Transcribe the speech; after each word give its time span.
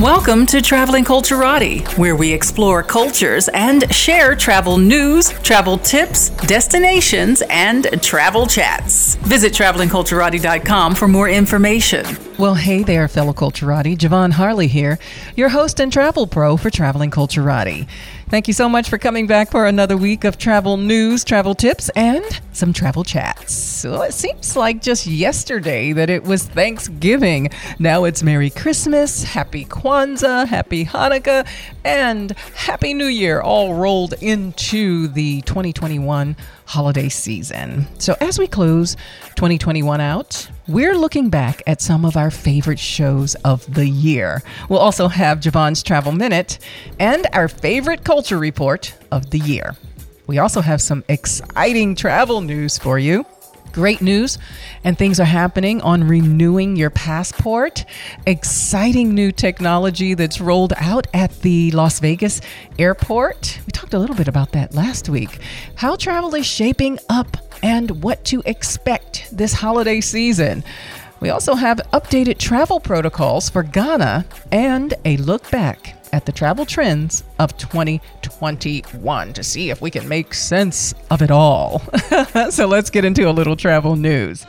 Welcome 0.00 0.46
to 0.46 0.62
Traveling 0.62 1.04
Culturati, 1.04 1.84
where 1.98 2.14
we 2.14 2.32
explore 2.32 2.84
cultures 2.84 3.48
and 3.48 3.92
share 3.92 4.36
travel 4.36 4.78
news, 4.78 5.30
travel 5.42 5.76
tips, 5.76 6.28
destinations, 6.46 7.42
and 7.50 8.00
travel 8.00 8.46
chats. 8.46 9.16
Visit 9.16 9.52
travelingculturati.com 9.52 10.94
for 10.94 11.08
more 11.08 11.28
information. 11.28 12.06
Well, 12.38 12.54
hey 12.54 12.84
there, 12.84 13.08
fellow 13.08 13.32
Culturati. 13.32 13.96
Javon 13.98 14.30
Harley 14.30 14.68
here, 14.68 15.00
your 15.34 15.48
host 15.48 15.80
and 15.80 15.92
travel 15.92 16.28
pro 16.28 16.56
for 16.56 16.70
Traveling 16.70 17.10
Culturati. 17.10 17.88
Thank 18.28 18.46
you 18.46 18.52
so 18.52 18.68
much 18.68 18.90
for 18.90 18.98
coming 18.98 19.26
back 19.26 19.50
for 19.50 19.64
another 19.64 19.96
week 19.96 20.24
of 20.24 20.36
travel 20.36 20.76
news, 20.76 21.24
travel 21.24 21.54
tips, 21.54 21.88
and 21.96 22.22
some 22.52 22.74
travel 22.74 23.02
chats. 23.02 23.54
So 23.54 24.02
it 24.02 24.12
seems 24.12 24.54
like 24.54 24.82
just 24.82 25.06
yesterday 25.06 25.94
that 25.94 26.10
it 26.10 26.24
was 26.24 26.44
Thanksgiving. 26.44 27.48
Now 27.78 28.04
it's 28.04 28.22
Merry 28.22 28.50
Christmas, 28.50 29.22
Happy 29.22 29.64
Kwanzaa, 29.64 30.46
Happy 30.46 30.84
Hanukkah, 30.84 31.48
and 31.86 32.32
Happy 32.54 32.92
New 32.92 33.06
Year 33.06 33.40
all 33.40 33.74
rolled 33.74 34.12
into 34.20 35.08
the 35.08 35.40
2021 35.42 36.36
holiday 36.68 37.08
season. 37.08 37.86
So 37.98 38.14
as 38.20 38.38
we 38.38 38.46
close 38.46 38.94
2021 39.36 40.02
out, 40.02 40.50
we're 40.68 40.94
looking 40.94 41.30
back 41.30 41.62
at 41.66 41.80
some 41.80 42.04
of 42.04 42.14
our 42.14 42.30
favorite 42.30 42.78
shows 42.78 43.34
of 43.36 43.72
the 43.72 43.88
year. 43.88 44.42
We'll 44.68 44.78
also 44.78 45.08
have 45.08 45.40
Javon's 45.40 45.82
Travel 45.82 46.12
Minute 46.12 46.58
and 47.00 47.26
our 47.32 47.48
favorite 47.48 48.04
culture 48.04 48.38
report 48.38 48.94
of 49.10 49.30
the 49.30 49.38
year. 49.38 49.76
We 50.26 50.36
also 50.38 50.60
have 50.60 50.82
some 50.82 51.04
exciting 51.08 51.94
travel 51.94 52.42
news 52.42 52.76
for 52.76 52.98
you. 52.98 53.24
Great 53.72 54.00
news, 54.00 54.38
and 54.84 54.96
things 54.96 55.20
are 55.20 55.24
happening 55.24 55.80
on 55.82 56.04
renewing 56.04 56.76
your 56.76 56.90
passport. 56.90 57.84
Exciting 58.26 59.14
new 59.14 59.30
technology 59.32 60.14
that's 60.14 60.40
rolled 60.40 60.72
out 60.76 61.06
at 61.14 61.40
the 61.42 61.70
Las 61.72 62.00
Vegas 62.00 62.40
airport. 62.78 63.60
We 63.66 63.72
talked 63.72 63.94
a 63.94 63.98
little 63.98 64.16
bit 64.16 64.28
about 64.28 64.52
that 64.52 64.74
last 64.74 65.08
week. 65.08 65.40
How 65.74 65.96
travel 65.96 66.34
is 66.34 66.46
shaping 66.46 66.98
up 67.08 67.36
and 67.62 68.02
what 68.02 68.24
to 68.26 68.42
expect 68.46 69.28
this 69.36 69.52
holiday 69.52 70.00
season. 70.00 70.64
We 71.20 71.30
also 71.30 71.54
have 71.54 71.78
updated 71.92 72.38
travel 72.38 72.78
protocols 72.78 73.50
for 73.50 73.62
Ghana 73.62 74.24
and 74.52 74.94
a 75.04 75.16
look 75.16 75.50
back 75.50 75.97
at 76.12 76.26
the 76.26 76.32
travel 76.32 76.66
trends 76.66 77.24
of 77.38 77.56
2021 77.56 79.32
to 79.32 79.42
see 79.42 79.70
if 79.70 79.80
we 79.80 79.90
can 79.90 80.08
make 80.08 80.34
sense 80.34 80.94
of 81.10 81.22
it 81.22 81.30
all. 81.30 81.82
so 82.50 82.66
let's 82.66 82.90
get 82.90 83.04
into 83.04 83.28
a 83.28 83.32
little 83.32 83.56
travel 83.56 83.96
news. 83.96 84.46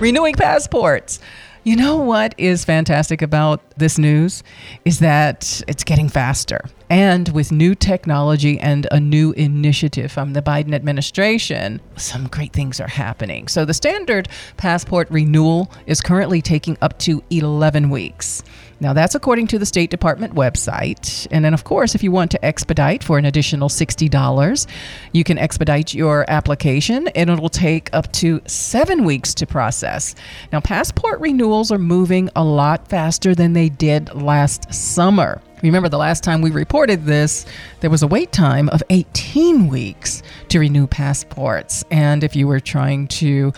Renewing 0.00 0.34
passports. 0.34 1.18
You 1.64 1.76
know 1.76 1.96
what 1.96 2.34
is 2.38 2.64
fantastic 2.64 3.20
about 3.20 3.60
this 3.76 3.98
news 3.98 4.42
is 4.84 5.00
that 5.00 5.60
it's 5.66 5.84
getting 5.84 6.08
faster. 6.08 6.60
And 6.90 7.28
with 7.30 7.52
new 7.52 7.74
technology 7.74 8.58
and 8.58 8.86
a 8.90 8.98
new 8.98 9.32
initiative 9.32 10.10
from 10.10 10.32
the 10.32 10.40
Biden 10.40 10.74
administration, 10.74 11.82
some 11.96 12.28
great 12.28 12.54
things 12.54 12.80
are 12.80 12.88
happening. 12.88 13.48
So 13.48 13.66
the 13.66 13.74
standard 13.74 14.28
passport 14.56 15.10
renewal 15.10 15.70
is 15.86 16.00
currently 16.00 16.40
taking 16.40 16.78
up 16.80 16.98
to 17.00 17.22
11 17.30 17.90
weeks. 17.90 18.42
Now, 18.80 18.92
that's 18.92 19.14
according 19.14 19.48
to 19.48 19.58
the 19.58 19.66
State 19.66 19.90
Department 19.90 20.34
website. 20.34 21.26
And 21.30 21.44
then, 21.44 21.52
of 21.52 21.64
course, 21.64 21.94
if 21.94 22.02
you 22.02 22.12
want 22.12 22.30
to 22.30 22.44
expedite 22.44 23.02
for 23.02 23.18
an 23.18 23.24
additional 23.24 23.68
$60, 23.68 24.66
you 25.12 25.24
can 25.24 25.36
expedite 25.36 25.92
your 25.92 26.24
application 26.28 27.08
and 27.08 27.28
it'll 27.28 27.48
take 27.48 27.90
up 27.92 28.10
to 28.12 28.40
seven 28.46 29.04
weeks 29.04 29.34
to 29.34 29.46
process. 29.46 30.14
Now, 30.52 30.60
passport 30.60 31.20
renewals 31.20 31.72
are 31.72 31.78
moving 31.78 32.30
a 32.36 32.44
lot 32.44 32.88
faster 32.88 33.34
than 33.34 33.52
they 33.52 33.68
did 33.68 34.14
last 34.14 34.72
summer. 34.72 35.42
Remember, 35.62 35.88
the 35.88 35.98
last 35.98 36.22
time 36.22 36.40
we 36.40 36.50
reported 36.50 37.04
this, 37.04 37.44
there 37.80 37.90
was 37.90 38.02
a 38.02 38.06
wait 38.06 38.32
time 38.32 38.68
of 38.68 38.82
18 38.90 39.68
weeks 39.68 40.22
to 40.48 40.60
renew 40.60 40.86
passports. 40.86 41.84
And 41.90 42.22
if 42.22 42.36
you 42.36 42.46
were 42.46 42.60
trying 42.60 43.08
to 43.08 43.52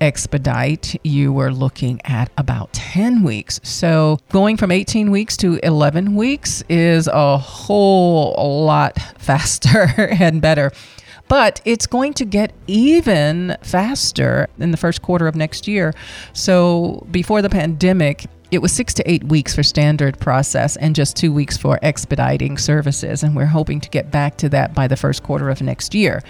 expedite, 0.00 1.00
you 1.04 1.32
were 1.32 1.50
looking 1.52 2.00
at 2.04 2.30
about 2.36 2.72
10 2.72 3.22
weeks. 3.22 3.60
So 3.62 4.18
going 4.30 4.56
from 4.56 4.70
18 4.70 5.10
weeks 5.10 5.36
to 5.38 5.58
11 5.62 6.14
weeks 6.14 6.62
is 6.68 7.08
a 7.08 7.38
whole 7.38 8.64
lot 8.64 8.98
faster 9.18 9.88
and 9.98 10.42
better 10.42 10.72
but 11.28 11.60
it's 11.64 11.86
going 11.86 12.12
to 12.14 12.24
get 12.24 12.52
even 12.66 13.56
faster 13.62 14.48
in 14.58 14.70
the 14.70 14.76
first 14.76 15.02
quarter 15.02 15.26
of 15.26 15.34
next 15.34 15.66
year. 15.66 15.92
So, 16.32 17.06
before 17.10 17.42
the 17.42 17.50
pandemic, 17.50 18.26
it 18.50 18.58
was 18.58 18.72
six 18.72 18.94
to 18.94 19.10
eight 19.10 19.24
weeks 19.24 19.54
for 19.54 19.62
standard 19.62 20.18
process 20.20 20.76
and 20.76 20.94
just 20.94 21.16
two 21.16 21.32
weeks 21.32 21.56
for 21.56 21.78
expediting 21.82 22.58
services. 22.58 23.22
And 23.22 23.34
we're 23.34 23.46
hoping 23.46 23.80
to 23.80 23.90
get 23.90 24.10
back 24.10 24.36
to 24.38 24.48
that 24.50 24.74
by 24.74 24.86
the 24.86 24.96
first 24.96 25.22
quarter 25.22 25.50
of 25.50 25.60
next 25.62 25.94
year. 25.94 26.22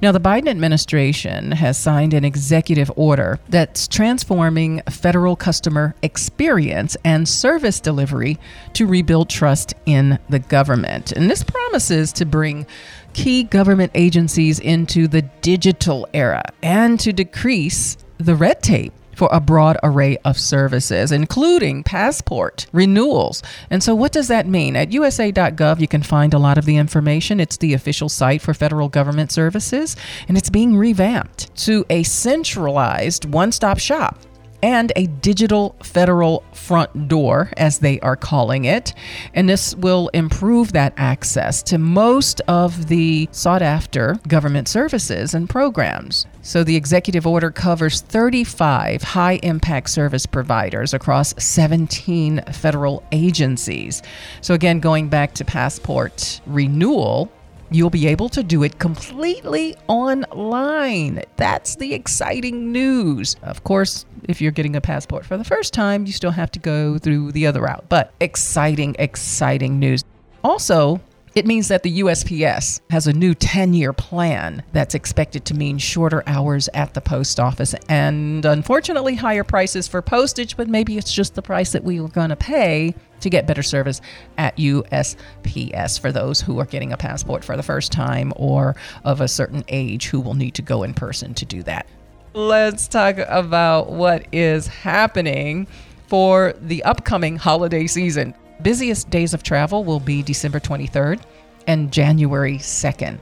Now, 0.00 0.12
the 0.12 0.20
Biden 0.20 0.48
administration 0.48 1.52
has 1.52 1.78
signed 1.78 2.14
an 2.14 2.24
executive 2.24 2.90
order 2.96 3.38
that's 3.48 3.88
transforming 3.88 4.82
federal 4.90 5.36
customer 5.36 5.94
experience 6.02 6.96
and 7.04 7.28
service 7.28 7.80
delivery 7.80 8.38
to 8.74 8.86
rebuild 8.86 9.30
trust 9.30 9.74
in 9.86 10.18
the 10.28 10.38
government. 10.40 11.12
And 11.12 11.30
this 11.30 11.42
promises 11.42 12.12
to 12.14 12.26
bring 12.26 12.66
key 13.12 13.44
government 13.44 13.92
agencies 13.94 14.58
into 14.58 15.06
the 15.08 15.22
digital 15.22 16.08
era 16.14 16.42
and 16.62 16.98
to 17.00 17.12
decrease 17.12 17.96
the 18.18 18.34
red 18.34 18.62
tape 18.62 18.92
for 19.14 19.28
a 19.32 19.40
broad 19.40 19.76
array 19.82 20.16
of 20.24 20.38
services, 20.38 21.12
including 21.12 21.82
passport 21.82 22.66
renewals. 22.72 23.42
And 23.70 23.82
so, 23.82 23.94
what 23.94 24.12
does 24.12 24.28
that 24.28 24.46
mean? 24.46 24.76
At 24.76 24.92
USA.gov, 24.92 25.80
you 25.80 25.88
can 25.88 26.02
find 26.02 26.34
a 26.34 26.38
lot 26.38 26.58
of 26.58 26.64
the 26.64 26.76
information. 26.76 27.40
It's 27.40 27.56
the 27.56 27.74
official 27.74 28.08
site 28.08 28.42
for 28.42 28.54
federal 28.54 28.88
government 28.88 29.32
services, 29.32 29.96
and 30.28 30.36
it's 30.36 30.50
being 30.50 30.76
revamped 30.76 31.54
to 31.64 31.84
a 31.90 32.02
centralized 32.02 33.24
one 33.24 33.52
stop 33.52 33.78
shop 33.78 34.18
and 34.62 34.92
a 34.96 35.06
digital 35.06 35.76
federal 35.82 36.44
front 36.52 37.08
door, 37.08 37.50
as 37.56 37.80
they 37.80 37.98
are 38.00 38.16
calling 38.16 38.64
it. 38.64 38.94
And 39.34 39.48
this 39.48 39.74
will 39.76 40.08
improve 40.08 40.72
that 40.72 40.94
access 40.96 41.62
to 41.64 41.78
most 41.78 42.40
of 42.48 42.86
the 42.88 43.28
sought 43.32 43.62
after 43.62 44.18
government 44.28 44.68
services 44.68 45.34
and 45.34 45.48
programs. 45.48 46.26
So 46.42 46.64
the 46.64 46.76
executive 46.76 47.26
order 47.26 47.50
covers 47.50 48.00
35 48.00 49.02
high 49.02 49.38
impact 49.42 49.90
service 49.90 50.26
providers 50.26 50.94
across 50.94 51.34
17 51.42 52.42
federal 52.52 53.02
agencies. 53.12 54.02
So, 54.40 54.54
again, 54.54 54.80
going 54.80 55.08
back 55.08 55.34
to 55.34 55.44
passport 55.44 56.40
renewal, 56.46 57.30
You'll 57.72 57.90
be 57.90 58.06
able 58.06 58.28
to 58.30 58.42
do 58.42 58.62
it 58.64 58.78
completely 58.78 59.74
online. 59.88 61.22
That's 61.36 61.76
the 61.76 61.94
exciting 61.94 62.70
news. 62.70 63.36
Of 63.42 63.64
course, 63.64 64.04
if 64.24 64.42
you're 64.42 64.52
getting 64.52 64.76
a 64.76 64.80
passport 64.80 65.24
for 65.24 65.38
the 65.38 65.44
first 65.44 65.72
time, 65.72 66.04
you 66.04 66.12
still 66.12 66.30
have 66.32 66.50
to 66.52 66.58
go 66.58 66.98
through 66.98 67.32
the 67.32 67.46
other 67.46 67.62
route. 67.62 67.86
But 67.88 68.12
exciting, 68.20 68.94
exciting 68.98 69.78
news. 69.78 70.04
Also, 70.44 71.00
it 71.34 71.46
means 71.46 71.68
that 71.68 71.82
the 71.82 72.00
USPS 72.00 72.82
has 72.90 73.06
a 73.06 73.12
new 73.12 73.32
10 73.34 73.72
year 73.72 73.94
plan 73.94 74.62
that's 74.72 74.94
expected 74.94 75.46
to 75.46 75.54
mean 75.54 75.78
shorter 75.78 76.22
hours 76.26 76.68
at 76.74 76.92
the 76.92 77.00
post 77.00 77.40
office 77.40 77.74
and 77.88 78.44
unfortunately 78.44 79.14
higher 79.14 79.44
prices 79.44 79.88
for 79.88 80.02
postage, 80.02 80.58
but 80.58 80.68
maybe 80.68 80.98
it's 80.98 81.12
just 81.12 81.34
the 81.34 81.40
price 81.40 81.72
that 81.72 81.84
we 81.84 82.00
were 82.00 82.08
going 82.08 82.28
to 82.28 82.36
pay 82.36 82.94
to 83.22 83.30
get 83.30 83.46
better 83.46 83.62
service 83.62 84.00
at 84.38 84.56
USPS 84.56 85.98
for 85.98 86.12
those 86.12 86.40
who 86.40 86.58
are 86.60 86.66
getting 86.66 86.92
a 86.92 86.96
passport 86.96 87.44
for 87.44 87.56
the 87.56 87.62
first 87.62 87.92
time 87.92 88.32
or 88.36 88.76
of 89.04 89.20
a 89.20 89.28
certain 89.28 89.64
age 89.68 90.06
who 90.06 90.20
will 90.20 90.34
need 90.34 90.54
to 90.54 90.62
go 90.62 90.82
in 90.82 90.94
person 90.94 91.34
to 91.34 91.44
do 91.44 91.62
that. 91.64 91.86
Let's 92.34 92.88
talk 92.88 93.18
about 93.18 93.90
what 93.90 94.26
is 94.32 94.66
happening 94.66 95.66
for 96.06 96.54
the 96.60 96.82
upcoming 96.84 97.36
holiday 97.36 97.86
season 97.86 98.34
busiest 98.62 99.10
days 99.10 99.34
of 99.34 99.42
travel 99.42 99.84
will 99.84 100.00
be 100.00 100.22
December 100.22 100.60
23rd 100.60 101.20
and 101.66 101.92
January 101.92 102.58
2nd. 102.58 103.18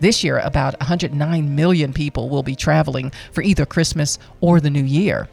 This 0.00 0.24
year, 0.24 0.38
about 0.38 0.78
109 0.80 1.54
million 1.54 1.92
people 1.92 2.28
will 2.28 2.42
be 2.42 2.56
traveling 2.56 3.12
for 3.32 3.42
either 3.42 3.66
Christmas 3.66 4.18
or 4.40 4.60
the 4.60 4.70
New 4.70 4.84
Year. 4.84 5.28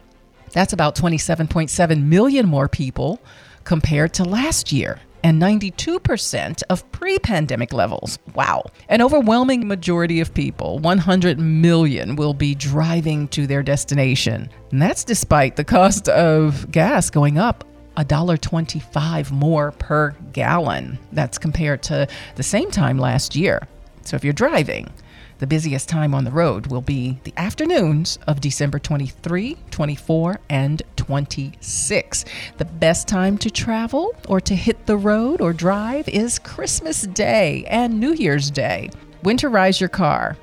That's 0.52 0.72
about 0.72 0.96
27.7 0.96 2.02
million 2.02 2.46
more 2.46 2.68
people 2.68 3.20
compared 3.64 4.14
to 4.14 4.24
last 4.24 4.72
year 4.72 5.00
and 5.22 5.40
92% 5.40 6.62
of 6.70 6.90
pre 6.92 7.18
pandemic 7.18 7.72
levels. 7.72 8.18
Wow. 8.34 8.64
An 8.88 9.02
overwhelming 9.02 9.68
majority 9.68 10.20
of 10.20 10.32
people, 10.32 10.78
100 10.78 11.38
million, 11.38 12.16
will 12.16 12.34
be 12.34 12.54
driving 12.54 13.28
to 13.28 13.46
their 13.46 13.62
destination. 13.62 14.48
And 14.70 14.80
that's 14.80 15.04
despite 15.04 15.56
the 15.56 15.64
cost 15.64 16.08
of 16.08 16.70
gas 16.70 17.10
going 17.10 17.38
up 17.38 17.64
$1.25 17.96 19.30
more 19.30 19.72
per 19.72 20.12
gallon. 20.32 20.98
That's 21.12 21.38
compared 21.38 21.82
to 21.84 22.06
the 22.36 22.42
same 22.42 22.70
time 22.70 22.98
last 22.98 23.36
year. 23.36 23.66
So 24.02 24.16
if 24.16 24.24
you're 24.24 24.32
driving, 24.32 24.90
The 25.40 25.46
busiest 25.46 25.88
time 25.88 26.14
on 26.14 26.24
the 26.24 26.30
road 26.30 26.66
will 26.66 26.82
be 26.82 27.18
the 27.24 27.32
afternoons 27.38 28.18
of 28.26 28.42
December 28.42 28.78
23, 28.78 29.56
24, 29.70 30.38
and 30.50 30.82
26. 30.96 32.24
The 32.58 32.64
best 32.66 33.08
time 33.08 33.38
to 33.38 33.50
travel 33.50 34.14
or 34.28 34.42
to 34.42 34.54
hit 34.54 34.84
the 34.84 34.98
road 34.98 35.40
or 35.40 35.54
drive 35.54 36.06
is 36.10 36.38
Christmas 36.38 37.06
Day 37.06 37.64
and 37.68 37.98
New 37.98 38.12
Year's 38.12 38.50
Day. 38.50 38.90
Winterize 39.22 39.80
your 39.80 39.88
car. 39.88 40.36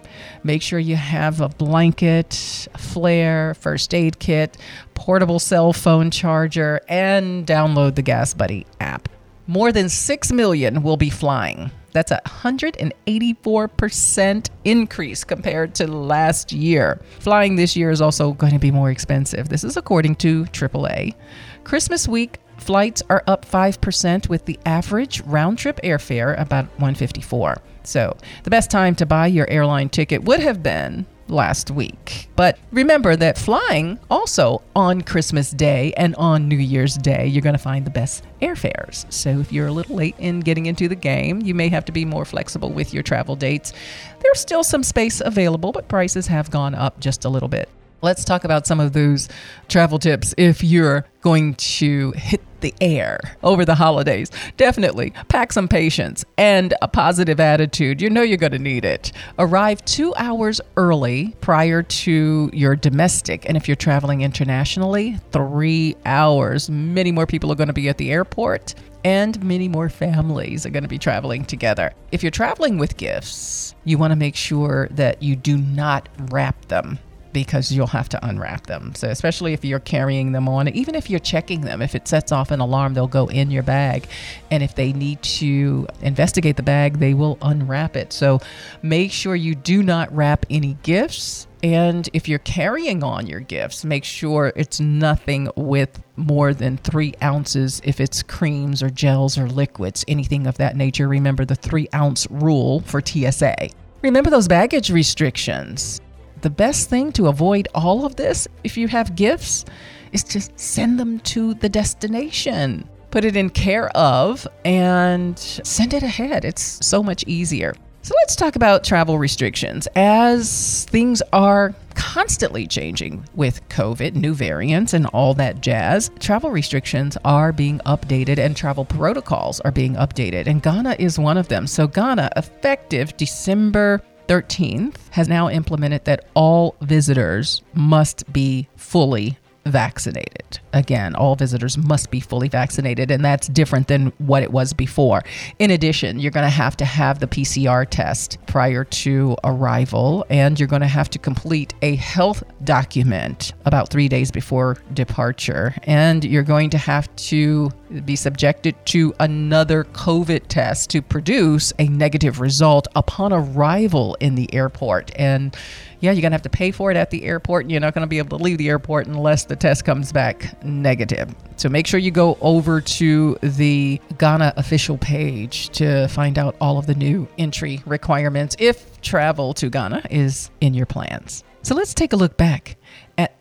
Make 0.44 0.64
sure 0.64 0.80
you 0.80 0.96
have 0.96 1.42
a 1.42 1.50
blanket, 1.50 2.68
a 2.74 2.80
flare, 2.80 3.54
first 3.54 3.94
aid 3.94 4.18
kit, 4.18 4.58
portable 4.96 5.38
cell 5.38 5.74
phone 5.74 6.10
charger, 6.10 6.82
and 6.90 7.46
download 7.46 7.94
the 7.94 8.02
Gas 8.02 8.34
Buddy 8.34 8.66
app. 8.80 9.10
More 9.46 9.72
than 9.72 9.90
6 9.90 10.32
million 10.32 10.82
will 10.82 10.98
be 10.98 11.12
flying. 11.12 11.70
That's 11.92 12.12
a 12.12 12.22
184% 12.26 14.50
increase 14.66 15.24
compared 15.24 15.74
to 15.76 15.88
last 15.88 16.52
year. 16.52 17.02
Flying 17.20 17.56
this 17.56 17.76
year 17.76 17.90
is 17.90 18.02
also 18.02 18.34
going 18.34 18.54
to 18.54 18.60
be 18.60 18.72
more 18.72 18.92
expensive. 18.92 19.50
This 19.50 19.64
is 19.64 19.78
according 19.78 20.16
to 20.18 20.44
AAA. 20.46 21.16
Christmas 21.64 22.08
week 22.08 22.40
flights 22.58 23.04
are 23.10 23.24
up 23.28 23.46
5% 23.46 24.30
with 24.30 24.46
the 24.46 24.60
average 24.66 25.22
round 25.22 25.58
trip 25.58 25.80
airfare 25.84 26.40
about 26.40 26.66
154. 26.80 27.58
So, 27.84 28.18
the 28.44 28.50
best 28.50 28.70
time 28.70 28.96
to 28.96 29.06
buy 29.06 29.28
your 29.28 29.50
airline 29.50 29.90
ticket 29.90 30.24
would 30.24 30.42
have 30.42 30.62
been 30.62 31.06
last 31.30 31.72
week. 31.72 32.30
But 32.36 32.58
remember 32.72 33.16
that 33.16 33.38
flying 33.38 34.00
also 34.10 34.62
on 34.76 35.02
Christmas 35.02 35.52
Day 35.52 35.94
and 35.98 36.16
on 36.16 36.48
New 36.48 36.58
Year's 36.58 36.96
Day, 36.96 37.28
you're 37.28 37.42
going 37.42 37.56
to 37.56 37.60
find 37.60 37.86
the 37.86 37.92
best 37.92 38.24
airfares. 38.42 39.12
So 39.12 39.40
if 39.40 39.52
you're 39.52 39.68
a 39.68 39.72
little 39.72 39.96
late 39.96 40.16
in 40.20 40.40
getting 40.42 40.66
into 40.66 40.88
the 40.88 40.96
game, 40.96 41.42
you 41.42 41.54
may 41.54 41.70
have 41.70 41.86
to 41.86 41.92
be 41.92 42.06
more 42.06 42.26
flexible 42.26 42.72
with 42.72 42.94
your 42.94 43.04
travel 43.04 43.36
dates. 43.36 43.74
There's 44.20 44.40
still 44.40 44.64
some 44.64 44.84
space 44.84 45.22
available, 45.24 45.72
but 45.72 45.88
prices 45.88 46.28
have 46.28 46.52
gone 46.52 46.76
up 46.76 47.00
just 47.00 47.26
a 47.26 47.30
little 47.30 47.50
bit. 47.50 47.70
Let's 48.02 48.24
talk 48.24 48.44
about 48.44 48.68
some 48.68 48.80
of 48.80 48.94
those 48.94 49.28
travel 49.70 49.98
tips 49.98 50.36
if 50.38 50.64
you're 50.64 51.06
going 51.22 51.56
to 51.56 52.12
hit 52.12 52.42
the 52.62 52.74
air 52.80 53.20
over 53.42 53.66
the 53.66 53.74
holidays. 53.74 54.30
Definitely 54.56 55.14
pack 55.30 55.52
some 55.52 55.68
patience 55.68 56.24
and 56.38 56.76
a 56.84 56.88
positive 56.88 57.40
attitude. 57.40 58.00
You 58.00 58.12
know 58.12 58.22
you're 58.22 58.38
going 58.38 58.52
to 58.52 58.60
need 58.60 58.86
it. 58.86 59.12
Arrive 59.40 59.84
two 59.86 60.14
hours 60.16 60.62
early 60.76 61.36
prior 61.42 61.82
to 61.82 62.52
your 62.54 62.76
domestic. 62.76 63.48
And 63.48 63.58
if 63.58 63.68
you're 63.68 63.76
traveling 63.76 64.22
internationally, 64.22 65.18
three 65.32 65.96
hours. 66.06 66.70
Many 66.70 67.12
more 67.12 67.26
people 67.26 67.52
are 67.52 67.56
going 67.56 67.68
to 67.68 67.74
be 67.74 67.90
at 67.90 67.98
the 67.98 68.12
airport 68.12 68.76
and 69.04 69.42
many 69.44 69.68
more 69.68 69.90
families 69.90 70.66
are 70.66 70.70
going 70.70 70.84
to 70.84 70.90
be 70.90 71.00
traveling 71.00 71.46
together. 71.46 71.94
If 72.12 72.24
you're 72.24 72.32
traveling 72.32 72.78
with 72.78 72.98
gifts, 72.98 73.74
you 73.86 73.98
want 73.98 74.12
to 74.12 74.16
make 74.16 74.36
sure 74.36 74.88
that 74.92 75.24
you 75.24 75.36
do 75.36 75.58
not 75.58 76.10
wrap 76.30 76.66
them 76.66 77.00
because 77.38 77.72
you'll 77.72 77.86
have 77.86 78.10
to 78.10 78.28
unwrap 78.28 78.66
them. 78.66 78.96
So, 78.96 79.10
especially 79.10 79.54
if 79.54 79.64
you're 79.64 79.80
carrying 79.80 80.32
them 80.32 80.50
on, 80.50 80.70
even 80.70 80.96
if 80.96 81.08
you're 81.08 81.20
checking 81.20 81.62
them, 81.62 81.84
if 81.84 81.94
it 81.94 82.08
sets 82.08 82.32
off 82.32 82.50
an 82.50 82.60
alarm, 82.60 82.96
they'll 82.96 83.06
go 83.06 83.28
in 83.28 83.52
your 83.52 83.62
bag. 83.62 84.08
And 84.50 84.64
if 84.64 84.74
they 84.74 84.92
need 84.92 85.22
to 85.22 85.86
investigate 86.02 86.56
the 86.56 86.64
bag, 86.64 86.98
they 86.98 87.14
will 87.14 87.38
unwrap 87.44 87.96
it. 87.96 88.12
So, 88.12 88.40
make 88.82 89.12
sure 89.12 89.36
you 89.36 89.54
do 89.54 89.84
not 89.84 90.12
wrap 90.16 90.48
any 90.50 90.80
gifts. 90.82 91.46
And 91.62 92.10
if 92.12 92.28
you're 92.28 92.40
carrying 92.40 93.04
on 93.04 93.28
your 93.28 93.42
gifts, 93.42 93.86
make 93.86 94.04
sure 94.04 94.52
it's 94.56 94.80
nothing 94.80 95.48
with 95.56 96.02
more 96.16 96.56
than 96.56 96.78
three 96.78 97.14
ounces 97.22 97.82
if 97.84 98.00
it's 98.00 98.24
creams 98.24 98.82
or 98.82 98.90
gels 98.90 99.38
or 99.38 99.48
liquids, 99.48 100.04
anything 100.08 100.48
of 100.48 100.58
that 100.58 100.76
nature. 100.76 101.08
Remember 101.08 101.46
the 101.46 101.54
three 101.54 101.88
ounce 101.94 102.26
rule 102.32 102.80
for 102.80 103.00
TSA. 103.00 103.70
Remember 104.02 104.32
those 104.32 104.48
baggage 104.48 104.90
restrictions 104.90 106.02
the 106.42 106.50
best 106.50 106.90
thing 106.90 107.12
to 107.14 107.28
avoid 107.28 107.68
all 107.74 108.06
of 108.06 108.16
this, 108.16 108.48
if 108.64 108.78
you 108.78 108.88
have 108.88 109.16
gifts, 109.16 109.66
is 110.12 110.24
to 110.24 110.42
send 110.56 111.00
them 111.00 111.20
to 111.22 111.54
the 111.56 111.70
destination. 111.70 112.88
Put 113.12 113.26
it 113.26 113.36
in 113.36 113.50
care 113.50 113.90
of 113.98 114.48
and 114.66 115.38
send 115.40 115.94
it 115.94 116.04
ahead. 116.04 116.46
It's 116.46 116.86
so 116.86 117.02
much 117.02 117.24
easier. 117.28 117.74
So 118.08 118.14
let's 118.22 118.38
talk 118.38 118.56
about 118.56 118.86
travel 118.86 119.20
restrictions. 119.20 119.86
As 119.96 120.86
things 120.86 121.22
are 121.34 121.74
constantly 121.96 122.66
changing 122.66 123.26
with 123.36 123.68
COVID, 123.68 124.16
new 124.16 124.34
variants, 124.34 124.94
and 124.94 125.08
all 125.08 125.34
that 125.34 125.60
jazz, 125.60 126.10
travel 126.20 126.50
restrictions 126.52 127.18
are 127.26 127.52
being 127.52 127.80
updated 127.80 128.38
and 128.38 128.56
travel 128.56 128.86
protocols 128.86 129.60
are 129.62 129.74
being 129.74 129.96
updated. 129.96 130.48
And 130.48 130.64
Ghana 130.64 130.96
is 131.00 131.20
one 131.20 131.38
of 131.38 131.50
them. 131.50 131.68
So, 131.68 131.86
Ghana, 131.86 132.30
effective 132.38 133.18
December 133.18 134.02
13th 134.28 134.96
has 135.12 135.28
now 135.28 135.50
implemented 135.50 136.06
that 136.06 136.26
all 136.34 136.76
visitors 136.82 137.62
must 137.74 138.32
be 138.32 138.68
fully 138.76 139.38
vaccinated. 139.68 140.60
Again, 140.74 141.16
all 141.16 141.36
visitors 141.36 141.78
must 141.78 142.10
be 142.10 142.20
fully 142.20 142.48
vaccinated, 142.48 143.12
and 143.12 143.24
that's 143.24 143.48
different 143.48 143.88
than 143.88 144.08
what 144.18 144.44
it 144.44 144.52
was 144.52 144.74
before. 144.74 145.24
In 145.60 145.72
addition, 145.72 146.20
you're 146.20 146.32
going 146.32 146.46
to 146.46 146.50
have 146.50 146.78
to 146.78 146.86
have 146.86 147.20
the 147.20 147.28
PCR 147.28 147.86
test 147.90 148.38
prior 148.48 148.84
to 148.84 149.36
arrival, 149.44 150.26
and 150.30 150.60
you're 150.60 150.68
going 150.68 150.82
to 150.82 150.88
have 150.88 151.10
to 151.12 151.20
complete 151.20 151.74
a 151.82 151.96
health 151.96 152.44
document 152.64 153.54
about 153.66 153.90
three 153.90 154.08
days 154.08 154.32
before 154.32 154.78
departure, 154.94 155.76
and 155.84 156.24
you're 156.24 156.44
going 156.44 156.70
to 156.72 156.78
have 156.78 157.14
to 157.18 157.70
be 158.06 158.16
subjected 158.16 158.76
to 158.88 159.14
another 159.20 159.84
COVID 159.86 160.48
test 160.48 160.90
to 160.92 161.02
produce 161.02 161.74
a 161.80 161.88
negative 161.88 162.40
result 162.40 162.88
upon 162.96 163.34
arrival 163.34 164.18
in 164.20 164.36
the 164.36 164.54
airport. 164.54 165.12
And 165.16 165.56
yeah, 166.00 166.12
you're 166.12 166.22
going 166.22 166.32
to 166.32 166.36
have 166.36 166.44
to 166.44 166.50
pay 166.50 166.72
for 166.72 166.92
it 166.92 166.98
at 166.98 167.10
the 167.10 167.24
airport, 167.24 167.64
and 167.64 167.72
you're 167.72 167.82
not 167.82 167.94
going 167.94 168.04
to 168.04 168.08
be 168.08 168.20
able 168.20 168.38
to 168.38 168.44
leave 168.44 168.60
the 168.60 168.70
airport 168.70 169.08
unless 169.08 169.46
the 169.46 169.56
test 169.56 169.84
comes 169.84 170.12
back 170.12 170.64
negative. 170.64 171.34
So 171.56 171.70
make 171.70 171.88
sure 171.88 172.00
you 172.00 172.12
go 172.12 172.38
over 172.40 172.82
to 172.82 173.38
the 173.42 174.00
Ghana 174.18 174.54
official 174.58 174.98
page 174.98 175.70
to 175.70 176.08
find 176.10 176.38
out 176.38 176.56
all 176.62 176.78
of 176.78 176.86
the 176.86 176.96
new 176.96 177.28
entry 177.38 177.82
requirements 177.86 178.56
if 178.60 179.02
travel 179.02 179.54
to 179.56 179.70
Ghana 179.70 180.04
is 180.12 180.52
in 180.62 180.74
your 180.74 180.86
plans. 180.86 181.44
So 181.64 181.74
let's 181.74 181.94
take 181.94 182.14
a 182.14 182.16
look 182.16 182.38
back 182.38 182.78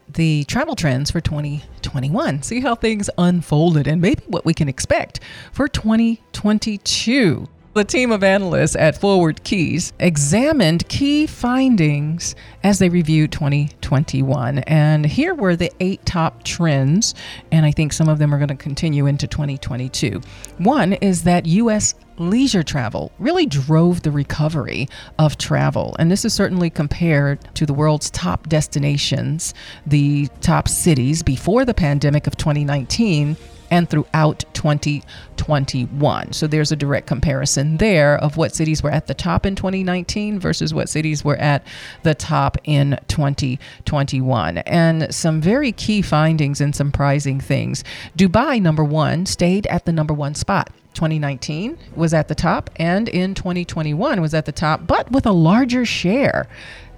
the 0.09 0.45
travel 0.45 0.77
trends 0.77 1.11
for 1.11 1.21
2021, 1.21 2.43
see 2.43 2.61
how 2.61 2.75
things 2.75 3.11
unfolded, 3.19 3.87
and 3.87 4.01
maybe 4.01 4.23
what 4.27 4.45
we 4.45 4.55
can 4.55 4.69
expect 4.69 5.21
for 5.53 5.69
2022. 5.69 7.49
The 7.77 7.85
team 7.85 8.11
of 8.11 8.25
analysts 8.25 8.75
at 8.75 8.97
Forward 8.97 9.45
Keys 9.45 9.93
examined 9.99 10.89
key 10.89 11.27
findings 11.27 12.35
as 12.63 12.79
they 12.79 12.89
reviewed 12.89 13.33
2021. 13.33 14.61
And 14.61 15.05
here 15.05 15.35
were 15.35 15.57
the 15.57 15.71
eight 15.81 16.01
top 16.07 16.43
trends, 16.43 17.15
and 17.53 17.67
I 17.67 17.73
think 17.73 17.93
some 17.93 18.09
of 18.09 18.19
them 18.19 18.33
are 18.33 18.39
going 18.39 18.49
to 18.49 18.57
continue 18.57 19.05
into 19.05 19.27
2022. 19.27 20.23
One 20.57 20.95
is 20.95 21.25
that 21.25 21.45
U.S. 21.45 21.95
leisure 22.17 22.63
travel 22.63 23.13
really 23.19 23.45
drove 23.45 24.01
the 24.05 24.11
recovery 24.11 24.89
of 25.19 25.37
travel. 25.37 25.95
And 25.99 26.11
this 26.11 26.25
is 26.25 26.33
certainly 26.33 26.71
compared 26.71 27.55
to 27.57 27.67
the 27.67 27.75
world's 27.75 28.09
top 28.09 28.49
destinations, 28.49 29.53
the 29.87 30.29
top 30.41 30.67
cities 30.69 31.23
before 31.23 31.67
the 31.67 31.75
pandemic 31.75 32.27
of 32.27 32.39
2019 32.39 33.37
and 33.71 33.89
throughout 33.89 34.45
2021. 34.55 36.33
So 36.33 36.47
there's 36.47 36.73
a 36.73 36.77
direct 36.77 37.07
comparison 37.07 37.77
there 37.77 38.17
of 38.19 38.37
what 38.37 38.55
cities 38.55 38.83
were 38.83 38.91
at 38.91 39.07
the 39.07 39.15
top 39.15 39.47
in 39.47 39.55
2019 39.55 40.39
versus 40.39 40.73
what 40.73 40.89
cities 40.89 41.25
were 41.25 41.37
at 41.37 41.67
the 42.03 42.15
top 42.15 42.57
in 42.65 42.99
2021. 43.09 44.59
And 44.59 45.15
some 45.15 45.41
very 45.41 45.73
key 45.73 46.03
findings 46.03 46.61
and 46.61 46.75
surprising 46.75 47.41
things. 47.41 47.85
Dubai, 48.17 48.61
number 48.61 48.85
one, 48.85 49.27
stayed 49.27 49.67
at 49.67 49.85
the 49.85 49.93
number 49.93 50.15
one 50.15 50.35
spot. 50.35 50.71
2019 50.95 51.77
was 51.95 52.15
at 52.15 52.27
the 52.29 52.35
top, 52.35 52.71
and 52.77 53.09
in 53.11 53.35
2021 53.35 54.21
was 54.21 54.33
at 54.33 54.47
the 54.47 54.53
top, 54.53 54.87
but 54.87 55.11
with 55.13 55.27
a 55.27 55.33
larger 55.33 55.85
share. 55.85 56.49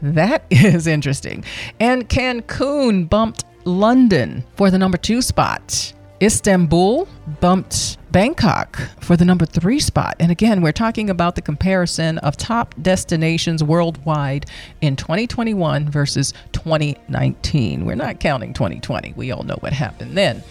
That 0.00 0.44
is 0.50 0.87
interesting. 0.87 1.44
And 1.80 2.08
Cancun 2.08 3.08
bumped 3.08 3.44
London 3.64 4.44
for 4.56 4.70
the 4.70 4.78
number 4.78 4.96
two 4.96 5.20
spot. 5.20 5.92
Istanbul 6.20 7.06
bumped 7.40 7.96
Bangkok 8.10 8.76
for 9.00 9.16
the 9.16 9.25
number 9.25 9.46
three 9.46 9.78
spot. 9.78 10.16
And 10.18 10.32
again, 10.32 10.62
we're 10.62 10.72
talking 10.72 11.10
about 11.10 11.37
the 11.37 11.42
comparison 11.42 12.18
of 12.18 12.37
top 12.37 12.75
destinations 12.82 13.62
worldwide 13.62 14.46
in 14.80 14.96
2021 14.96 15.88
versus 15.88 16.34
2019. 16.52 17.84
We're 17.84 17.94
not 17.94 18.18
counting 18.18 18.52
2020. 18.52 19.12
We 19.14 19.30
all 19.30 19.44
know 19.44 19.58
what 19.60 19.72
happened 19.72 20.16
then. 20.16 20.42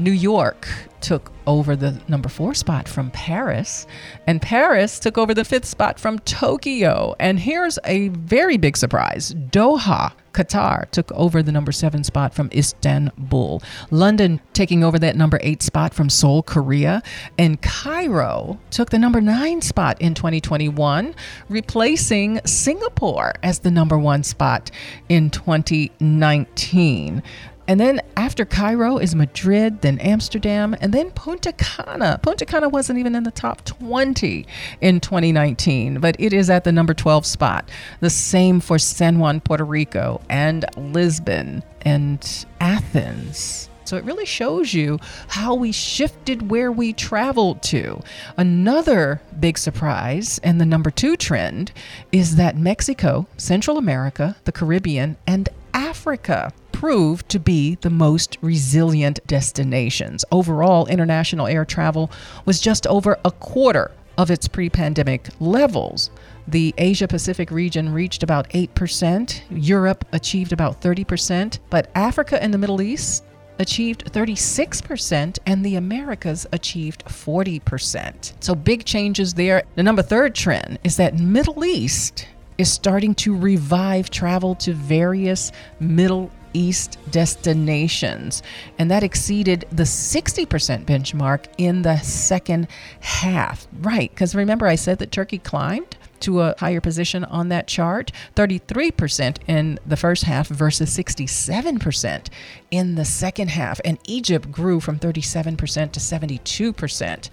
New 0.00 0.12
York 0.12 0.66
took 1.00 1.30
over 1.46 1.76
the 1.76 2.00
number 2.08 2.28
four 2.28 2.54
spot 2.54 2.88
from 2.88 3.10
Paris, 3.10 3.86
and 4.26 4.40
Paris 4.40 4.98
took 4.98 5.18
over 5.18 5.34
the 5.34 5.44
fifth 5.44 5.64
spot 5.66 5.98
from 5.98 6.18
Tokyo. 6.20 7.14
And 7.18 7.38
here's 7.38 7.78
a 7.84 8.08
very 8.08 8.56
big 8.56 8.76
surprise 8.76 9.34
Doha, 9.34 10.12
Qatar, 10.32 10.88
took 10.90 11.10
over 11.12 11.42
the 11.42 11.52
number 11.52 11.72
seven 11.72 12.04
spot 12.04 12.34
from 12.34 12.50
Istanbul. 12.52 13.62
London 13.90 14.40
taking 14.52 14.84
over 14.84 14.98
that 14.98 15.16
number 15.16 15.38
eight 15.42 15.62
spot 15.62 15.92
from 15.92 16.08
Seoul, 16.08 16.42
Korea. 16.42 17.02
And 17.38 17.60
Cairo 17.60 18.58
took 18.70 18.90
the 18.90 18.98
number 18.98 19.20
nine 19.20 19.60
spot 19.60 20.00
in 20.00 20.14
2021, 20.14 21.14
replacing 21.48 22.40
Singapore 22.44 23.32
as 23.42 23.60
the 23.60 23.70
number 23.70 23.98
one 23.98 24.22
spot 24.22 24.70
in 25.08 25.30
2019. 25.30 27.22
And 27.70 27.78
then 27.78 28.00
after 28.16 28.44
Cairo 28.44 28.98
is 28.98 29.14
Madrid, 29.14 29.82
then 29.82 30.00
Amsterdam, 30.00 30.74
and 30.80 30.92
then 30.92 31.12
Punta 31.12 31.52
Cana. 31.52 32.18
Punta 32.20 32.44
Cana 32.44 32.68
wasn't 32.68 32.98
even 32.98 33.14
in 33.14 33.22
the 33.22 33.30
top 33.30 33.64
20 33.64 34.44
in 34.80 34.98
2019, 34.98 36.00
but 36.00 36.16
it 36.18 36.32
is 36.32 36.50
at 36.50 36.64
the 36.64 36.72
number 36.72 36.94
12 36.94 37.24
spot. 37.24 37.68
The 38.00 38.10
same 38.10 38.58
for 38.58 38.76
San 38.80 39.20
Juan, 39.20 39.40
Puerto 39.40 39.62
Rico, 39.62 40.20
and 40.28 40.64
Lisbon 40.76 41.62
and 41.82 42.44
Athens. 42.60 43.70
So 43.84 43.96
it 43.96 44.04
really 44.04 44.26
shows 44.26 44.74
you 44.74 44.98
how 45.28 45.54
we 45.54 45.70
shifted 45.70 46.50
where 46.50 46.72
we 46.72 46.92
traveled 46.92 47.62
to. 47.64 48.02
Another 48.36 49.20
big 49.38 49.58
surprise 49.58 50.40
and 50.42 50.60
the 50.60 50.66
number 50.66 50.90
two 50.90 51.16
trend 51.16 51.70
is 52.10 52.34
that 52.34 52.56
Mexico, 52.56 53.28
Central 53.36 53.78
America, 53.78 54.36
the 54.44 54.52
Caribbean, 54.52 55.16
and 55.26 55.48
Africa 55.90 56.52
proved 56.70 57.28
to 57.28 57.40
be 57.40 57.74
the 57.80 57.90
most 57.90 58.38
resilient 58.42 59.18
destinations. 59.26 60.24
Overall, 60.30 60.86
international 60.86 61.48
air 61.48 61.64
travel 61.64 62.12
was 62.44 62.60
just 62.60 62.86
over 62.86 63.18
a 63.24 63.32
quarter 63.32 63.90
of 64.16 64.30
its 64.30 64.46
pre 64.46 64.70
pandemic 64.70 65.30
levels. 65.40 66.12
The 66.46 66.72
Asia 66.78 67.08
Pacific 67.08 67.50
region 67.50 67.92
reached 67.92 68.22
about 68.22 68.48
8%, 68.50 69.40
Europe 69.50 70.04
achieved 70.12 70.52
about 70.52 70.80
30%, 70.80 71.58
but 71.70 71.90
Africa 71.96 72.40
and 72.40 72.54
the 72.54 72.58
Middle 72.58 72.80
East 72.80 73.24
achieved 73.58 74.12
36%, 74.12 75.38
and 75.44 75.66
the 75.66 75.74
Americas 75.74 76.46
achieved 76.52 77.04
40%. 77.06 78.32
So 78.38 78.54
big 78.54 78.84
changes 78.84 79.34
there. 79.34 79.64
The 79.74 79.82
number 79.82 80.02
third 80.02 80.36
trend 80.36 80.78
is 80.84 80.96
that 80.98 81.18
Middle 81.18 81.64
East 81.64 82.28
is 82.60 82.70
starting 82.70 83.14
to 83.14 83.34
revive 83.34 84.10
travel 84.10 84.54
to 84.54 84.74
various 84.74 85.50
Middle 85.80 86.30
East 86.52 86.98
destinations, 87.10 88.42
and 88.78 88.90
that 88.90 89.02
exceeded 89.02 89.64
the 89.70 89.84
60% 89.84 90.84
benchmark 90.84 91.46
in 91.56 91.80
the 91.80 91.96
second 92.00 92.68
half. 93.00 93.66
Right, 93.80 94.10
because 94.10 94.34
remember, 94.34 94.66
I 94.66 94.74
said 94.74 94.98
that 94.98 95.10
Turkey 95.10 95.38
climbed 95.38 95.96
to 96.20 96.42
a 96.42 96.54
higher 96.58 96.82
position 96.82 97.24
on 97.24 97.48
that 97.48 97.66
chart 97.66 98.12
33% 98.36 99.38
in 99.46 99.78
the 99.86 99.96
first 99.96 100.24
half 100.24 100.48
versus 100.48 100.94
67% 100.94 102.28
in 102.70 102.94
the 102.94 103.06
second 103.06 103.48
half. 103.48 103.80
And 103.86 103.98
Egypt 104.04 104.52
grew 104.52 104.80
from 104.80 104.98
37% 104.98 105.92
to 105.92 106.00
72%. 106.00 107.30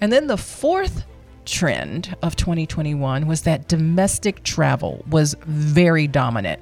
And 0.00 0.12
then 0.12 0.26
the 0.26 0.36
fourth 0.36 1.04
trend 1.44 2.16
of 2.22 2.36
2021 2.36 3.26
was 3.26 3.42
that 3.42 3.68
domestic 3.68 4.42
travel 4.42 5.04
was 5.08 5.34
very 5.46 6.06
dominant 6.06 6.60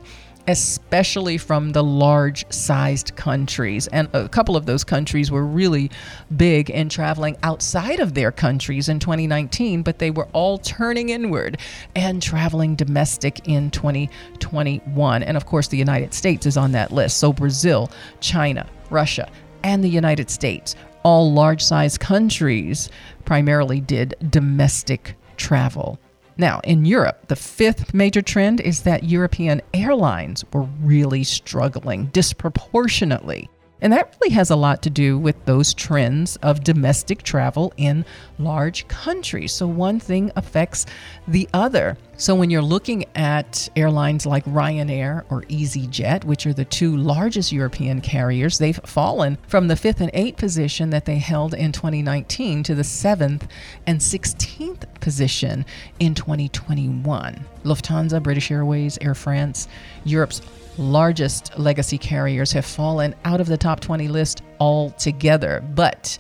especially 0.49 1.39
from 1.39 1.71
the 1.71 1.83
large 1.83 2.45
sized 2.53 3.15
countries. 3.17 3.87
And 3.89 4.09
a 4.13 4.29
couple 4.29 4.57
of 4.57 4.67
those 4.67 4.85
countries 4.85 5.31
were 5.31 5.45
really 5.45 5.91
big 6.37 6.71
in 6.71 6.89
traveling 6.89 7.37
outside 7.43 8.01
of 8.01 8.15
their 8.15 8.33
countries 8.33 8.89
in 8.89 8.99
2019, 8.99 9.83
but 9.83 9.99
they 9.99 10.11
were 10.11 10.29
all 10.33 10.59
turning 10.59 11.11
inward 11.11 11.59
and 11.95 12.21
traveling 12.23 12.75
domestic 12.75 13.47
in 13.49 13.71
2021. 13.71 15.23
And 15.23 15.37
of 15.37 15.47
course, 15.47 15.69
the 15.69 15.79
United 15.79 16.13
States 16.15 16.47
is 16.47 16.57
on 16.57 16.73
that 16.73 16.93
list. 16.93 17.19
So 17.19 17.33
Brazil, 17.33 17.91
China, 18.21 18.67
Russia, 18.91 19.31
and 19.63 19.85
the 19.85 19.89
United 19.89 20.29
States, 20.29 20.75
all 21.03 21.33
large 21.33 21.63
sized 21.63 22.01
countries, 22.01 22.89
primarily 23.25 23.81
did 23.81 24.15
domestic 24.31 25.17
travel. 25.37 25.99
Now, 26.37 26.61
in 26.65 26.85
Europe, 26.85 27.29
the 27.29 27.37
fifth 27.37 27.93
major 27.93 28.23
trend 28.23 28.61
is 28.61 28.83
that 28.83 29.05
European 29.05 29.61
airlines 29.75 30.45
were 30.53 30.67
really 30.83 31.25
struggling 31.25 32.07
disproportionately. 32.07 33.49
And 33.83 33.93
that 33.93 34.17
really 34.21 34.33
has 34.35 34.51
a 34.51 34.57
lot 34.57 34.81
to 34.83 34.91
do 34.91 35.19
with 35.19 35.45
those 35.45 35.75
trends 35.75 36.37
of 36.37 36.63
domestic 36.63 37.23
travel 37.25 37.73
in 37.77 38.05
large 38.39 38.87
countries. 38.87 39.53
So 39.53 39.67
one 39.67 39.99
thing 39.99 40.31
affects 40.37 40.87
the 41.27 41.49
other. 41.53 41.99
So 42.23 42.37
when 42.37 42.51
you're 42.51 42.63
looking 42.63 43.05
at 43.17 43.69
airlines 43.75 44.27
like 44.27 44.45
Ryanair 44.45 45.25
or 45.29 45.43
EasyJet, 45.43 46.23
which 46.23 46.47
are 46.47 46.53
the 46.53 46.65
two 46.65 46.97
largest 46.97 47.51
European 47.51 48.01
carriers, 48.01 48.59
they've 48.59 48.79
fallen 48.85 49.39
from 49.49 49.67
the 49.67 49.75
fifth 49.75 50.01
and 50.01 50.11
eighth 50.15 50.37
position 50.37 50.91
that 50.91 51.05
they 51.05 51.19
held 51.19 51.53
in 51.53 51.73
2019 51.73 52.63
to 52.63 52.77
the 52.77 52.85
seventh 52.85 53.49
and 53.89 53.99
16th 53.99 54.85
position 55.01 55.67
in 55.99 56.15
2021. 56.15 57.45
Lufthansa, 57.65 58.23
British 58.23 58.53
Airways, 58.53 58.99
Air 59.01 59.17
France, 59.17 59.67
Europe's 60.05 60.43
largest 60.79 61.59
legacy 61.59 61.99
carriers 61.99 62.53
have 62.53 62.65
fallen 62.65 63.17
out 63.25 63.41
of 63.41 63.49
the 63.49 63.59
top 63.59 63.81
20 63.81 64.07
list 64.07 64.45
altogether. 64.61 65.61
But 65.75 66.17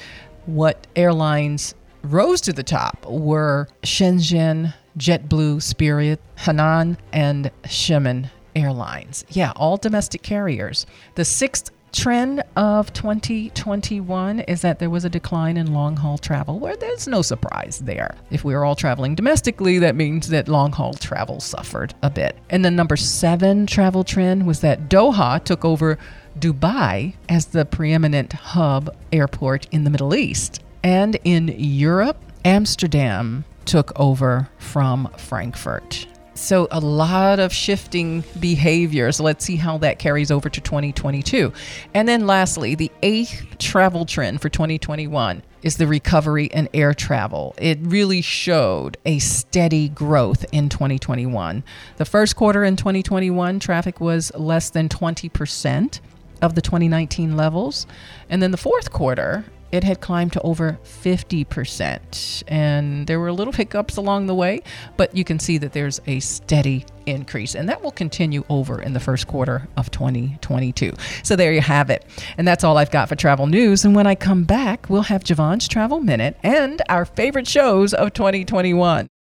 what 0.46 0.84
airlines 0.96 1.76
rose 2.02 2.40
to 2.40 2.52
the 2.52 2.64
top 2.64 3.06
were 3.06 3.68
Shenzhen, 3.84 4.74
JetBlue, 4.98 5.62
Spirit, 5.62 6.20
Hainan, 6.38 6.96
and 7.12 7.50
Xiamen 7.64 8.30
Airlines. 8.54 9.24
Yeah, 9.30 9.52
all 9.56 9.76
domestic 9.76 10.22
carriers. 10.22 10.86
The 11.14 11.24
sixth 11.24 11.70
trend 11.92 12.42
of 12.56 12.92
2021 12.92 14.40
is 14.40 14.62
that 14.62 14.78
there 14.78 14.90
was 14.90 15.04
a 15.04 15.10
decline 15.10 15.56
in 15.56 15.72
long 15.72 15.96
haul 15.96 16.18
travel, 16.18 16.58
where 16.58 16.76
there's 16.76 17.06
no 17.06 17.22
surprise 17.22 17.80
there. 17.84 18.16
If 18.30 18.44
we 18.44 18.54
are 18.54 18.64
all 18.64 18.74
traveling 18.74 19.14
domestically, 19.14 19.78
that 19.78 19.94
means 19.94 20.28
that 20.28 20.48
long 20.48 20.72
haul 20.72 20.94
travel 20.94 21.40
suffered 21.40 21.94
a 22.02 22.10
bit. 22.10 22.36
And 22.50 22.64
the 22.64 22.70
number 22.70 22.96
seven 22.96 23.66
travel 23.66 24.04
trend 24.04 24.46
was 24.46 24.60
that 24.60 24.88
Doha 24.88 25.44
took 25.44 25.64
over 25.64 25.98
Dubai 26.38 27.14
as 27.28 27.46
the 27.46 27.64
preeminent 27.64 28.32
hub 28.32 28.94
airport 29.12 29.66
in 29.70 29.84
the 29.84 29.90
Middle 29.90 30.14
East. 30.14 30.62
And 30.82 31.18
in 31.24 31.48
Europe, 31.56 32.18
Amsterdam 32.44 33.44
took 33.64 33.98
over 33.98 34.48
from 34.58 35.08
Frankfurt. 35.16 36.06
So, 36.34 36.66
a 36.70 36.80
lot 36.80 37.38
of 37.40 37.52
shifting 37.52 38.24
behaviors. 38.40 39.20
Let's 39.20 39.44
see 39.44 39.56
how 39.56 39.78
that 39.78 39.98
carries 39.98 40.30
over 40.30 40.48
to 40.48 40.60
2022. 40.60 41.52
And 41.92 42.08
then, 42.08 42.26
lastly, 42.26 42.74
the 42.74 42.90
eighth 43.02 43.58
travel 43.58 44.06
trend 44.06 44.40
for 44.40 44.48
2021 44.48 45.42
is 45.62 45.76
the 45.76 45.86
recovery 45.86 46.46
in 46.46 46.68
air 46.72 46.94
travel. 46.94 47.54
It 47.58 47.78
really 47.82 48.22
showed 48.22 48.96
a 49.04 49.18
steady 49.18 49.90
growth 49.90 50.44
in 50.52 50.68
2021. 50.68 51.62
The 51.98 52.04
first 52.04 52.34
quarter 52.34 52.64
in 52.64 52.76
2021, 52.76 53.60
traffic 53.60 54.00
was 54.00 54.32
less 54.34 54.70
than 54.70 54.88
20% 54.88 56.00
of 56.40 56.54
the 56.54 56.62
2019 56.62 57.36
levels. 57.36 57.86
And 58.28 58.42
then 58.42 58.50
the 58.50 58.56
fourth 58.56 58.90
quarter, 58.90 59.44
it 59.72 59.82
had 59.82 60.00
climbed 60.00 60.34
to 60.34 60.40
over 60.42 60.78
50%. 60.84 62.44
And 62.46 63.06
there 63.06 63.18
were 63.18 63.32
little 63.32 63.52
hiccups 63.52 63.96
along 63.96 64.26
the 64.26 64.34
way, 64.34 64.62
but 64.96 65.16
you 65.16 65.24
can 65.24 65.38
see 65.38 65.58
that 65.58 65.72
there's 65.72 66.00
a 66.06 66.20
steady 66.20 66.84
increase. 67.06 67.54
And 67.54 67.68
that 67.68 67.82
will 67.82 67.90
continue 67.90 68.44
over 68.48 68.80
in 68.80 68.92
the 68.92 69.00
first 69.00 69.26
quarter 69.26 69.66
of 69.76 69.90
2022. 69.90 70.92
So 71.22 71.34
there 71.34 71.52
you 71.52 71.62
have 71.62 71.90
it. 71.90 72.04
And 72.36 72.46
that's 72.46 72.62
all 72.62 72.76
I've 72.76 72.90
got 72.90 73.08
for 73.08 73.16
travel 73.16 73.46
news. 73.46 73.84
And 73.84 73.96
when 73.96 74.06
I 74.06 74.14
come 74.14 74.44
back, 74.44 74.88
we'll 74.88 75.02
have 75.02 75.24
Javon's 75.24 75.66
Travel 75.66 76.00
Minute 76.00 76.36
and 76.42 76.80
our 76.88 77.04
favorite 77.04 77.48
shows 77.48 77.94
of 77.94 78.12
2021. 78.12 79.08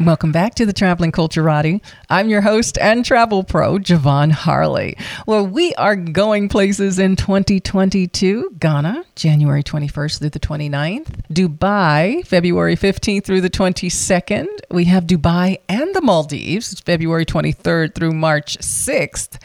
Welcome 0.00 0.32
back 0.32 0.56
to 0.56 0.66
the 0.66 0.72
Traveling 0.72 1.12
Culturati. 1.12 1.80
I'm 2.10 2.28
your 2.28 2.40
host 2.40 2.78
and 2.78 3.04
travel 3.04 3.44
pro, 3.44 3.78
Javon 3.78 4.32
Harley. 4.32 4.98
Well, 5.24 5.46
we 5.46 5.72
are 5.76 5.94
going 5.94 6.48
places 6.48 6.98
in 6.98 7.14
2022 7.14 8.56
Ghana, 8.58 9.04
January 9.14 9.62
21st 9.62 10.18
through 10.18 10.30
the 10.30 10.40
29th, 10.40 11.20
Dubai, 11.32 12.26
February 12.26 12.74
15th 12.74 13.22
through 13.22 13.40
the 13.40 13.48
22nd. 13.48 14.48
We 14.68 14.86
have 14.86 15.04
Dubai 15.04 15.58
and 15.68 15.94
the 15.94 16.00
Maldives, 16.00 16.80
February 16.80 17.24
23rd 17.24 17.94
through 17.94 18.14
March 18.14 18.58
6th, 18.58 19.38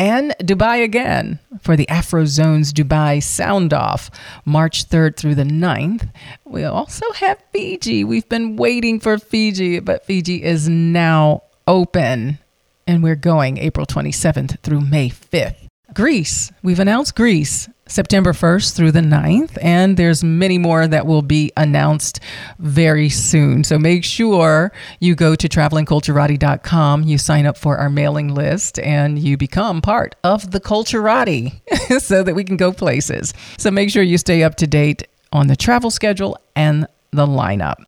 and 0.00 0.34
Dubai 0.40 0.82
again 0.82 1.38
for 1.60 1.76
the 1.76 1.86
Afrozone's 1.86 2.72
Dubai 2.72 3.22
Sound 3.22 3.72
Off, 3.72 4.10
March 4.44 4.88
3rd 4.88 5.16
through 5.16 5.36
the 5.36 5.44
9th. 5.44 6.08
We 6.44 6.64
also 6.64 7.10
have 7.12 7.38
Fiji. 7.52 8.04
We've 8.04 8.28
been 8.28 8.56
waiting 8.56 8.98
for 8.98 9.16
Fiji, 9.18 9.78
but 9.78 9.91
Fiji 9.98 10.42
is 10.42 10.68
now 10.68 11.42
open. 11.66 12.38
And 12.86 13.02
we're 13.02 13.14
going 13.14 13.58
April 13.58 13.86
27th 13.86 14.58
through 14.60 14.80
May 14.80 15.08
5th. 15.08 15.68
Greece. 15.94 16.50
We've 16.62 16.80
announced 16.80 17.14
Greece 17.14 17.68
September 17.86 18.32
1st 18.32 18.74
through 18.74 18.92
the 18.92 19.00
9th, 19.00 19.58
and 19.60 19.96
there's 19.96 20.24
many 20.24 20.56
more 20.56 20.86
that 20.86 21.06
will 21.06 21.22
be 21.22 21.52
announced 21.56 22.20
very 22.58 23.08
soon. 23.10 23.64
So 23.64 23.78
make 23.78 24.02
sure 24.04 24.72
you 25.00 25.14
go 25.14 25.34
to 25.34 25.48
travelingculturati.com, 25.48 27.02
you 27.02 27.18
sign 27.18 27.44
up 27.44 27.58
for 27.58 27.76
our 27.76 27.90
mailing 27.90 28.34
list, 28.34 28.78
and 28.78 29.18
you 29.18 29.36
become 29.36 29.82
part 29.82 30.14
of 30.24 30.52
the 30.52 30.60
Culturati 30.60 31.60
so 32.00 32.22
that 32.22 32.34
we 32.34 32.44
can 32.44 32.56
go 32.56 32.72
places. 32.72 33.34
So 33.58 33.70
make 33.70 33.90
sure 33.90 34.02
you 34.02 34.16
stay 34.16 34.42
up 34.42 34.54
to 34.56 34.66
date 34.66 35.06
on 35.32 35.48
the 35.48 35.56
travel 35.56 35.90
schedule 35.90 36.38
and 36.56 36.86
the 37.10 37.26
lineup. 37.26 37.84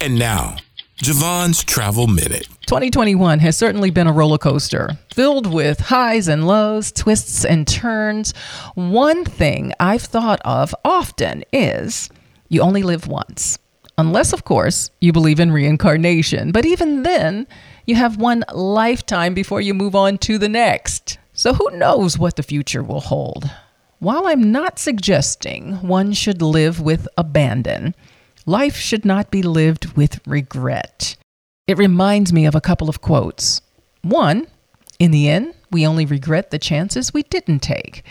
And 0.00 0.18
now, 0.18 0.56
Javon's 0.98 1.64
Travel 1.64 2.06
Minute. 2.06 2.46
2021 2.66 3.40
has 3.40 3.56
certainly 3.56 3.90
been 3.90 4.06
a 4.06 4.12
roller 4.12 4.38
coaster, 4.38 4.96
filled 5.12 5.52
with 5.52 5.80
highs 5.80 6.28
and 6.28 6.46
lows, 6.46 6.92
twists 6.92 7.44
and 7.44 7.66
turns. 7.66 8.32
One 8.74 9.24
thing 9.24 9.72
I've 9.80 10.02
thought 10.02 10.40
of 10.44 10.72
often 10.84 11.42
is 11.52 12.08
you 12.48 12.62
only 12.62 12.82
live 12.84 13.08
once. 13.08 13.58
Unless, 13.98 14.32
of 14.32 14.44
course, 14.44 14.90
you 15.00 15.12
believe 15.12 15.40
in 15.40 15.50
reincarnation. 15.50 16.52
But 16.52 16.64
even 16.64 17.02
then, 17.02 17.48
you 17.86 17.96
have 17.96 18.16
one 18.16 18.44
lifetime 18.52 19.34
before 19.34 19.60
you 19.60 19.74
move 19.74 19.96
on 19.96 20.16
to 20.18 20.38
the 20.38 20.48
next. 20.48 21.18
So 21.32 21.54
who 21.54 21.70
knows 21.72 22.18
what 22.18 22.36
the 22.36 22.42
future 22.44 22.84
will 22.84 23.00
hold? 23.00 23.50
While 23.98 24.26
I'm 24.28 24.52
not 24.52 24.78
suggesting 24.78 25.74
one 25.76 26.12
should 26.12 26.40
live 26.40 26.80
with 26.80 27.08
abandon, 27.18 27.94
life 28.46 28.76
should 28.76 29.04
not 29.04 29.30
be 29.30 29.42
lived 29.42 29.96
with 29.96 30.20
regret. 30.26 31.16
It 31.66 31.78
reminds 31.78 32.32
me 32.32 32.46
of 32.46 32.54
a 32.54 32.60
couple 32.60 32.88
of 32.88 33.00
quotes. 33.00 33.60
One, 34.02 34.46
in 34.98 35.10
the 35.10 35.28
end, 35.28 35.54
we 35.70 35.86
only 35.86 36.06
regret 36.06 36.50
the 36.50 36.58
chances 36.58 37.14
we 37.14 37.22
didn't 37.24 37.60
take. 37.60 38.04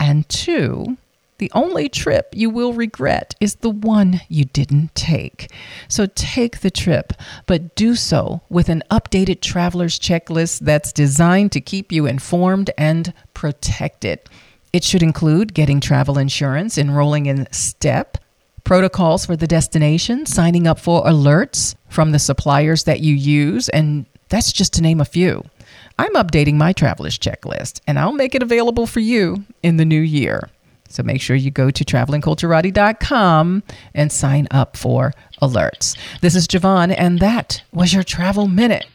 And 0.00 0.28
two, 0.28 0.96
the 1.38 1.52
only 1.54 1.88
trip 1.88 2.28
you 2.34 2.50
will 2.50 2.72
regret 2.72 3.34
is 3.40 3.56
the 3.56 3.70
one 3.70 4.22
you 4.28 4.44
didn't 4.44 4.94
take. 4.94 5.50
So 5.88 6.06
take 6.06 6.60
the 6.60 6.70
trip, 6.70 7.12
but 7.46 7.74
do 7.74 7.94
so 7.94 8.40
with 8.48 8.68
an 8.68 8.82
updated 8.90 9.40
traveler's 9.40 9.98
checklist 9.98 10.60
that's 10.60 10.92
designed 10.92 11.52
to 11.52 11.60
keep 11.60 11.92
you 11.92 12.06
informed 12.06 12.70
and 12.78 13.12
protected. 13.34 14.20
It 14.72 14.82
should 14.82 15.02
include 15.02 15.54
getting 15.54 15.80
travel 15.80 16.18
insurance, 16.18 16.76
enrolling 16.76 17.26
in 17.26 17.46
STEP, 17.52 18.18
protocols 18.66 19.24
for 19.24 19.36
the 19.36 19.46
destination, 19.46 20.26
signing 20.26 20.66
up 20.66 20.76
for 20.76 21.04
alerts 21.04 21.76
from 21.88 22.10
the 22.10 22.18
suppliers 22.18 22.82
that 22.82 22.98
you 22.98 23.14
use, 23.14 23.68
and 23.68 24.04
that's 24.28 24.52
just 24.52 24.74
to 24.74 24.82
name 24.82 25.00
a 25.00 25.04
few. 25.04 25.44
I'm 26.00 26.14
updating 26.14 26.54
my 26.54 26.72
traveler's 26.72 27.16
checklist, 27.16 27.80
and 27.86 27.96
I'll 27.96 28.12
make 28.12 28.34
it 28.34 28.42
available 28.42 28.88
for 28.88 28.98
you 28.98 29.44
in 29.62 29.76
the 29.76 29.84
new 29.84 30.00
year. 30.00 30.50
So 30.88 31.04
make 31.04 31.20
sure 31.20 31.36
you 31.36 31.52
go 31.52 31.70
to 31.70 31.84
travelingculturati.com 31.84 33.62
and 33.94 34.12
sign 34.12 34.48
up 34.50 34.76
for 34.76 35.12
alerts. 35.40 35.96
This 36.20 36.34
is 36.34 36.48
Javon, 36.48 36.92
and 36.98 37.20
that 37.20 37.62
was 37.72 37.94
your 37.94 38.02
travel 38.02 38.48
minute. 38.48 38.86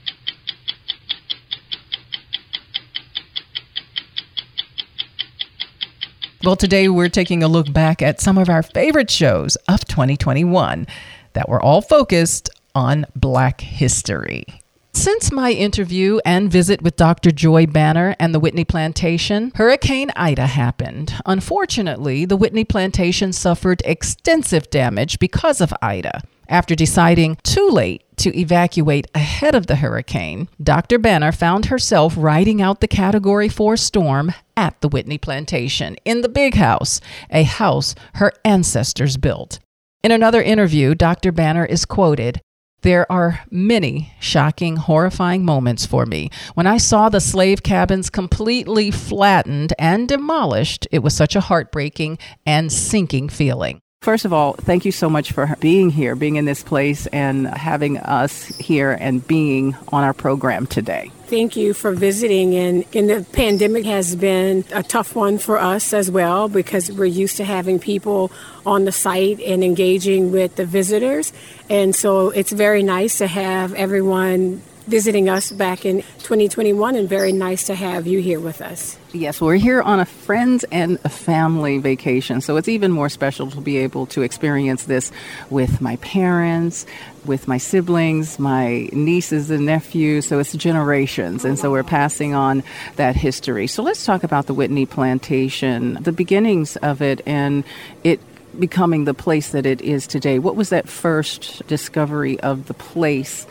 Well, 6.43 6.55
today 6.55 6.89
we're 6.89 7.07
taking 7.07 7.43
a 7.43 7.47
look 7.47 7.71
back 7.71 8.01
at 8.01 8.19
some 8.19 8.39
of 8.39 8.49
our 8.49 8.63
favorite 8.63 9.11
shows 9.11 9.57
of 9.67 9.85
2021 9.85 10.87
that 11.33 11.47
were 11.47 11.61
all 11.61 11.83
focused 11.83 12.49
on 12.73 13.05
Black 13.15 13.61
history. 13.61 14.45
Since 14.91 15.31
my 15.31 15.51
interview 15.51 16.19
and 16.25 16.51
visit 16.51 16.81
with 16.81 16.95
Dr. 16.95 17.29
Joy 17.29 17.67
Banner 17.67 18.15
and 18.19 18.33
the 18.33 18.39
Whitney 18.39 18.65
Plantation, 18.65 19.51
Hurricane 19.53 20.09
Ida 20.15 20.47
happened. 20.47 21.13
Unfortunately, 21.27 22.25
the 22.25 22.37
Whitney 22.37 22.63
Plantation 22.63 23.33
suffered 23.33 23.83
extensive 23.85 24.67
damage 24.71 25.19
because 25.19 25.61
of 25.61 25.71
Ida. 25.79 26.23
After 26.51 26.75
deciding 26.75 27.37
too 27.43 27.69
late 27.69 28.03
to 28.17 28.37
evacuate 28.37 29.07
ahead 29.15 29.55
of 29.55 29.67
the 29.67 29.77
hurricane, 29.77 30.49
Dr. 30.61 30.99
Banner 30.99 31.31
found 31.31 31.67
herself 31.67 32.13
riding 32.17 32.61
out 32.61 32.81
the 32.81 32.89
Category 32.89 33.47
4 33.47 33.77
storm 33.77 34.33
at 34.57 34.79
the 34.81 34.89
Whitney 34.89 35.17
Plantation 35.17 35.95
in 36.03 36.19
the 36.19 36.27
big 36.27 36.55
house, 36.55 36.99
a 37.29 37.43
house 37.43 37.95
her 38.15 38.33
ancestors 38.43 39.15
built. 39.15 39.59
In 40.03 40.11
another 40.11 40.41
interview, 40.41 40.93
Dr. 40.93 41.31
Banner 41.31 41.63
is 41.63 41.85
quoted 41.85 42.41
there 42.81 43.09
are 43.09 43.41
many 43.49 44.11
shocking, 44.19 44.75
horrifying 44.75 45.45
moments 45.45 45.85
for 45.85 46.05
me. 46.05 46.31
When 46.55 46.67
I 46.67 46.77
saw 46.77 47.07
the 47.07 47.21
slave 47.21 47.63
cabins 47.63 48.09
completely 48.09 48.91
flattened 48.91 49.73
and 49.79 50.05
demolished, 50.05 50.85
it 50.91 50.99
was 50.99 51.15
such 51.15 51.35
a 51.35 51.41
heartbreaking 51.41 52.17
and 52.45 52.71
sinking 52.71 53.29
feeling. 53.29 53.79
First 54.01 54.25
of 54.25 54.33
all, 54.33 54.53
thank 54.53 54.83
you 54.83 54.91
so 54.91 55.11
much 55.11 55.31
for 55.31 55.55
being 55.59 55.91
here, 55.91 56.15
being 56.15 56.37
in 56.37 56.45
this 56.45 56.63
place, 56.63 57.05
and 57.05 57.45
having 57.47 57.99
us 57.99 58.45
here 58.57 58.97
and 58.99 59.25
being 59.27 59.77
on 59.89 60.03
our 60.03 60.11
program 60.11 60.65
today. 60.65 61.11
Thank 61.27 61.55
you 61.55 61.75
for 61.75 61.91
visiting. 61.91 62.55
And, 62.55 62.83
and 62.95 63.07
the 63.11 63.23
pandemic 63.31 63.85
has 63.85 64.15
been 64.15 64.65
a 64.73 64.81
tough 64.81 65.15
one 65.15 65.37
for 65.37 65.59
us 65.59 65.93
as 65.93 66.09
well 66.09 66.49
because 66.49 66.91
we're 66.91 67.05
used 67.05 67.37
to 67.37 67.45
having 67.45 67.77
people 67.77 68.31
on 68.65 68.85
the 68.85 68.91
site 68.91 69.39
and 69.39 69.63
engaging 69.63 70.31
with 70.31 70.55
the 70.55 70.65
visitors. 70.65 71.31
And 71.69 71.95
so 71.95 72.31
it's 72.31 72.51
very 72.51 72.81
nice 72.81 73.19
to 73.19 73.27
have 73.27 73.75
everyone 73.75 74.63
visiting 74.87 75.29
us 75.29 75.51
back 75.51 75.85
in 75.85 75.97
2021 76.19 76.95
and 76.95 77.07
very 77.07 77.31
nice 77.31 77.65
to 77.65 77.75
have 77.75 78.07
you 78.07 78.19
here 78.19 78.39
with 78.39 78.61
us. 78.61 78.97
Yes, 79.13 79.41
we're 79.41 79.55
here 79.55 79.81
on 79.81 79.99
a 79.99 80.05
friends 80.05 80.63
and 80.71 80.97
a 81.03 81.09
family 81.09 81.77
vacation, 81.77 82.41
so 82.41 82.57
it's 82.57 82.67
even 82.67 82.91
more 82.91 83.09
special 83.09 83.51
to 83.51 83.61
be 83.61 83.77
able 83.77 84.05
to 84.07 84.21
experience 84.21 84.85
this 84.85 85.11
with 85.49 85.81
my 85.81 85.97
parents, 85.97 86.85
with 87.25 87.47
my 87.47 87.57
siblings, 87.57 88.39
my 88.39 88.89
nieces 88.91 89.51
and 89.51 89.65
nephews, 89.65 90.27
so 90.27 90.39
it's 90.39 90.53
generations, 90.53 91.45
and 91.45 91.59
so 91.59 91.69
we're 91.71 91.83
passing 91.83 92.33
on 92.33 92.63
that 92.95 93.15
history. 93.15 93.67
So 93.67 93.83
let's 93.83 94.05
talk 94.05 94.23
about 94.23 94.47
the 94.47 94.53
Whitney 94.53 94.85
Plantation, 94.85 95.95
the 96.01 96.11
beginnings 96.11 96.75
of 96.77 97.01
it, 97.01 97.21
and 97.25 97.63
it 98.03 98.19
becoming 98.59 99.05
the 99.05 99.13
place 99.13 99.49
that 99.51 99.65
it 99.65 99.81
is 99.81 100.07
today. 100.07 100.39
What 100.39 100.55
was 100.55 100.69
that 100.69 100.89
first 100.89 101.65
discovery 101.67 102.39
of 102.39 102.67
the 102.67 102.73
place? 102.73 103.45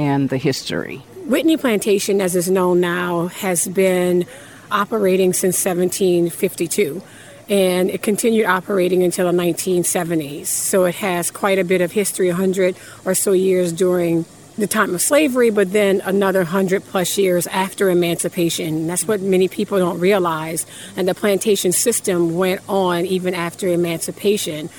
And 0.00 0.30
the 0.30 0.38
history. 0.38 0.96
Whitney 1.26 1.56
Plantation, 1.56 2.20
as 2.20 2.34
is 2.34 2.50
known 2.50 2.80
now, 2.80 3.26
has 3.28 3.68
been 3.68 4.26
operating 4.70 5.32
since 5.32 5.62
1752 5.64 7.02
and 7.48 7.90
it 7.90 8.00
continued 8.02 8.46
operating 8.46 9.02
until 9.02 9.30
the 9.30 9.36
1970s. 9.36 10.46
So 10.46 10.84
it 10.84 10.94
has 10.96 11.30
quite 11.30 11.58
a 11.58 11.64
bit 11.64 11.80
of 11.80 11.92
history, 11.92 12.28
100 12.28 12.76
or 13.04 13.14
so 13.14 13.32
years 13.32 13.72
during 13.72 14.24
the 14.56 14.68
time 14.68 14.94
of 14.94 15.02
slavery, 15.02 15.50
but 15.50 15.72
then 15.72 16.00
another 16.04 16.40
100 16.40 16.84
plus 16.84 17.18
years 17.18 17.46
after 17.48 17.90
emancipation. 17.90 18.86
That's 18.86 19.06
what 19.06 19.20
many 19.20 19.48
people 19.48 19.78
don't 19.78 19.98
realize. 19.98 20.64
And 20.96 21.08
the 21.08 21.14
plantation 21.14 21.72
system 21.72 22.36
went 22.36 22.60
on 22.68 23.04
even 23.06 23.34
after 23.34 23.66
emancipation. 23.68 24.70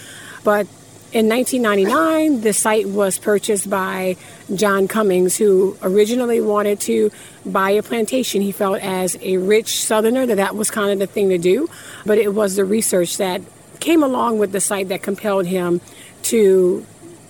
But 0.44 0.68
in 1.14 1.28
1999, 1.28 2.42
the 2.42 2.54
site 2.54 2.88
was 2.88 3.20
purchased 3.20 3.70
by 3.70 4.16
John 4.56 4.88
Cummings, 4.88 5.36
who 5.36 5.78
originally 5.82 6.40
wanted 6.40 6.80
to 6.82 7.12
buy 7.46 7.72
a 7.72 7.84
plantation. 7.84 8.42
He 8.42 8.54
felt, 8.54 8.80
as 8.82 9.18
a 9.22 9.38
rich 9.38 9.84
Southerner, 9.84 10.26
that 10.26 10.36
that 10.36 10.56
was 10.56 10.72
kind 10.72 10.92
of 10.92 11.00
the 11.00 11.08
thing 11.08 11.30
to 11.30 11.38
do. 11.38 11.70
But 12.06 12.18
it 12.18 12.34
was 12.34 12.56
the 12.56 12.64
research 12.64 13.18
that 13.18 13.42
came 13.82 14.04
along 14.04 14.40
with 14.40 14.54
the 14.54 14.62
site 14.62 14.88
that 14.88 15.02
compelled 15.02 15.48
him 15.48 15.82
to 16.24 16.86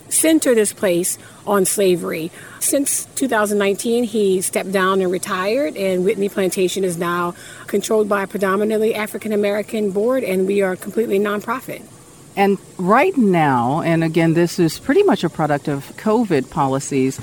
center 0.09 0.53
this 0.53 0.73
place 0.73 1.17
on 1.47 1.65
slavery. 1.65 2.31
Since 2.59 3.05
2019, 3.15 4.03
he 4.03 4.41
stepped 4.41 4.71
down 4.71 5.01
and 5.01 5.11
retired, 5.11 5.75
and 5.75 6.05
Whitney 6.05 6.29
Plantation 6.29 6.83
is 6.83 6.97
now 6.97 7.33
controlled 7.65 8.07
by 8.07 8.23
a 8.23 8.27
predominantly 8.27 8.93
African 8.93 9.31
American 9.31 9.89
board, 9.89 10.23
and 10.23 10.45
we 10.45 10.61
are 10.61 10.75
completely 10.75 11.17
nonprofit. 11.17 11.81
And 12.41 12.57
right 12.79 13.15
now, 13.15 13.81
and 13.81 14.03
again, 14.03 14.33
this 14.33 14.57
is 14.57 14.79
pretty 14.79 15.03
much 15.03 15.23
a 15.23 15.29
product 15.29 15.67
of 15.67 15.85
COVID 15.97 16.49
policies, 16.49 17.21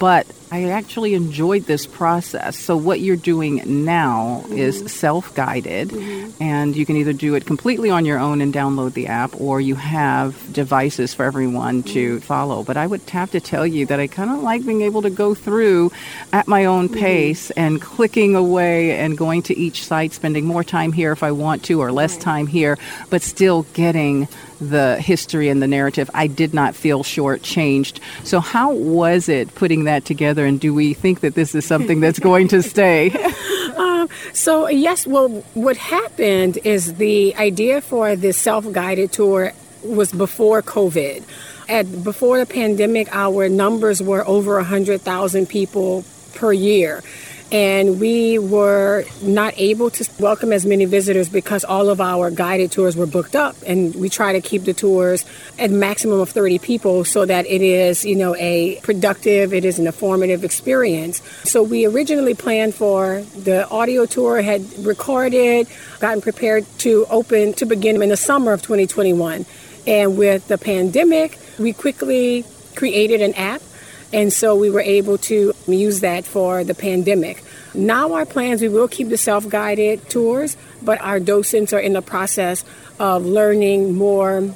but 0.00 0.26
I 0.50 0.70
actually 0.70 1.14
enjoyed 1.14 1.64
this 1.64 1.86
process. 1.86 2.56
So, 2.56 2.76
what 2.76 3.00
you're 3.00 3.16
doing 3.16 3.84
now 3.84 4.42
mm-hmm. 4.44 4.58
is 4.58 4.92
self 4.92 5.34
guided, 5.34 5.90
mm-hmm. 5.90 6.42
and 6.42 6.74
you 6.74 6.86
can 6.86 6.96
either 6.96 7.12
do 7.12 7.34
it 7.34 7.44
completely 7.44 7.90
on 7.90 8.04
your 8.04 8.18
own 8.18 8.40
and 8.40 8.52
download 8.52 8.94
the 8.94 9.08
app, 9.08 9.38
or 9.40 9.60
you 9.60 9.74
have 9.74 10.52
devices 10.52 11.12
for 11.14 11.24
everyone 11.24 11.82
to 11.84 12.16
mm-hmm. 12.16 12.18
follow. 12.18 12.62
But 12.62 12.76
I 12.76 12.86
would 12.86 13.08
have 13.10 13.30
to 13.32 13.40
tell 13.40 13.66
you 13.66 13.86
that 13.86 14.00
I 14.00 14.06
kind 14.06 14.30
of 14.30 14.42
like 14.42 14.64
being 14.64 14.82
able 14.82 15.02
to 15.02 15.10
go 15.10 15.34
through 15.34 15.92
at 16.32 16.48
my 16.48 16.64
own 16.64 16.88
mm-hmm. 16.88 16.98
pace 16.98 17.50
and 17.52 17.80
clicking 17.80 18.34
away 18.34 18.98
and 18.98 19.16
going 19.16 19.42
to 19.42 19.56
each 19.56 19.84
site, 19.84 20.12
spending 20.12 20.46
more 20.46 20.64
time 20.64 20.92
here 20.92 21.12
if 21.12 21.22
I 21.22 21.32
want 21.32 21.64
to, 21.64 21.80
or 21.80 21.92
less 21.92 22.16
time 22.16 22.46
here, 22.46 22.78
but 23.10 23.22
still 23.22 23.64
getting 23.74 24.28
the 24.60 24.96
history 25.00 25.48
and 25.48 25.62
the 25.62 25.66
narrative. 25.66 26.10
I 26.14 26.26
did 26.26 26.54
not 26.54 26.74
feel 26.74 27.02
shortchanged. 27.02 28.00
So, 28.24 28.40
how 28.40 28.72
was 28.72 29.28
it 29.28 29.54
putting 29.54 29.84
that 29.84 30.04
together? 30.04 30.44
And 30.44 30.60
do 30.60 30.74
we 30.74 30.94
think 30.94 31.20
that 31.20 31.34
this 31.34 31.54
is 31.54 31.64
something 31.64 32.00
that's 32.00 32.18
going 32.18 32.48
to 32.48 32.62
stay? 32.62 33.10
Um, 33.78 34.08
so, 34.32 34.68
yes, 34.68 35.06
well, 35.06 35.28
what 35.54 35.76
happened 35.76 36.58
is 36.64 36.94
the 36.94 37.34
idea 37.36 37.80
for 37.80 38.16
this 38.16 38.36
self 38.36 38.70
guided 38.72 39.12
tour 39.12 39.52
was 39.84 40.12
before 40.12 40.62
COVID. 40.62 41.22
At, 41.68 42.02
before 42.02 42.38
the 42.38 42.46
pandemic, 42.46 43.14
our 43.14 43.48
numbers 43.48 44.02
were 44.02 44.26
over 44.26 44.56
100,000 44.56 45.46
people 45.48 46.04
per 46.34 46.52
year 46.52 47.02
and 47.50 47.98
we 47.98 48.38
were 48.38 49.04
not 49.22 49.54
able 49.56 49.88
to 49.90 50.08
welcome 50.18 50.52
as 50.52 50.66
many 50.66 50.84
visitors 50.84 51.30
because 51.30 51.64
all 51.64 51.88
of 51.88 52.00
our 52.00 52.30
guided 52.30 52.70
tours 52.70 52.94
were 52.94 53.06
booked 53.06 53.34
up. 53.34 53.56
And 53.66 53.94
we 53.94 54.10
try 54.10 54.32
to 54.32 54.40
keep 54.40 54.64
the 54.64 54.74
tours 54.74 55.24
at 55.58 55.70
maximum 55.70 56.20
of 56.20 56.28
30 56.28 56.58
people 56.58 57.04
so 57.04 57.24
that 57.24 57.46
it 57.46 57.62
is 57.62 58.04
you 58.04 58.16
know 58.16 58.36
a 58.36 58.80
productive 58.82 59.54
it 59.54 59.64
is 59.64 59.78
an 59.78 59.86
informative 59.86 60.44
experience. 60.44 61.22
So 61.44 61.62
we 61.62 61.86
originally 61.86 62.34
planned 62.34 62.74
for 62.74 63.22
the 63.22 63.68
audio 63.68 64.04
tour 64.04 64.42
had 64.42 64.62
recorded 64.84 65.66
gotten 66.00 66.20
prepared 66.20 66.66
to 66.78 67.06
open 67.10 67.54
to 67.54 67.66
begin 67.66 68.00
in 68.02 68.10
the 68.10 68.16
summer 68.16 68.52
of 68.52 68.62
2021 68.62 69.44
and 69.86 70.16
with 70.18 70.46
the 70.48 70.58
pandemic 70.58 71.38
we 71.58 71.72
quickly 71.72 72.44
created 72.76 73.20
an 73.20 73.34
app 73.34 73.62
and 74.12 74.32
so 74.32 74.56
we 74.56 74.70
were 74.70 74.80
able 74.80 75.18
to 75.18 75.52
use 75.66 76.00
that 76.00 76.24
for 76.24 76.64
the 76.64 76.74
pandemic. 76.74 77.42
Now, 77.74 78.14
our 78.14 78.24
plans, 78.24 78.62
we 78.62 78.68
will 78.68 78.88
keep 78.88 79.08
the 79.08 79.18
self 79.18 79.48
guided 79.48 80.08
tours, 80.08 80.56
but 80.82 81.00
our 81.00 81.20
docents 81.20 81.72
are 81.72 81.78
in 81.78 81.92
the 81.92 82.02
process 82.02 82.64
of 82.98 83.26
learning 83.26 83.94
more 83.94 84.54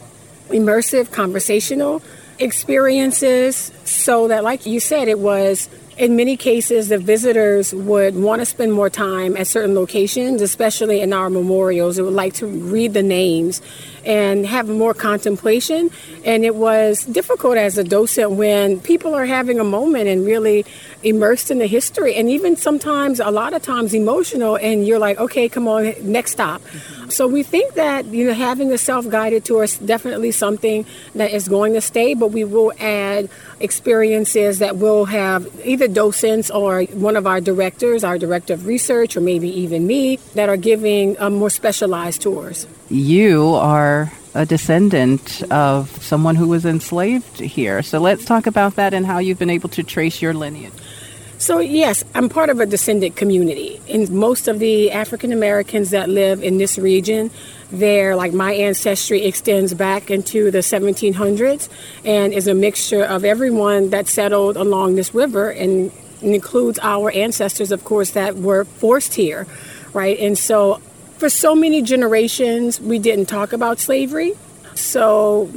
immersive 0.49 1.11
conversational 1.12 2.03
experiences 2.38 3.73
so 3.85 4.29
that, 4.29 4.43
like 4.43 4.67
you 4.67 4.81
said, 4.81 5.09
it 5.09 5.19
was 5.19 5.69
in 5.99 6.17
many 6.17 6.37
cases, 6.37 6.88
the 6.88 6.99
visitors 6.99 7.75
would 7.75 8.17
want 8.17 8.41
to 8.41 8.47
spend 8.47 8.73
more 8.73 8.88
time 8.88 9.37
at 9.37 9.47
certain 9.47 9.75
locations, 9.75 10.41
especially 10.41 11.01
in 11.01 11.12
our 11.12 11.29
memorials. 11.29 11.97
They 11.97 12.03
would 12.03 12.15
like 12.15 12.35
to 12.35 12.47
read 12.47 12.95
the 12.95 13.03
names 13.03 13.61
and 14.05 14.47
have 14.47 14.69
more 14.69 14.95
contemplation. 14.95 15.91
And 16.25 16.45
it 16.45 16.55
was 16.55 17.05
difficult 17.05 17.57
as 17.57 17.79
a 17.79 17.85
docent 17.85 18.33
when 18.33 18.81
people 18.81 19.15
are 19.15 19.27
having 19.27 19.61
a 19.61 19.65
moment 19.65 20.09
and 20.09 20.25
really 20.25 20.65
immersed 21.03 21.51
in 21.51 21.59
the 21.59 21.67
history, 21.67 22.15
and 22.15 22.29
even 22.31 22.57
sometimes, 22.57 23.19
a 23.19 23.31
lot 23.31 23.55
of 23.55 23.62
times, 23.62 23.95
emotional. 23.95 24.57
And 24.57 24.87
you're 24.87 24.99
like, 24.99 25.19
okay, 25.19 25.49
come 25.49 25.67
on, 25.67 25.95
next 26.01 26.33
stop. 26.33 26.62
Mm-hmm. 26.62 27.11
So 27.11 27.27
we 27.27 27.43
think 27.43 27.75
that 27.75 28.07
you 28.07 28.27
know 28.27 28.33
having 28.33 28.73
a 28.73 28.79
self-guided 28.79 29.45
tour 29.45 29.65
is 29.65 29.77
definitely 29.79 30.33
something 30.33 30.87
that 31.15 31.31
is 31.31 31.49
going 31.49 31.75
to 31.75 31.81
stay, 31.81 32.15
but 32.15 32.29
we 32.29 32.45
will 32.45 32.73
add 32.79 33.29
experiences 33.61 34.61
that 34.61 34.77
will 34.79 35.05
have 35.07 35.47
either 35.65 35.88
docents 35.88 36.51
or 36.51 36.85
one 36.85 37.17
of 37.17 37.27
our 37.27 37.41
directors, 37.41 38.03
our 38.03 38.19
director 38.19 38.55
of 38.55 38.67
research, 38.67 39.17
or 39.17 39.21
maybe 39.21 39.49
even 39.49 39.87
me, 39.87 40.17
that 40.35 40.49
are 40.49 40.57
giving 40.57 41.21
um, 41.21 41.35
more 41.35 41.51
specialized 41.51 42.23
tours. 42.23 42.67
You 42.93 43.55
are 43.55 44.13
a 44.35 44.45
descendant 44.45 45.43
of 45.51 45.89
someone 46.03 46.37
who 46.37 46.47
was 46.49 46.67
enslaved 46.67 47.41
here. 47.41 47.83
So 47.83 47.99
let's 47.99 48.27
talk 48.27 48.47
about 48.47 48.77
that 48.77 48.93
and 48.93 49.07
how 49.07 49.17
you've 49.19 49.39
been 49.39 49.49
able 49.49 49.71
to 49.71 49.83
trace 49.83 50.21
your 50.21 50.35
lineage. 50.35 50.75
So, 51.39 51.59
yes, 51.59 52.05
I'm 52.15 52.29
part 52.29 52.51
of 52.51 52.61
a 52.61 52.67
descendant 52.67 53.17
community. 53.17 53.81
And 53.89 54.11
most 54.11 54.47
of 54.47 54.59
the 54.59 54.91
African 54.91 55.33
Americans 55.33 55.89
that 55.89 56.11
live 56.11 56.43
in 56.43 56.59
this 56.59 56.77
region, 56.77 57.31
their, 57.71 58.15
like 58.15 58.35
my 58.35 58.53
ancestry 58.53 59.25
extends 59.25 59.73
back 59.73 60.11
into 60.11 60.51
the 60.51 60.59
1700s 60.59 61.71
and 62.05 62.35
is 62.35 62.47
a 62.47 62.53
mixture 62.53 63.05
of 63.05 63.25
everyone 63.25 63.89
that 63.89 64.07
settled 64.07 64.59
along 64.59 64.97
this 64.97 65.15
river 65.15 65.49
and 65.49 65.91
includes 66.21 66.79
our 66.83 67.11
ancestors, 67.11 67.73
of 67.73 67.85
course, 67.85 68.11
that 68.11 68.37
were 68.37 68.67
forced 68.67 69.15
here, 69.15 69.47
right? 69.95 70.19
And 70.19 70.37
so, 70.37 70.83
for 71.23 71.31
so 71.31 71.55
many 71.55 71.83
generations, 71.83 72.81
we 72.81 72.99
didn't 72.99 73.27
talk 73.27 73.53
about 73.53 73.79
slavery. 73.79 74.33
So, 74.75 75.49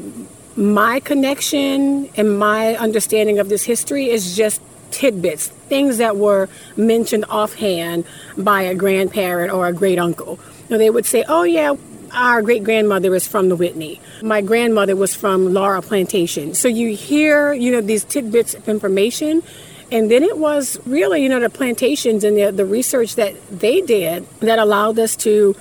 my 0.55 0.99
connection 0.99 2.07
and 2.15 2.37
my 2.37 2.75
understanding 2.75 3.39
of 3.39 3.49
this 3.49 3.63
history 3.63 4.07
is 4.07 4.37
just 4.37 4.61
tidbits, 4.91 5.47
things 5.47 5.97
that 5.97 6.17
were 6.17 6.49
mentioned 6.77 7.25
offhand 7.29 8.05
by 8.37 8.61
a 8.61 8.75
grandparent 8.75 9.51
or 9.51 9.65
a 9.65 9.73
great 9.73 9.97
uncle. 9.97 10.37
You 10.69 10.75
know, 10.75 10.77
they 10.77 10.91
would 10.91 11.07
say, 11.07 11.25
"Oh 11.27 11.41
yeah, 11.41 11.73
our 12.13 12.43
great 12.43 12.63
grandmother 12.63 13.15
is 13.15 13.27
from 13.27 13.49
the 13.49 13.55
Whitney. 13.55 13.99
My 14.21 14.41
grandmother 14.41 14.95
was 14.95 15.15
from 15.15 15.51
Laura 15.51 15.81
Plantation." 15.81 16.53
So 16.53 16.67
you 16.67 16.95
hear, 16.95 17.53
you 17.53 17.71
know, 17.71 17.81
these 17.81 18.03
tidbits 18.03 18.53
of 18.53 18.69
information. 18.69 19.41
And 19.95 20.11
then 20.11 20.23
it 20.23 20.37
was 20.37 20.77
really, 20.85 21.23
you 21.23 21.29
know, 21.29 21.39
the 21.39 21.49
plantations 21.49 22.25
and 22.25 22.35
the, 22.35 22.51
the 22.51 22.65
research 22.65 23.15
that 23.15 23.33
they 23.49 23.79
did 23.79 24.27
that 24.41 24.59
allowed 24.59 24.99
us 24.99 25.15
to 25.27 25.55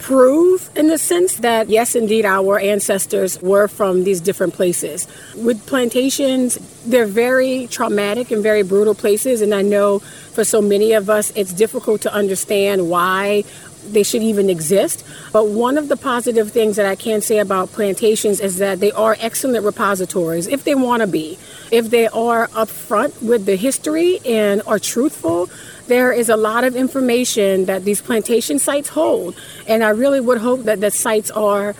prove 0.00 0.68
in 0.74 0.88
the 0.88 0.98
sense 0.98 1.36
that 1.36 1.68
yes 1.68 1.94
indeed 1.94 2.24
our 2.24 2.58
ancestors 2.58 3.40
were 3.40 3.68
from 3.68 4.02
these 4.02 4.20
different 4.20 4.52
places. 4.54 5.06
With 5.36 5.64
plantations 5.66 6.58
they're 6.86 7.06
very 7.06 7.68
traumatic 7.68 8.32
and 8.32 8.42
very 8.42 8.62
brutal 8.62 8.94
places. 8.94 9.42
And 9.42 9.54
i 9.54 9.62
know 9.62 9.98
for 9.98 10.44
so 10.44 10.60
many 10.60 10.92
of 10.92 11.10
us 11.10 11.32
it's 11.36 11.52
difficult 11.52 12.00
to 12.02 12.12
understand 12.12 12.88
why 12.88 13.44
they 13.86 14.02
should 14.02 14.22
even 14.22 14.50
exist. 14.50 15.04
But 15.32 15.48
one 15.48 15.78
of 15.78 15.88
the 15.88 15.96
positive 15.96 16.50
things 16.52 16.76
that 16.76 16.86
I 16.86 16.94
can 16.94 17.20
say 17.20 17.38
about 17.38 17.72
plantations 17.72 18.40
is 18.40 18.58
that 18.58 18.80
they 18.80 18.92
are 18.92 19.16
excellent 19.20 19.64
repositories 19.64 20.46
if 20.46 20.64
they 20.64 20.74
want 20.74 21.02
to 21.02 21.06
be. 21.06 21.38
If 21.70 21.90
they 21.90 22.06
are 22.08 22.48
upfront 22.48 23.22
with 23.22 23.46
the 23.46 23.56
history 23.56 24.20
and 24.24 24.62
are 24.66 24.78
truthful, 24.78 25.50
there 25.86 26.12
is 26.12 26.28
a 26.28 26.36
lot 26.36 26.64
of 26.64 26.76
information 26.76 27.64
that 27.64 27.84
these 27.84 28.00
plantation 28.00 28.58
sites 28.58 28.90
hold. 28.90 29.34
And 29.66 29.82
I 29.82 29.90
really 29.90 30.20
would 30.20 30.38
hope 30.38 30.64
that 30.64 30.80
the 30.80 30.90
sites 30.90 31.30
are 31.30 31.74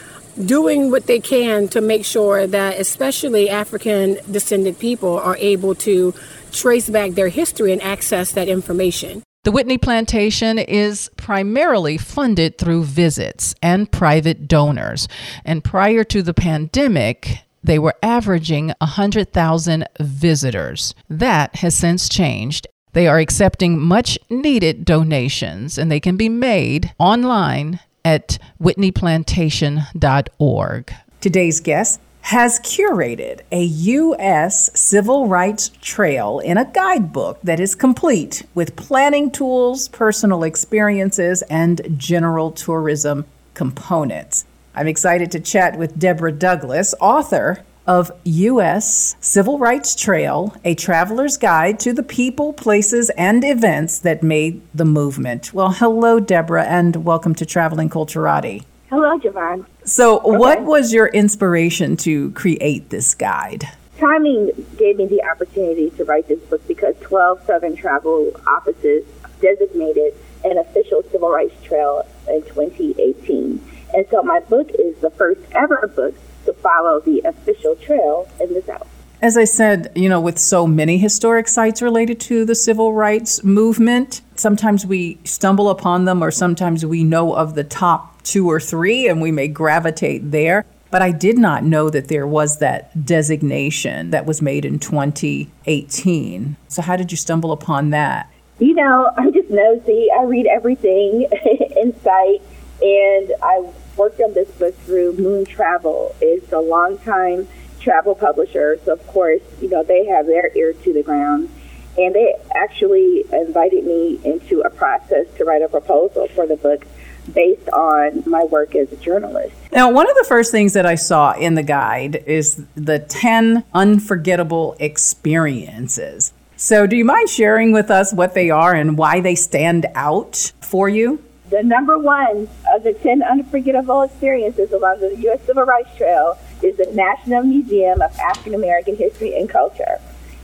doing 0.44 0.90
what 0.90 1.06
they 1.06 1.20
can 1.20 1.68
to 1.68 1.80
make 1.80 2.04
sure 2.04 2.46
that 2.46 2.78
especially 2.78 3.50
African 3.50 4.18
descended 4.30 4.78
people 4.78 5.18
are 5.18 5.36
able 5.38 5.74
to 5.74 6.14
trace 6.52 6.88
back 6.88 7.12
their 7.12 7.28
history 7.28 7.72
and 7.72 7.82
access 7.82 8.32
that 8.32 8.48
information. 8.48 9.22
The 9.44 9.52
Whitney 9.52 9.78
Plantation 9.78 10.58
is 10.58 11.12
primarily 11.16 11.96
funded 11.96 12.58
through 12.58 12.82
visits 12.84 13.54
and 13.62 13.88
private 13.90 14.46
donors. 14.48 15.06
And 15.44 15.62
prior 15.62 16.02
to 16.04 16.22
the 16.22 16.34
pandemic, 16.34 17.44
they 17.62 17.78
were 17.78 17.94
averaging 18.02 18.72
100,000 18.80 19.86
visitors. 20.00 20.92
That 21.08 21.54
has 21.56 21.76
since 21.76 22.08
changed. 22.08 22.66
They 22.94 23.06
are 23.06 23.20
accepting 23.20 23.78
much 23.78 24.18
needed 24.28 24.84
donations, 24.84 25.78
and 25.78 25.88
they 25.90 26.00
can 26.00 26.16
be 26.16 26.28
made 26.28 26.92
online 26.98 27.78
at 28.04 28.38
whitneyplantation.org. 28.60 30.94
Today's 31.20 31.60
guest 31.60 32.00
has 32.28 32.60
curated 32.60 33.40
a 33.50 33.62
U.S. 33.62 34.68
civil 34.78 35.28
rights 35.28 35.70
trail 35.80 36.40
in 36.40 36.58
a 36.58 36.70
guidebook 36.72 37.40
that 37.40 37.58
is 37.58 37.74
complete 37.74 38.46
with 38.54 38.76
planning 38.76 39.30
tools, 39.30 39.88
personal 39.88 40.42
experiences, 40.42 41.40
and 41.48 41.80
general 41.96 42.50
tourism 42.50 43.24
components. 43.54 44.44
I'm 44.74 44.88
excited 44.88 45.32
to 45.32 45.40
chat 45.40 45.78
with 45.78 45.98
Deborah 45.98 46.30
Douglas, 46.30 46.94
author 47.00 47.64
of 47.86 48.12
U.S. 48.24 49.16
Civil 49.20 49.58
Rights 49.58 49.94
Trail, 49.94 50.54
a 50.66 50.74
traveler's 50.74 51.38
guide 51.38 51.80
to 51.80 51.94
the 51.94 52.02
people, 52.02 52.52
places, 52.52 53.08
and 53.16 53.42
events 53.42 54.00
that 54.00 54.22
made 54.22 54.60
the 54.74 54.84
movement. 54.84 55.54
Well, 55.54 55.72
hello, 55.72 56.20
Deborah, 56.20 56.66
and 56.66 57.06
welcome 57.06 57.34
to 57.36 57.46
Traveling 57.46 57.88
Culturati. 57.88 58.66
Hello, 58.90 59.18
Javon. 59.18 59.64
So, 59.88 60.18
okay. 60.18 60.36
what 60.36 60.62
was 60.64 60.92
your 60.92 61.06
inspiration 61.06 61.96
to 61.98 62.30
create 62.32 62.90
this 62.90 63.14
guide? 63.14 63.66
Timing 63.96 64.50
gave 64.76 64.98
me 64.98 65.06
the 65.06 65.22
opportunity 65.24 65.88
to 65.96 66.04
write 66.04 66.28
this 66.28 66.40
book 66.40 66.60
because 66.68 66.94
12 67.00 67.42
Southern 67.46 67.74
travel 67.74 68.30
offices 68.46 69.06
designated 69.40 70.14
an 70.44 70.58
official 70.58 71.02
civil 71.10 71.30
rights 71.30 71.54
trail 71.64 72.06
in 72.28 72.42
2018. 72.42 73.64
And 73.94 74.06
so, 74.10 74.22
my 74.22 74.40
book 74.40 74.70
is 74.78 74.94
the 74.98 75.10
first 75.10 75.40
ever 75.52 75.90
book 75.96 76.14
to 76.44 76.52
follow 76.52 77.00
the 77.00 77.22
official 77.24 77.74
trail 77.76 78.28
in 78.40 78.52
the 78.52 78.60
South. 78.60 78.86
As 79.22 79.38
I 79.38 79.44
said, 79.44 79.90
you 79.94 80.10
know, 80.10 80.20
with 80.20 80.38
so 80.38 80.66
many 80.66 80.98
historic 80.98 81.48
sites 81.48 81.80
related 81.80 82.20
to 82.20 82.44
the 82.44 82.54
civil 82.54 82.92
rights 82.92 83.42
movement, 83.42 84.20
sometimes 84.34 84.84
we 84.84 85.18
stumble 85.24 85.70
upon 85.70 86.04
them 86.04 86.22
or 86.22 86.30
sometimes 86.30 86.84
we 86.84 87.04
know 87.04 87.34
of 87.34 87.54
the 87.54 87.64
top 87.64 88.17
two 88.28 88.48
or 88.48 88.60
three 88.60 89.08
and 89.08 89.22
we 89.22 89.32
may 89.32 89.48
gravitate 89.48 90.30
there. 90.30 90.64
But 90.90 91.02
I 91.02 91.12
did 91.12 91.36
not 91.36 91.64
know 91.64 91.90
that 91.90 92.08
there 92.08 92.26
was 92.26 92.58
that 92.58 93.04
designation 93.04 94.10
that 94.10 94.24
was 94.24 94.40
made 94.40 94.64
in 94.64 94.78
2018. 94.78 96.56
So, 96.68 96.82
how 96.82 96.96
did 96.96 97.10
you 97.10 97.16
stumble 97.16 97.52
upon 97.52 97.90
that? 97.90 98.30
You 98.58 98.74
know, 98.74 99.10
I'm 99.16 99.32
just 99.32 99.50
nosy. 99.50 100.08
I 100.18 100.22
read 100.24 100.46
everything 100.46 101.28
in 101.76 102.00
sight, 102.00 102.40
and 102.80 103.32
I 103.42 103.70
worked 103.96 104.20
on 104.20 104.32
this 104.32 104.50
book 104.52 104.74
through 104.80 105.14
Moon 105.14 105.44
Travel. 105.44 106.14
It's 106.22 106.52
a 106.52 106.60
long 106.60 106.96
time 106.98 107.48
travel 107.80 108.14
publisher, 108.14 108.78
so 108.84 108.94
of 108.94 109.06
course, 109.08 109.42
you 109.60 109.68
know, 109.68 109.82
they 109.82 110.06
have 110.06 110.26
their 110.26 110.56
ear 110.56 110.72
to 110.72 110.92
the 110.92 111.02
ground. 111.02 111.50
And 111.98 112.14
they 112.14 112.34
actually 112.54 113.24
invited 113.32 113.84
me 113.84 114.20
into 114.24 114.60
a 114.60 114.70
process 114.70 115.26
to 115.36 115.44
write 115.44 115.62
a 115.62 115.68
proposal 115.68 116.28
for 116.28 116.46
the 116.46 116.56
book 116.56 116.86
based 117.34 117.68
on 117.70 118.22
my 118.26 118.44
work 118.44 118.74
as 118.74 118.92
a 118.92 118.96
journalist. 118.96 119.54
Now, 119.72 119.90
one 119.90 120.08
of 120.08 120.16
the 120.16 120.24
first 120.24 120.50
things 120.50 120.72
that 120.72 120.86
I 120.86 120.94
saw 120.94 121.32
in 121.32 121.54
the 121.54 121.62
guide 121.62 122.22
is 122.26 122.64
the 122.74 122.98
10 122.98 123.64
unforgettable 123.74 124.76
experiences. 124.80 126.32
So, 126.56 126.86
do 126.86 126.96
you 126.96 127.04
mind 127.04 127.28
sharing 127.28 127.72
with 127.72 127.90
us 127.90 128.12
what 128.12 128.34
they 128.34 128.50
are 128.50 128.74
and 128.74 128.98
why 128.98 129.20
they 129.20 129.34
stand 129.34 129.86
out 129.94 130.52
for 130.60 130.88
you? 130.88 131.22
The 131.50 131.62
number 131.62 131.98
one 131.98 132.48
of 132.74 132.82
the 132.82 132.92
10 132.92 133.22
unforgettable 133.22 134.02
experiences 134.02 134.72
along 134.72 135.00
the 135.00 135.16
U.S. 135.16 135.40
Civil 135.46 135.64
Rights 135.64 135.96
Trail 135.96 136.36
is 136.62 136.76
the 136.76 136.90
National 136.92 137.42
Museum 137.42 138.02
of 138.02 138.14
African 138.18 138.54
American 138.54 138.96
History 138.96 139.38
and 139.38 139.48
Culture. 139.48 139.98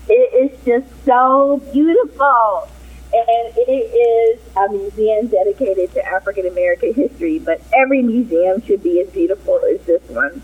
It 0.08 0.52
is 0.52 0.64
just 0.64 0.86
so 1.04 1.60
beautiful. 1.72 2.68
And 3.14 3.54
it 3.56 3.70
is 3.70 4.40
a 4.56 4.68
museum 4.72 5.28
dedicated 5.28 5.92
to 5.92 6.04
African 6.04 6.48
American 6.48 6.94
history, 6.94 7.38
but 7.38 7.62
every 7.72 8.02
museum 8.02 8.60
should 8.62 8.82
be 8.82 9.00
as 9.00 9.08
beautiful 9.10 9.60
as 9.72 9.80
this 9.86 10.02
one. 10.08 10.42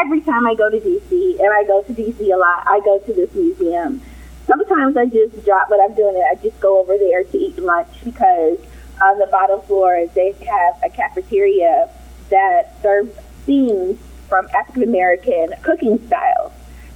Every 0.00 0.20
time 0.20 0.46
I 0.46 0.54
go 0.54 0.70
to 0.70 0.78
DC, 0.78 1.40
and 1.40 1.52
I 1.52 1.64
go 1.64 1.82
to 1.82 1.92
DC 1.92 2.20
a 2.32 2.36
lot, 2.36 2.62
I 2.66 2.80
go 2.84 3.00
to 3.00 3.12
this 3.12 3.34
museum. 3.34 4.00
Sometimes 4.46 4.96
I 4.96 5.06
just 5.06 5.44
drop 5.44 5.70
what 5.70 5.80
I'm 5.80 5.96
doing 5.96 6.14
and 6.14 6.24
I 6.24 6.40
just 6.40 6.60
go 6.60 6.78
over 6.78 6.96
there 6.98 7.24
to 7.24 7.36
eat 7.36 7.58
lunch 7.58 8.04
because 8.04 8.58
on 9.02 9.18
the 9.18 9.26
bottom 9.26 9.60
floor 9.62 10.06
they 10.14 10.32
have 10.32 10.82
a 10.84 10.90
cafeteria 10.90 11.88
that 12.30 12.80
serves 12.80 13.10
themes 13.44 13.98
from 14.28 14.46
African 14.54 14.84
American 14.84 15.48
cooking 15.62 15.98
styles. 16.06 16.52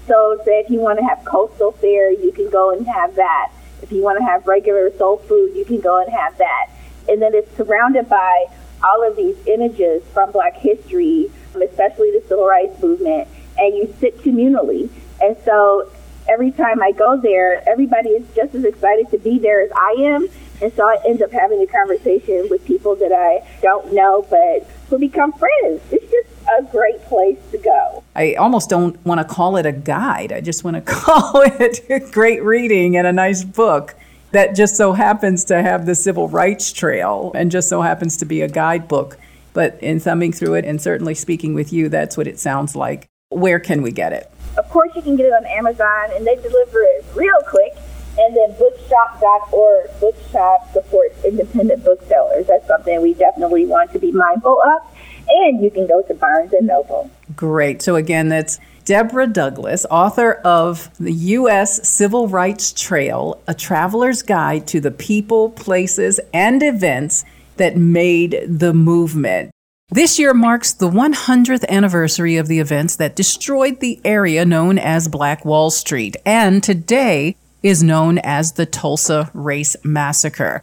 So, 0.06 0.40
say 0.44 0.60
if 0.60 0.70
you 0.70 0.78
want 0.78 1.00
to 1.00 1.04
have 1.04 1.24
coastal 1.24 1.72
fare, 1.72 2.12
you 2.12 2.32
can 2.32 2.48
go 2.50 2.70
and 2.70 2.86
have 2.86 3.16
that. 3.16 3.52
If 3.82 3.92
you 3.92 4.02
want 4.02 4.18
to 4.18 4.24
have 4.24 4.46
regular 4.46 4.90
soul 4.96 5.18
food, 5.18 5.54
you 5.54 5.64
can 5.64 5.80
go 5.80 6.00
and 6.00 6.10
have 6.10 6.36
that. 6.38 6.70
And 7.08 7.22
then 7.22 7.34
it's 7.34 7.54
surrounded 7.56 8.08
by 8.08 8.46
all 8.82 9.06
of 9.06 9.16
these 9.16 9.36
images 9.46 10.02
from 10.12 10.30
Black 10.30 10.56
history, 10.56 11.30
especially 11.54 12.10
the 12.12 12.22
Civil 12.28 12.46
Rights 12.46 12.80
Movement, 12.82 13.28
and 13.56 13.76
you 13.76 13.94
sit 13.98 14.18
communally. 14.18 14.90
And 15.20 15.36
so 15.44 15.90
every 16.28 16.50
time 16.50 16.82
I 16.82 16.92
go 16.92 17.16
there, 17.16 17.66
everybody 17.68 18.10
is 18.10 18.26
just 18.34 18.54
as 18.54 18.64
excited 18.64 19.10
to 19.10 19.18
be 19.18 19.38
there 19.38 19.62
as 19.62 19.70
I 19.72 19.96
am. 19.98 20.28
And 20.60 20.72
so 20.74 20.84
I 20.86 20.98
end 21.06 21.22
up 21.22 21.32
having 21.32 21.62
a 21.62 21.66
conversation 21.66 22.48
with 22.50 22.64
people 22.64 22.96
that 22.96 23.12
I 23.12 23.46
don't 23.62 23.92
know, 23.92 24.26
but 24.28 24.68
who 24.90 24.98
become 24.98 25.32
friends. 25.32 25.82
It's 25.90 26.10
just 26.10 26.27
a 26.58 26.62
great 26.64 27.02
place 27.04 27.38
to 27.50 27.58
go. 27.58 28.02
I 28.14 28.34
almost 28.34 28.68
don't 28.68 29.04
want 29.04 29.20
to 29.20 29.34
call 29.34 29.56
it 29.56 29.66
a 29.66 29.72
guide. 29.72 30.32
I 30.32 30.40
just 30.40 30.64
want 30.64 30.76
to 30.76 30.80
call 30.92 31.42
it 31.44 32.12
great 32.12 32.42
reading 32.42 32.96
and 32.96 33.06
a 33.06 33.12
nice 33.12 33.44
book 33.44 33.94
that 34.32 34.54
just 34.54 34.76
so 34.76 34.92
happens 34.92 35.44
to 35.44 35.62
have 35.62 35.86
the 35.86 35.94
civil 35.94 36.28
rights 36.28 36.72
trail 36.72 37.32
and 37.34 37.50
just 37.50 37.68
so 37.68 37.80
happens 37.80 38.16
to 38.18 38.24
be 38.24 38.42
a 38.42 38.48
guidebook. 38.48 39.18
But 39.52 39.78
in 39.82 40.00
thumbing 40.00 40.32
through 40.32 40.54
it 40.54 40.64
and 40.64 40.80
certainly 40.80 41.14
speaking 41.14 41.54
with 41.54 41.72
you, 41.72 41.88
that's 41.88 42.16
what 42.16 42.26
it 42.26 42.38
sounds 42.38 42.76
like. 42.76 43.08
Where 43.30 43.58
can 43.58 43.82
we 43.82 43.90
get 43.90 44.12
it? 44.12 44.30
Of 44.56 44.68
course, 44.70 44.90
you 44.94 45.02
can 45.02 45.16
get 45.16 45.26
it 45.26 45.32
on 45.32 45.46
Amazon, 45.46 46.10
and 46.14 46.26
they 46.26 46.34
deliver 46.36 46.80
it 46.80 47.04
real 47.14 47.40
quick. 47.46 47.76
And 48.18 48.36
then 48.36 48.58
bookshop.org, 48.58 50.00
bookshop 50.00 50.72
supports 50.72 51.24
independent 51.24 51.84
booksellers. 51.84 52.48
That's 52.48 52.66
something 52.66 53.00
we 53.00 53.14
definitely 53.14 53.66
want 53.66 53.92
to 53.92 54.00
be 54.00 54.10
mindful 54.10 54.60
of. 54.60 54.97
And 55.28 55.62
you 55.62 55.70
can 55.70 55.86
go 55.86 56.02
to 56.02 56.14
Barnes 56.14 56.52
and 56.52 56.66
Noble. 56.66 57.10
Great. 57.36 57.82
So 57.82 57.96
again, 57.96 58.28
that's 58.28 58.58
Deborah 58.84 59.26
Douglas, 59.26 59.84
author 59.90 60.34
of 60.44 60.90
The 60.98 61.12
U.S. 61.12 61.86
Civil 61.86 62.28
Rights 62.28 62.72
Trail, 62.72 63.40
a 63.46 63.54
traveler's 63.54 64.22
guide 64.22 64.66
to 64.68 64.80
the 64.80 64.90
people, 64.90 65.50
places, 65.50 66.18
and 66.32 66.62
events 66.62 67.24
that 67.58 67.76
made 67.76 68.40
the 68.46 68.72
movement. 68.72 69.50
This 69.90 70.18
year 70.18 70.34
marks 70.34 70.72
the 70.72 70.90
100th 70.90 71.66
anniversary 71.68 72.36
of 72.36 72.46
the 72.46 72.58
events 72.60 72.96
that 72.96 73.16
destroyed 73.16 73.80
the 73.80 74.00
area 74.04 74.44
known 74.44 74.78
as 74.78 75.08
Black 75.08 75.44
Wall 75.44 75.70
Street, 75.70 76.16
and 76.24 76.62
today 76.62 77.36
is 77.62 77.82
known 77.82 78.18
as 78.18 78.52
the 78.52 78.66
Tulsa 78.66 79.30
Race 79.34 79.76
Massacre. 79.84 80.62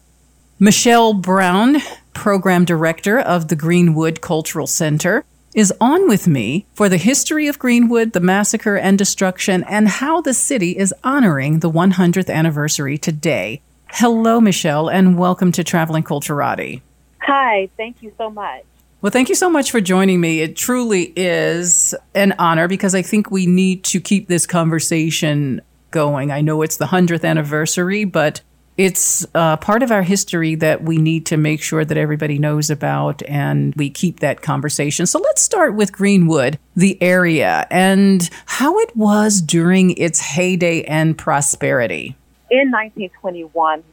Michelle 0.59 1.13
Brown, 1.13 1.77
program 2.15 2.65
director 2.65 3.19
of 3.19 3.49
the 3.49 3.55
Greenwood 3.55 4.21
Cultural 4.21 4.65
Center, 4.65 5.23
is 5.53 5.71
on 5.79 6.07
with 6.07 6.27
me 6.27 6.65
for 6.73 6.89
the 6.89 6.97
history 6.97 7.47
of 7.47 7.59
Greenwood, 7.59 8.13
the 8.13 8.19
massacre 8.19 8.75
and 8.75 8.97
destruction, 8.97 9.63
and 9.65 9.87
how 9.87 10.21
the 10.21 10.33
city 10.33 10.75
is 10.75 10.93
honoring 11.03 11.59
the 11.59 11.69
100th 11.69 12.33
anniversary 12.33 12.97
today. 12.97 13.61
Hello, 13.89 14.41
Michelle, 14.41 14.89
and 14.89 15.17
welcome 15.17 15.51
to 15.51 15.63
Traveling 15.63 16.03
Culturati. 16.03 16.81
Hi, 17.19 17.69
thank 17.77 18.01
you 18.01 18.11
so 18.17 18.29
much. 18.29 18.63
Well, 19.01 19.11
thank 19.11 19.29
you 19.29 19.35
so 19.35 19.49
much 19.49 19.71
for 19.71 19.79
joining 19.79 20.19
me. 20.19 20.41
It 20.41 20.55
truly 20.55 21.13
is 21.15 21.93
an 22.15 22.33
honor 22.39 22.67
because 22.67 22.95
I 22.95 23.03
think 23.03 23.29
we 23.29 23.45
need 23.45 23.83
to 23.85 24.01
keep 24.01 24.27
this 24.27 24.45
conversation 24.45 25.61
going. 25.91 26.31
I 26.31 26.41
know 26.41 26.63
it's 26.63 26.77
the 26.77 26.87
100th 26.87 27.23
anniversary, 27.23 28.03
but 28.03 28.41
it's 28.77 29.25
uh, 29.33 29.57
part 29.57 29.83
of 29.83 29.91
our 29.91 30.03
history 30.03 30.55
that 30.55 30.83
we 30.83 30.97
need 30.97 31.25
to 31.27 31.37
make 31.37 31.61
sure 31.61 31.85
that 31.85 31.97
everybody 31.97 32.37
knows 32.37 32.69
about 32.69 33.23
and 33.23 33.73
we 33.75 33.89
keep 33.89 34.19
that 34.19 34.41
conversation. 34.41 35.05
So 35.05 35.19
let's 35.19 35.41
start 35.41 35.75
with 35.75 35.91
Greenwood, 35.91 36.59
the 36.75 37.01
area, 37.01 37.67
and 37.71 38.29
how 38.45 38.77
it 38.79 38.95
was 38.95 39.41
during 39.41 39.91
its 39.91 40.19
heyday 40.19 40.83
and 40.83 41.17
prosperity. 41.17 42.15
In 42.51 42.71
1921, 42.71 43.83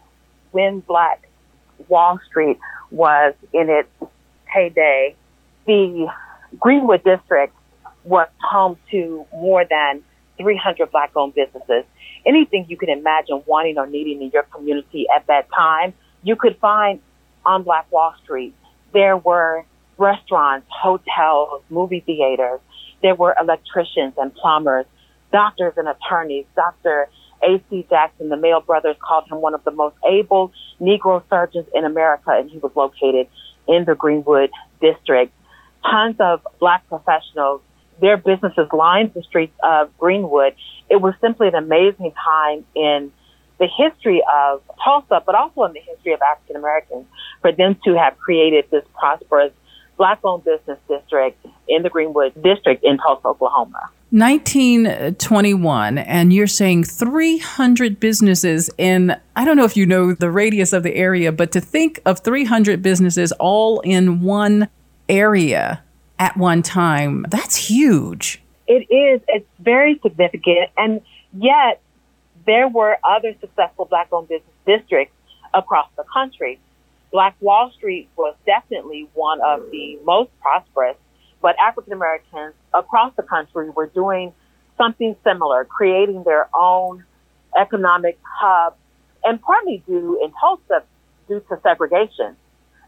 when 0.51 0.81
Black 0.81 1.29
Wall 1.89 2.19
Street 2.27 2.59
was 2.91 3.35
in 3.53 3.71
its 3.71 3.89
heyday, 4.47 5.15
the 5.67 6.13
Greenwood 6.59 7.05
district 7.05 7.55
was 8.05 8.29
home 8.41 8.77
to 8.91 9.25
more 9.33 9.65
than 9.65 10.03
300 10.39 10.91
black 10.91 11.13
owned 11.15 11.35
businesses 11.35 11.85
anything 12.27 12.67
you 12.69 12.77
can 12.77 12.89
imagine 12.89 13.43
wanting 13.47 13.79
or 13.79 13.87
needing 13.87 14.23
in 14.23 14.31
your 14.31 14.45
community 14.45 15.07
at 15.15 15.27
that 15.27 15.49
time, 15.55 15.95
you 16.23 16.37
could 16.37 16.57
find 16.59 17.01
on 17.45 17.63
Black 17.63 17.91
Wall 17.91 18.15
Street. 18.23 18.55
There 18.93 19.17
were 19.17 19.65
restaurants, 19.99 20.67
hotels, 20.71 21.63
movie 21.71 22.01
theaters. 22.01 22.61
There 23.03 23.15
were 23.15 23.35
electricians 23.41 24.15
and 24.17 24.35
plumbers, 24.35 24.87
doctors 25.33 25.75
and 25.77 25.89
attorneys. 25.89 26.45
Dr. 26.55 27.09
A.C. 27.43 27.87
Jackson, 27.91 28.29
the 28.29 28.37
Mayo 28.37 28.61
brothers 28.61 28.97
called 29.01 29.29
him 29.29 29.41
one 29.41 29.55
of 29.55 29.65
the 29.65 29.73
most 29.73 29.97
able 30.09 30.53
Negro 30.81 31.23
surgeons 31.29 31.67
in 31.75 31.85
America, 31.85 32.31
and 32.31 32.51
he 32.51 32.59
was 32.59 32.73
located 32.77 33.27
in 33.67 33.85
the 33.85 33.95
Greenwood 33.95 34.51
district. 34.81 35.33
Tons 35.83 36.17
of 36.21 36.47
black 36.61 36.87
professionals 36.89 37.61
their 38.01 38.17
businesses 38.17 38.69
lined 38.73 39.13
the 39.15 39.23
streets 39.23 39.55
of 39.63 39.97
Greenwood. 39.99 40.55
It 40.89 40.97
was 40.97 41.15
simply 41.21 41.49
an 41.49 41.55
amazing 41.55 42.13
time 42.13 42.65
in 42.75 43.13
the 43.59 43.69
history 43.69 44.23
of 44.33 44.63
Tulsa, 44.83 45.23
but 45.25 45.35
also 45.35 45.65
in 45.65 45.73
the 45.73 45.81
history 45.81 46.13
of 46.13 46.21
African 46.21 46.57
Americans 46.57 47.07
for 47.41 47.53
them 47.53 47.77
to 47.85 47.95
have 47.95 48.19
created 48.19 48.65
this 48.71 48.85
prosperous 48.99 49.53
black 49.97 50.19
owned 50.25 50.45
business 50.45 50.79
district 50.89 51.47
in 51.69 51.83
the 51.83 51.89
Greenwood 51.89 52.35
district 52.43 52.83
in 52.83 52.99
Tulsa, 52.99 53.29
Oklahoma. 53.29 53.91
1921, 54.11 55.97
and 55.97 56.33
you're 56.33 56.47
saying 56.47 56.85
300 56.85 57.99
businesses 57.99 58.69
in, 58.77 59.17
I 59.37 59.45
don't 59.45 59.57
know 59.57 59.65
if 59.65 59.77
you 59.77 59.87
know 59.87 60.13
the 60.13 60.31
radius 60.31 60.73
of 60.73 60.83
the 60.83 60.95
area, 60.97 61.33
but 61.33 61.53
to 61.53 61.61
think 61.61 62.01
of 62.05 62.21
300 62.21 62.83
businesses 62.83 63.33
all 63.33 63.81
in 63.81 64.21
one 64.23 64.69
area 65.09 65.83
at 66.23 66.37
one 66.37 66.63
time. 66.63 67.27
That's 67.29 67.57
huge. 67.57 68.41
It 68.69 68.87
is. 68.95 69.21
It's 69.27 69.49
very 69.59 69.99
significant. 70.01 70.71
And 70.77 71.01
yet, 71.37 71.81
there 72.47 72.69
were 72.69 72.97
other 73.03 73.35
successful 73.41 73.87
black 73.87 74.07
owned 74.13 74.29
business 74.29 74.57
districts 74.65 75.17
across 75.53 75.89
the 75.97 76.05
country. 76.05 76.61
Black 77.11 77.35
Wall 77.41 77.73
Street 77.77 78.09
was 78.17 78.37
definitely 78.47 79.09
one 79.15 79.41
of 79.41 79.69
the 79.73 79.99
most 80.05 80.31
prosperous 80.41 80.97
but 81.43 81.57
African 81.61 81.93
Americans 81.93 82.55
across 82.73 83.13
the 83.17 83.25
country 83.25 83.69
were 83.71 83.89
doing 83.89 84.33
something 84.79 85.17
similar, 85.25 85.65
creating 85.65 86.23
their 86.23 86.49
own 86.55 87.05
economic 87.61 88.17
hub, 88.23 88.77
and 89.25 89.43
partly 89.43 89.83
due 89.89 90.23
in 90.23 90.33
Tulsa 90.41 90.85
due 91.27 91.41
to 91.49 91.59
segregation. 91.65 92.37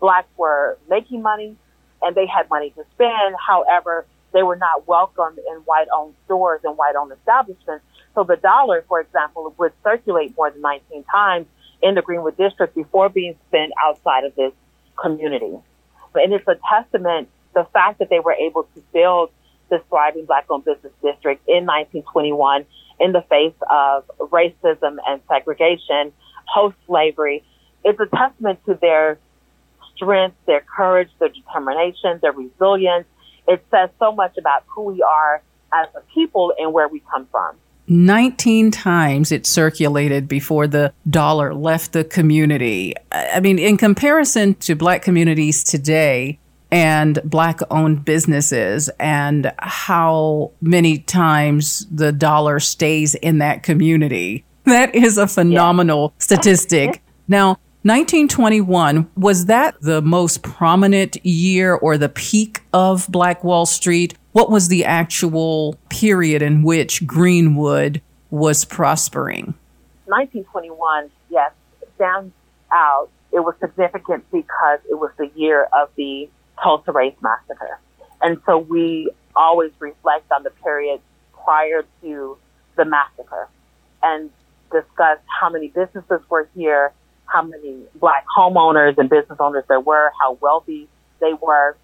Blacks 0.01 0.29
were 0.37 0.79
making 0.89 1.21
money 1.21 1.57
and 2.05 2.15
they 2.15 2.27
had 2.27 2.49
money 2.51 2.71
to 2.71 2.85
spend. 2.95 3.35
However, 3.45 4.07
they 4.33 4.43
were 4.43 4.57
not 4.57 4.87
welcomed 4.87 5.39
in 5.39 5.57
white 5.65 5.87
owned 5.95 6.15
stores 6.25 6.61
and 6.65 6.77
white 6.77 6.97
owned 6.97 7.13
establishments. 7.13 7.85
So 8.15 8.25
the 8.25 8.37
dollar, 8.37 8.85
for 8.89 9.01
example, 9.01 9.55
would 9.59 9.73
circulate 9.83 10.37
more 10.37 10.51
than 10.51 10.61
19 10.61 11.05
times 11.05 11.47
in 11.83 11.95
the 11.95 12.03
Greenwood 12.03 12.37
district 12.37 12.75
before 12.75 13.09
being 13.09 13.37
spent 13.49 13.73
outside 13.85 14.25
of 14.25 14.35
this 14.35 14.53
community. 15.01 15.59
And 16.15 16.33
it's 16.33 16.47
a 16.47 16.57
testament, 16.69 17.29
the 17.55 17.65
fact 17.73 17.99
that 17.99 18.11
they 18.11 18.21
were 18.21 18.33
able 18.33 18.65
to 18.75 18.83
build 18.93 19.31
this 19.71 19.81
thriving 19.89 20.27
black 20.27 20.47
owned 20.51 20.65
business 20.65 20.93
district 21.03 21.49
in 21.49 21.67
1921 21.67 22.67
in 23.01 23.13
the 23.13 23.23
face 23.23 23.55
of 23.71 24.05
racism 24.19 24.99
and 25.07 25.21
segregation, 25.29 26.13
post 26.53 26.77
slavery. 26.87 27.43
It's 27.85 27.99
a 28.01 28.07
testament 28.17 28.61
to 28.67 28.75
their 28.81 29.19
strength, 29.97 30.37
their 30.47 30.65
courage, 30.77 31.11
their 31.19 31.29
determination, 31.29 32.19
their 32.23 32.33
resilience. 32.33 33.07
It 33.47 33.65
says 33.71 33.91
so 33.99 34.13
much 34.13 34.37
about 34.39 34.65
who 34.67 34.83
we 34.83 35.03
are 35.03 35.43
as 35.73 35.89
a 35.95 36.01
people 36.15 36.53
and 36.59 36.73
where 36.73 36.89
we 36.89 37.03
come 37.13 37.27
from. 37.31 37.57
19 37.87 38.71
times 38.71 39.31
it 39.31 39.47
circulated 39.47 40.27
before 40.27 40.67
the 40.67 40.93
dollar 41.09 41.55
left 41.55 41.93
the 41.93 42.05
community. 42.05 42.95
I 43.13 43.41
mean, 43.41 43.59
in 43.59 43.77
comparison 43.77 44.55
to 44.57 44.75
black 44.75 45.03
communities 45.03 45.63
today 45.63 46.39
and 46.71 47.21
black 47.25 47.61
owned 47.71 48.05
businesses 48.05 48.89
and 48.99 49.53
how 49.59 50.53
many 50.63 50.99
times 50.99 51.87
the 51.91 52.11
dollar 52.11 52.59
stays 52.59 53.15
in 53.17 53.39
that 53.39 53.63
community, 53.63 54.45
that 54.65 54.95
is 54.95 55.19
a 55.19 55.27
phenomenal 55.27 56.15
yeah. 56.15 56.23
statistic. 56.23 57.01
Now, 57.27 57.59
1921, 57.85 59.11
was 59.15 59.45
that 59.45 59.79
the 59.83 60.01
most 60.01 60.43
prominent 60.43 61.19
year 61.23 61.75
or 61.75 61.99
the 61.99 62.09
peak 62.09 62.63
of 62.73 63.07
Black 63.11 63.45
Wall 63.45 63.67
Street? 63.67 64.15
What 64.33 64.51
was 64.51 64.69
the 64.69 64.87
actual 64.87 65.77
period 65.91 66.41
in 66.41 66.63
which 66.63 67.07
Greenwood 67.07 68.01
was 68.31 68.65
prospering? 68.65 69.53
1921, 70.07 71.11
yes, 71.29 71.53
stands 71.97 72.33
out. 72.73 73.11
It 73.33 73.41
was 73.41 73.55
significant 73.61 74.25
because 74.33 74.79
it 74.89 74.99
was 74.99 75.11
the 75.19 75.31
year 75.35 75.69
of 75.79 75.91
the 75.97 76.31
Tulsa 76.63 76.91
Race 76.91 77.17
Massacre. 77.21 77.79
And 78.23 78.41
so 78.47 78.57
we 78.57 79.11
always 79.37 79.73
reflect 79.79 80.33
on 80.33 80.43
the 80.43 80.53
period 80.63 81.01
prior 81.45 81.85
to 82.01 82.39
the 82.77 82.87
massacre 82.87 83.47
and 84.03 84.31
discuss 84.73 85.19
how 85.39 85.51
many 85.51 85.69
businesses 85.69 86.21
were 86.31 86.49
here, 86.55 86.95
how 87.35 87.43
many 87.43 87.83
black 87.97 88.25
homeowners 88.37 88.97
and 88.97 89.11
business 89.11 89.39
owners 89.41 89.65
there 89.69 89.81
were, 89.81 90.13
how 90.21 90.39
wealthy 90.41 90.89
they 91.21 91.33
were. 91.35 91.77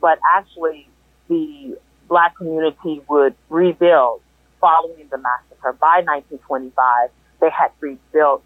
But 0.00 0.18
actually, 0.34 0.88
the 1.28 1.78
black 2.08 2.36
community 2.36 3.02
would 3.08 3.34
rebuild 3.48 4.20
following 4.60 5.06
the 5.10 5.18
massacre. 5.18 5.72
By 5.80 6.02
1925, 6.04 7.10
they 7.40 7.50
had 7.50 7.70
rebuilt 7.80 8.42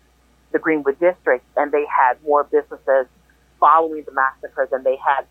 the 0.52 0.58
Greenwood 0.58 0.98
district 1.00 1.44
and 1.56 1.72
they 1.72 1.84
had 1.86 2.22
more 2.24 2.44
businesses 2.44 3.06
following 3.58 4.04
the 4.04 4.12
massacre 4.12 4.68
than 4.70 4.82
they 4.82 4.96
had 4.96 5.24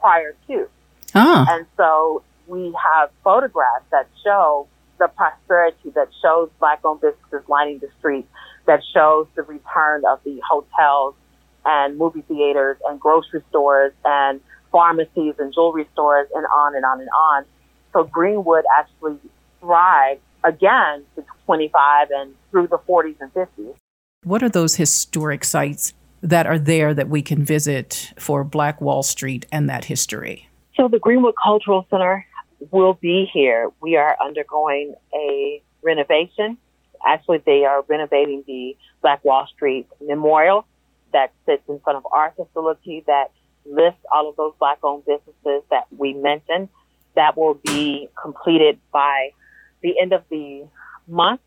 prior 0.00 0.34
to. 0.48 0.68
Oh. 1.14 1.46
And 1.48 1.66
so 1.76 2.22
we 2.46 2.74
have 2.92 3.10
photographs 3.22 3.84
that 3.90 4.08
show 4.22 4.66
the 4.98 5.08
prosperity 5.08 5.90
that 5.94 6.08
shows 6.22 6.50
black 6.58 6.80
owned 6.84 7.00
businesses 7.00 7.48
lining 7.48 7.78
the 7.78 7.88
streets 7.98 8.28
that 8.66 8.82
shows 8.92 9.26
the 9.34 9.42
return 9.42 10.02
of 10.10 10.20
the 10.24 10.40
hotels 10.48 11.14
and 11.64 11.96
movie 11.98 12.22
theaters 12.22 12.76
and 12.88 13.00
grocery 13.00 13.42
stores 13.50 13.92
and 14.04 14.40
pharmacies 14.70 15.34
and 15.38 15.52
jewelry 15.54 15.88
stores 15.92 16.28
and 16.34 16.46
on 16.54 16.74
and 16.74 16.84
on 16.84 17.00
and 17.00 17.08
on. 17.08 17.44
So 17.92 18.04
Greenwood 18.04 18.64
actually 18.78 19.18
thrived 19.60 20.20
again 20.42 21.04
to 21.16 21.24
25 21.46 22.08
and 22.10 22.34
through 22.50 22.68
the 22.68 22.78
40s 22.78 23.16
and 23.20 23.32
50s. 23.32 23.74
What 24.24 24.42
are 24.42 24.48
those 24.48 24.76
historic 24.76 25.44
sites 25.44 25.94
that 26.22 26.46
are 26.46 26.58
there 26.58 26.94
that 26.94 27.08
we 27.08 27.22
can 27.22 27.44
visit 27.44 28.12
for 28.18 28.42
Black 28.44 28.80
Wall 28.80 29.02
Street 29.02 29.46
and 29.52 29.68
that 29.68 29.84
history? 29.84 30.48
So 30.76 30.88
the 30.88 30.98
Greenwood 30.98 31.34
Cultural 31.42 31.86
Center 31.90 32.26
will 32.70 32.94
be 32.94 33.28
here. 33.32 33.70
We 33.80 33.96
are 33.96 34.16
undergoing 34.24 34.94
a 35.14 35.62
renovation 35.82 36.58
Actually, 37.06 37.38
they 37.44 37.64
are 37.64 37.82
renovating 37.88 38.44
the 38.46 38.76
Black 39.02 39.24
Wall 39.24 39.46
Street 39.54 39.86
Memorial 40.00 40.66
that 41.12 41.32
sits 41.46 41.62
in 41.68 41.78
front 41.80 41.96
of 41.96 42.06
our 42.12 42.32
facility 42.36 43.04
that 43.06 43.30
lists 43.66 44.00
all 44.12 44.28
of 44.28 44.36
those 44.36 44.52
black 44.58 44.78
owned 44.82 45.04
businesses 45.04 45.62
that 45.70 45.86
we 45.96 46.12
mentioned. 46.14 46.68
That 47.14 47.36
will 47.36 47.54
be 47.54 48.08
completed 48.20 48.78
by 48.92 49.30
the 49.82 50.00
end 50.00 50.12
of 50.12 50.24
the 50.30 50.66
month. 51.06 51.40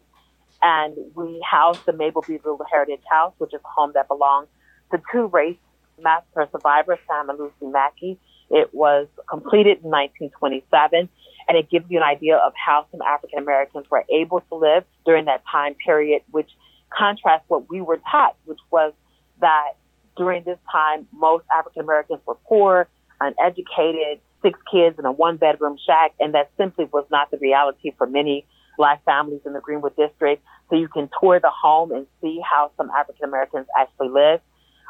And 0.61 0.95
we 1.13 1.43
house 1.47 1.79
the 1.85 1.93
Mabel 1.93 2.23
Beaver 2.25 2.55
Heritage 2.71 3.03
House, 3.11 3.33
which 3.37 3.53
is 3.53 3.59
a 3.63 3.67
home 3.67 3.91
that 3.93 4.07
belongs 4.07 4.47
to 4.91 5.01
two 5.11 5.27
race 5.27 5.57
massacre 6.01 6.47
survivors, 6.51 6.99
Sam 7.07 7.29
and 7.29 7.39
Lucy 7.39 7.53
Mackey. 7.61 8.17
It 8.49 8.73
was 8.73 9.07
completed 9.29 9.83
in 9.83 9.91
1927 9.91 11.09
and 11.47 11.57
it 11.57 11.69
gives 11.69 11.85
you 11.89 11.97
an 11.97 12.03
idea 12.03 12.37
of 12.37 12.53
how 12.55 12.85
some 12.91 13.01
African 13.01 13.39
Americans 13.39 13.85
were 13.89 14.03
able 14.13 14.41
to 14.41 14.55
live 14.55 14.83
during 15.05 15.25
that 15.25 15.43
time 15.49 15.75
period, 15.75 16.21
which 16.31 16.49
contrasts 16.89 17.45
what 17.47 17.69
we 17.69 17.81
were 17.81 17.99
taught, 18.11 18.35
which 18.45 18.59
was 18.71 18.93
that 19.39 19.73
during 20.17 20.43
this 20.43 20.57
time, 20.71 21.07
most 21.13 21.45
African 21.55 21.83
Americans 21.83 22.19
were 22.25 22.37
poor, 22.47 22.87
uneducated, 23.21 24.19
six 24.41 24.59
kids 24.71 24.97
in 24.99 25.05
a 25.05 25.11
one 25.11 25.37
bedroom 25.37 25.77
shack, 25.85 26.13
and 26.19 26.33
that 26.33 26.51
simply 26.57 26.85
was 26.91 27.05
not 27.11 27.31
the 27.31 27.37
reality 27.37 27.91
for 27.97 28.07
many 28.07 28.45
black 28.77 29.03
families 29.05 29.41
in 29.45 29.53
the 29.53 29.59
Greenwood 29.59 29.95
district. 29.95 30.43
So 30.69 30.75
you 30.75 30.87
can 30.87 31.09
tour 31.19 31.39
the 31.39 31.49
home 31.49 31.91
and 31.91 32.05
see 32.21 32.39
how 32.43 32.71
some 32.77 32.89
African 32.91 33.25
Americans 33.25 33.67
actually 33.79 34.09
live. 34.09 34.41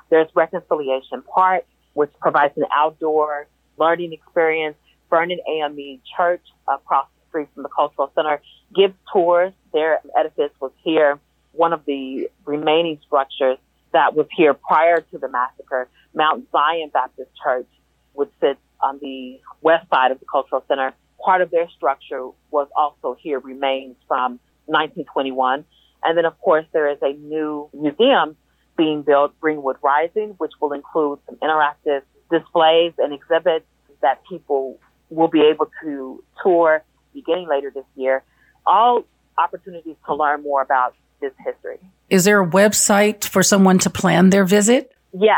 There's 0.09 0.27
Reconciliation 0.35 1.21
Park, 1.33 1.65
which 1.93 2.11
provides 2.19 2.57
an 2.57 2.65
outdoor 2.73 3.47
learning 3.77 4.13
experience 4.13 4.75
Vernon 5.09 5.39
AME 5.47 5.99
Church 6.15 6.43
across 6.67 7.07
the 7.15 7.29
street 7.29 7.47
from 7.53 7.63
the 7.63 7.69
Cultural 7.69 8.11
Center 8.15 8.41
gives 8.75 8.93
tours. 9.11 9.53
Their 9.73 9.99
edifice 10.17 10.51
was 10.59 10.71
here, 10.83 11.19
one 11.53 11.73
of 11.73 11.85
the 11.85 12.29
remaining 12.45 12.99
structures 13.05 13.57
that 13.93 14.15
was 14.15 14.27
here 14.35 14.53
prior 14.53 15.01
to 15.01 15.17
the 15.17 15.29
massacre. 15.29 15.87
Mount 16.13 16.49
Zion 16.51 16.89
Baptist 16.91 17.29
Church, 17.41 17.67
which 18.13 18.29
sits 18.41 18.59
on 18.81 18.99
the 19.01 19.39
west 19.61 19.89
side 19.89 20.11
of 20.11 20.19
the 20.19 20.25
Cultural 20.25 20.63
Center, 20.67 20.93
part 21.23 21.41
of 21.41 21.51
their 21.51 21.69
structure 21.69 22.29
was 22.51 22.67
also 22.75 23.17
here, 23.19 23.39
remains 23.39 23.95
from 24.07 24.39
1921. 24.65 25.65
And 26.03 26.17
then, 26.17 26.25
of 26.25 26.39
course, 26.39 26.65
there 26.73 26.89
is 26.89 26.99
a 27.01 27.13
new 27.13 27.69
museum 27.73 28.35
being 28.77 29.01
built, 29.01 29.39
Greenwood 29.39 29.77
Rising, 29.81 30.35
which 30.37 30.53
will 30.61 30.73
include 30.73 31.19
some 31.25 31.35
interactive 31.37 32.01
displays 32.31 32.93
and 32.97 33.13
exhibits 33.13 33.65
that 34.01 34.21
people 34.29 34.79
will 35.09 35.27
be 35.27 35.41
able 35.41 35.69
to 35.83 36.23
tour 36.43 36.83
beginning 37.13 37.47
later 37.49 37.71
this 37.73 37.83
year. 37.95 38.23
All 38.65 39.03
opportunities 39.37 39.97
to 40.05 40.15
learn 40.15 40.43
more 40.43 40.61
about 40.61 40.93
this 41.21 41.31
history. 41.45 41.79
Is 42.09 42.25
there 42.25 42.41
a 42.41 42.47
website 42.47 43.23
for 43.23 43.41
someone 43.43 43.79
to 43.79 43.89
plan 43.89 44.29
their 44.29 44.45
visit? 44.45 44.91
Yes. 45.13 45.37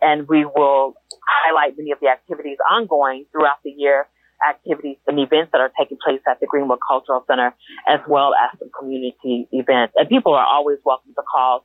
And 0.00 0.28
we 0.28 0.44
will 0.44 0.94
highlight 1.26 1.76
many 1.76 1.90
of 1.90 1.98
the 2.00 2.08
activities 2.08 2.58
ongoing 2.70 3.26
throughout 3.32 3.56
the 3.64 3.70
year, 3.70 4.06
activities 4.46 4.98
and 5.06 5.18
events 5.18 5.52
that 5.52 5.60
are 5.60 5.72
taking 5.78 5.96
place 6.04 6.20
at 6.28 6.38
the 6.40 6.46
Greenwood 6.46 6.78
Cultural 6.86 7.24
Center, 7.26 7.54
as 7.88 8.00
well 8.06 8.34
as 8.34 8.58
some 8.58 8.68
community 8.78 9.48
events. 9.52 9.94
And 9.96 10.08
people 10.08 10.34
are 10.34 10.46
always 10.46 10.78
welcome 10.84 11.14
to 11.14 11.22
call 11.22 11.64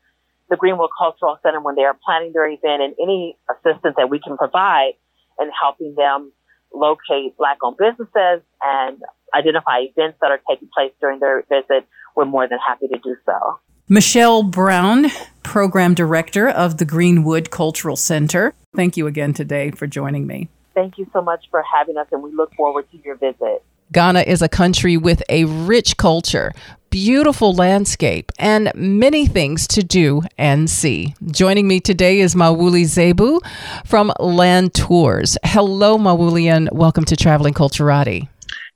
the 0.49 0.55
Greenwood 0.55 0.89
Cultural 0.97 1.37
Center 1.43 1.59
when 1.61 1.75
they 1.75 1.83
are 1.83 1.97
planning 2.05 2.31
their 2.33 2.45
event 2.45 2.81
and 2.81 2.95
any 3.01 3.37
assistance 3.49 3.95
that 3.97 4.09
we 4.09 4.19
can 4.19 4.37
provide 4.37 4.93
in 5.39 5.49
helping 5.51 5.95
them 5.95 6.31
locate 6.73 7.37
Black 7.37 7.57
owned 7.63 7.77
businesses 7.77 8.41
and 8.61 9.01
identify 9.33 9.79
events 9.79 10.17
that 10.21 10.31
are 10.31 10.39
taking 10.49 10.69
place 10.73 10.91
during 10.99 11.19
their 11.19 11.43
visit, 11.43 11.87
we're 12.15 12.25
more 12.25 12.47
than 12.47 12.59
happy 12.59 12.87
to 12.87 12.97
do 12.99 13.15
so. 13.25 13.59
Michelle 13.87 14.43
Brown, 14.43 15.07
Program 15.43 15.93
Director 15.93 16.47
of 16.47 16.77
the 16.77 16.85
Greenwood 16.85 17.51
Cultural 17.51 17.95
Center. 17.95 18.53
Thank 18.75 18.95
you 18.95 19.07
again 19.07 19.33
today 19.33 19.71
for 19.71 19.85
joining 19.85 20.25
me. 20.27 20.47
Thank 20.73 20.97
you 20.97 21.09
so 21.11 21.21
much 21.21 21.45
for 21.51 21.61
having 21.61 21.97
us, 21.97 22.07
and 22.11 22.23
we 22.23 22.31
look 22.31 22.53
forward 22.55 22.89
to 22.91 22.97
your 23.03 23.15
visit. 23.17 23.63
Ghana 23.91 24.21
is 24.21 24.41
a 24.41 24.47
country 24.47 24.95
with 24.95 25.21
a 25.27 25.43
rich 25.43 25.97
culture, 25.97 26.53
beautiful 26.91 27.53
landscape, 27.53 28.31
and 28.37 28.71
many 28.75 29.25
things 29.25 29.65
to 29.65 29.81
do 29.81 30.21
and 30.37 30.69
see. 30.69 31.15
Joining 31.27 31.67
me 31.67 31.79
today 31.79 32.19
is 32.19 32.35
Mawuli 32.35 32.85
Zebu 32.85 33.39
from 33.85 34.11
Land 34.19 34.73
Tours. 34.73 35.37
Hello, 35.43 35.97
Mawuli, 35.97 36.45
and 36.45 36.69
welcome 36.71 37.05
to 37.05 37.15
Traveling 37.15 37.53
Culturati. 37.53 38.27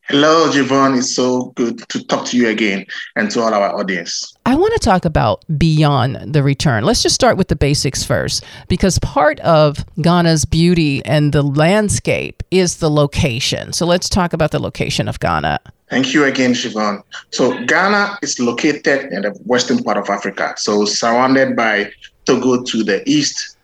Hello, 0.07 0.49
Javon. 0.49 0.97
It's 0.97 1.13
so 1.13 1.51
good 1.55 1.87
to 1.89 2.03
talk 2.05 2.25
to 2.27 2.37
you 2.37 2.47
again 2.47 2.85
and 3.15 3.29
to 3.31 3.41
all 3.41 3.53
our 3.53 3.75
audience. 3.75 4.34
I 4.47 4.53
want 4.53 4.73
to 4.73 4.79
talk 4.79 5.05
about 5.05 5.43
beyond 5.57 6.33
the 6.33 6.43
return. 6.43 6.83
Let's 6.83 7.01
just 7.01 7.15
start 7.15 7.35
with 7.35 7.47
the 7.47 7.55
basics 7.55 8.03
first, 8.03 8.43
because 8.67 8.99
part 8.99 9.39
of 9.39 9.83
Ghana's 10.01 10.45
beauty 10.45 11.03
and 11.03 11.33
the 11.33 11.41
landscape 11.41 12.43
is 12.51 12.77
the 12.77 12.89
location. 12.89 13.73
So 13.73 13.87
let's 13.87 14.07
talk 14.07 14.33
about 14.33 14.51
the 14.51 14.59
location 14.59 15.07
of 15.07 15.19
Ghana. 15.19 15.59
Thank 15.89 16.13
you 16.13 16.25
again, 16.25 16.53
Javon. 16.53 17.01
So 17.31 17.57
Ghana 17.65 18.19
is 18.21 18.39
located 18.39 19.11
in 19.11 19.23
the 19.23 19.31
western 19.45 19.83
part 19.83 19.97
of 19.97 20.09
Africa, 20.09 20.53
so 20.57 20.85
surrounded 20.85 21.55
by 21.55 21.91
Togo 22.25 22.61
to 22.63 22.83
the 22.83 23.07
east, 23.09 23.57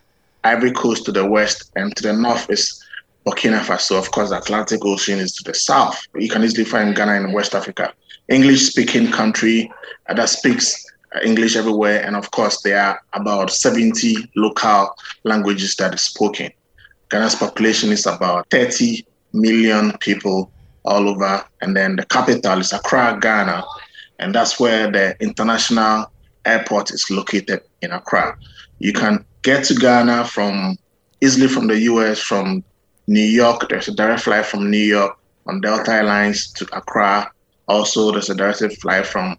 Ivory 0.43 0.71
Coast 0.71 1.05
to 1.05 1.11
the 1.11 1.27
west, 1.27 1.71
and 1.75 1.95
to 1.95 2.03
the 2.03 2.13
north 2.13 2.49
is 2.49 2.83
Burkina 3.25 3.59
Faso, 3.59 3.99
of 3.99 4.09
course, 4.09 4.31
the 4.31 4.37
Atlantic 4.39 4.83
Ocean 4.83 5.19
is 5.19 5.35
to 5.35 5.43
the 5.43 5.53
south. 5.53 6.07
You 6.15 6.27
can 6.27 6.43
easily 6.43 6.65
find 6.65 6.95
Ghana 6.95 7.13
in 7.13 7.33
West 7.33 7.53
Africa. 7.53 7.93
English 8.31 8.61
speaking 8.67 9.11
country 9.11 9.71
uh, 10.09 10.13
that 10.13 10.29
speaks 10.29 10.85
uh, 11.15 11.19
English 11.23 11.55
everywhere. 11.55 12.03
And 12.05 12.15
of 12.15 12.31
course, 12.31 12.61
there 12.61 12.79
are 12.79 13.01
about 13.13 13.51
70 13.51 14.31
local 14.35 14.95
languages 15.23 15.75
that 15.75 15.93
are 15.93 15.97
spoken. 15.97 16.51
Ghana's 17.09 17.35
population 17.35 17.91
is 17.91 18.05
about 18.05 18.49
30 18.49 19.05
million 19.33 19.97
people 19.99 20.51
all 20.85 21.09
over. 21.09 21.43
And 21.61 21.75
then 21.75 21.97
the 21.97 22.05
capital 22.05 22.59
is 22.59 22.73
Accra, 22.73 23.19
Ghana. 23.21 23.63
And 24.19 24.33
that's 24.33 24.59
where 24.59 24.89
the 24.89 25.15
international 25.19 26.11
airport 26.45 26.91
is 26.91 27.09
located 27.11 27.61
in 27.81 27.91
Accra. 27.91 28.37
You 28.79 28.93
can 28.93 29.25
get 29.41 29.65
to 29.65 29.75
Ghana 29.75 30.25
from 30.25 30.77
easily 31.21 31.47
from 31.47 31.67
the 31.67 31.79
US, 31.79 32.19
from 32.19 32.63
New 33.07 33.19
York, 33.19 33.67
there's 33.69 33.87
a 33.87 33.93
direct 33.93 34.21
flight 34.21 34.45
from 34.45 34.69
New 34.69 34.77
York 34.77 35.17
on 35.45 35.59
Delta 35.59 35.91
Airlines 35.91 36.51
to 36.53 36.65
Accra. 36.71 37.31
Also, 37.71 38.11
there's 38.11 38.29
a 38.29 38.35
direct 38.35 38.81
flight 38.81 39.05
from 39.07 39.37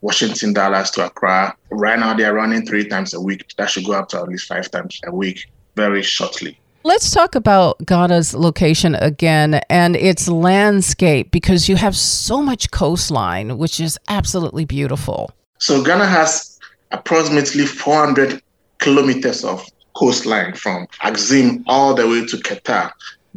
Washington, 0.00 0.52
Dallas 0.52 0.90
to 0.90 1.06
Accra. 1.06 1.54
Right 1.70 2.00
now, 2.00 2.14
they're 2.14 2.34
running 2.34 2.66
three 2.66 2.88
times 2.88 3.14
a 3.14 3.20
week. 3.20 3.54
That 3.58 3.70
should 3.70 3.84
go 3.84 3.92
up 3.92 4.08
to 4.08 4.16
at 4.18 4.28
least 4.28 4.48
five 4.48 4.68
times 4.72 5.00
a 5.06 5.14
week 5.14 5.48
very 5.76 6.02
shortly. 6.02 6.58
Let's 6.82 7.12
talk 7.12 7.36
about 7.36 7.78
Ghana's 7.86 8.34
location 8.34 8.96
again 8.96 9.60
and 9.70 9.94
its 9.94 10.26
landscape 10.26 11.30
because 11.30 11.68
you 11.68 11.76
have 11.76 11.96
so 11.96 12.42
much 12.42 12.72
coastline, 12.72 13.56
which 13.56 13.78
is 13.78 13.96
absolutely 14.08 14.64
beautiful. 14.64 15.30
So, 15.58 15.84
Ghana 15.84 16.06
has 16.06 16.58
approximately 16.90 17.66
400 17.66 18.42
kilometers 18.78 19.44
of 19.44 19.64
coastline 19.94 20.54
from 20.54 20.88
Axim 21.02 21.62
all 21.68 21.94
the 21.94 22.08
way 22.08 22.26
to 22.26 22.36
Keta. 22.38 22.90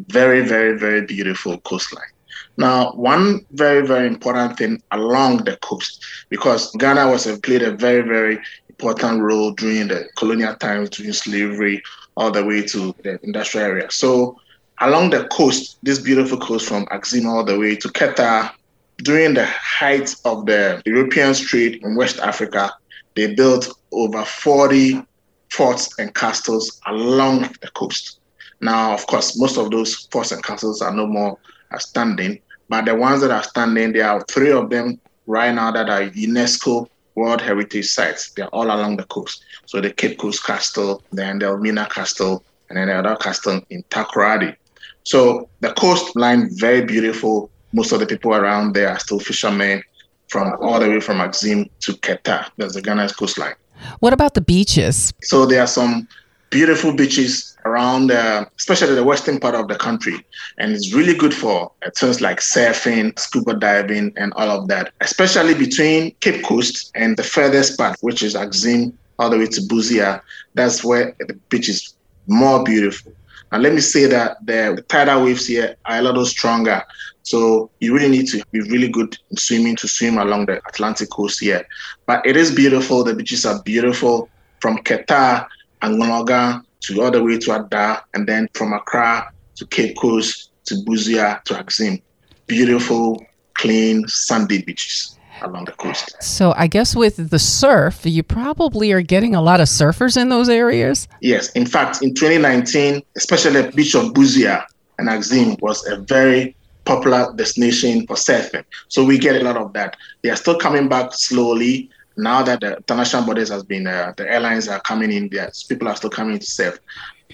Very, 0.07 0.41
very, 0.41 0.75
very 0.79 1.05
beautiful 1.05 1.59
coastline. 1.59 2.12
Now, 2.57 2.91
one 2.93 3.45
very, 3.51 3.85
very 3.85 4.07
important 4.07 4.57
thing 4.57 4.81
along 4.91 5.45
the 5.45 5.57
coast, 5.57 6.03
because 6.29 6.71
Ghana 6.75 7.09
was 7.09 7.25
a, 7.25 7.37
played 7.37 7.63
a 7.63 7.71
very, 7.71 8.01
very 8.01 8.39
important 8.69 9.21
role 9.21 9.51
during 9.51 9.87
the 9.87 10.07
colonial 10.17 10.55
times, 10.55 10.91
during 10.91 11.13
slavery, 11.13 11.81
all 12.15 12.31
the 12.31 12.45
way 12.45 12.61
to 12.67 12.93
the 13.03 13.19
industrial 13.23 13.65
area. 13.65 13.89
So, 13.89 14.39
along 14.81 15.11
the 15.11 15.25
coast, 15.29 15.77
this 15.83 15.99
beautiful 15.99 16.37
coast 16.37 16.67
from 16.67 16.87
Axim 16.91 17.25
all 17.27 17.43
the 17.43 17.57
way 17.57 17.75
to 17.75 17.87
Keta, 17.87 18.51
during 18.97 19.33
the 19.33 19.45
height 19.45 20.15
of 20.25 20.45
the 20.45 20.81
European 20.85 21.33
trade 21.33 21.83
in 21.83 21.95
West 21.95 22.19
Africa, 22.19 22.71
they 23.15 23.33
built 23.33 23.67
over 23.91 24.23
40 24.23 25.03
forts 25.49 25.97
and 25.99 26.13
castles 26.13 26.79
along 26.87 27.41
the 27.61 27.69
coast. 27.73 28.19
Now, 28.61 28.93
of 28.93 29.05
course, 29.07 29.37
most 29.37 29.57
of 29.57 29.71
those 29.71 30.07
forts 30.11 30.31
and 30.31 30.43
castles 30.43 30.81
are 30.81 30.93
no 30.93 31.05
more 31.05 31.37
standing, 31.79 32.39
but 32.69 32.85
the 32.85 32.95
ones 32.95 33.21
that 33.21 33.31
are 33.31 33.43
standing, 33.43 33.93
there 33.93 34.09
are 34.09 34.23
three 34.23 34.51
of 34.51 34.69
them 34.69 34.99
right 35.27 35.53
now 35.53 35.71
that 35.71 35.89
are 35.89 36.03
UNESCO 36.09 36.87
World 37.15 37.41
Heritage 37.41 37.87
Sites. 37.87 38.31
They're 38.31 38.47
all 38.47 38.65
along 38.65 38.97
the 38.97 39.03
coast. 39.05 39.43
So 39.65 39.79
the 39.81 39.91
Cape 39.91 40.17
Coast 40.17 40.43
Castle, 40.43 41.03
then 41.11 41.39
the 41.39 41.47
Elmina 41.47 41.87
Castle, 41.89 42.43
and 42.69 42.77
then 42.77 42.87
the 42.87 42.95
other 42.95 43.15
castle 43.17 43.61
in 43.69 43.83
Takoradi. 43.83 44.55
So 45.03 45.49
the 45.59 45.73
coastline, 45.73 46.49
very 46.53 46.83
beautiful. 46.85 47.49
Most 47.73 47.91
of 47.91 47.99
the 47.99 48.05
people 48.05 48.33
around 48.33 48.73
there 48.73 48.89
are 48.89 48.99
still 48.99 49.19
fishermen 49.19 49.83
from 50.27 50.55
all 50.61 50.79
the 50.79 50.89
way 50.89 50.99
from 50.99 51.21
Axim 51.21 51.69
to 51.81 51.93
Keta. 51.93 52.49
That's 52.57 52.73
the 52.73 52.81
Ghana's 52.81 53.11
coastline. 53.11 53.55
What 53.99 54.13
about 54.13 54.33
the 54.33 54.41
beaches? 54.41 55.13
So 55.21 55.45
there 55.45 55.61
are 55.61 55.67
some 55.67 56.07
beautiful 56.53 56.93
beaches 56.93 57.57
around, 57.65 58.11
uh, 58.11 58.45
especially 58.59 58.93
the 58.93 59.03
western 59.03 59.39
part 59.39 59.55
of 59.55 59.67
the 59.67 59.75
country, 59.75 60.23
and 60.59 60.71
it's 60.71 60.93
really 60.93 61.15
good 61.15 61.33
for 61.33 61.71
uh, 61.83 61.89
things 61.97 62.21
like 62.21 62.39
surfing, 62.39 63.17
scuba 63.17 63.55
diving, 63.55 64.13
and 64.17 64.31
all 64.35 64.49
of 64.49 64.67
that. 64.67 64.93
Especially 65.01 65.55
between 65.55 66.13
Cape 66.19 66.43
Coast 66.43 66.91
and 66.93 67.17
the 67.17 67.23
furthest 67.23 67.75
part, 67.75 67.97
which 68.01 68.21
is 68.21 68.35
Axim, 68.35 68.95
all 69.17 69.31
the 69.31 69.37
way 69.39 69.47
to 69.47 69.61
Busua. 69.61 70.21
That's 70.53 70.83
where 70.83 71.15
the 71.19 71.33
beach 71.49 71.69
is 71.69 71.95
more 72.27 72.63
beautiful. 72.63 73.11
And 73.51 73.63
let 73.63 73.73
me 73.73 73.81
say 73.81 74.05
that 74.05 74.37
the 74.45 74.83
tidal 74.87 75.25
waves 75.25 75.47
here 75.47 75.75
are 75.85 75.97
a 75.97 76.01
little 76.03 76.25
stronger. 76.25 76.83
So 77.23 77.71
you 77.79 77.95
really 77.95 78.09
need 78.09 78.27
to 78.27 78.43
be 78.51 78.61
really 78.61 78.89
good 78.89 79.17
in 79.31 79.37
swimming 79.37 79.75
to 79.77 79.87
swim 79.87 80.19
along 80.19 80.45
the 80.47 80.61
Atlantic 80.67 81.09
coast 81.09 81.39
here. 81.39 81.65
But 82.05 82.23
it 82.25 82.37
is 82.37 82.53
beautiful. 82.53 83.03
The 83.03 83.15
beaches 83.15 83.45
are 83.45 83.61
beautiful 83.63 84.29
from 84.59 84.77
Keta 84.79 85.47
and 85.83 86.01
Ngonoga 86.01 86.63
to 86.81 87.01
all 87.01 87.11
the 87.11 87.23
way 87.23 87.37
to 87.37 87.53
Ada, 87.53 88.03
and 88.13 88.27
then 88.27 88.49
from 88.53 88.73
Accra 88.73 89.31
to 89.55 89.65
Cape 89.67 89.95
Coast 89.97 90.51
to 90.65 90.75
Busua 90.75 91.43
to 91.43 91.57
Axim. 91.57 92.01
Beautiful, 92.47 93.23
clean, 93.53 94.07
sandy 94.07 94.61
beaches 94.61 95.17
along 95.41 95.65
the 95.65 95.71
coast. 95.73 96.15
So 96.21 96.53
I 96.57 96.67
guess 96.67 96.95
with 96.95 97.29
the 97.29 97.39
surf, 97.39 98.01
you 98.05 98.23
probably 98.23 98.91
are 98.91 99.01
getting 99.01 99.35
a 99.35 99.41
lot 99.41 99.59
of 99.59 99.67
surfers 99.67 100.19
in 100.19 100.29
those 100.29 100.49
areas. 100.49 101.07
Yes, 101.21 101.51
in 101.51 101.65
fact, 101.65 102.01
in 102.01 102.13
2019, 102.13 103.01
especially 103.15 103.61
the 103.61 103.71
beach 103.71 103.95
of 103.95 104.13
Busua 104.13 104.65
and 104.99 105.09
Axim 105.09 105.57
was 105.61 105.85
a 105.87 105.97
very 105.97 106.55
popular 106.85 107.33
destination 107.35 108.05
for 108.07 108.15
surfing. 108.15 108.63
So 108.87 109.03
we 109.03 109.17
get 109.17 109.41
a 109.41 109.43
lot 109.43 109.57
of 109.57 109.73
that. 109.73 109.95
They 110.21 110.29
are 110.29 110.35
still 110.35 110.57
coming 110.57 110.87
back 110.89 111.13
slowly. 111.13 111.89
Now 112.15 112.43
that 112.43 112.61
the 112.61 112.77
international 112.77 113.23
borders 113.23 113.49
has 113.49 113.63
been, 113.63 113.87
uh, 113.87 114.13
the 114.15 114.29
airlines 114.31 114.67
are 114.67 114.79
coming 114.79 115.11
in, 115.11 115.29
there, 115.29 115.51
people 115.67 115.87
are 115.87 115.95
still 115.95 116.09
coming 116.09 116.37
to 116.37 116.45
surf. 116.45 116.79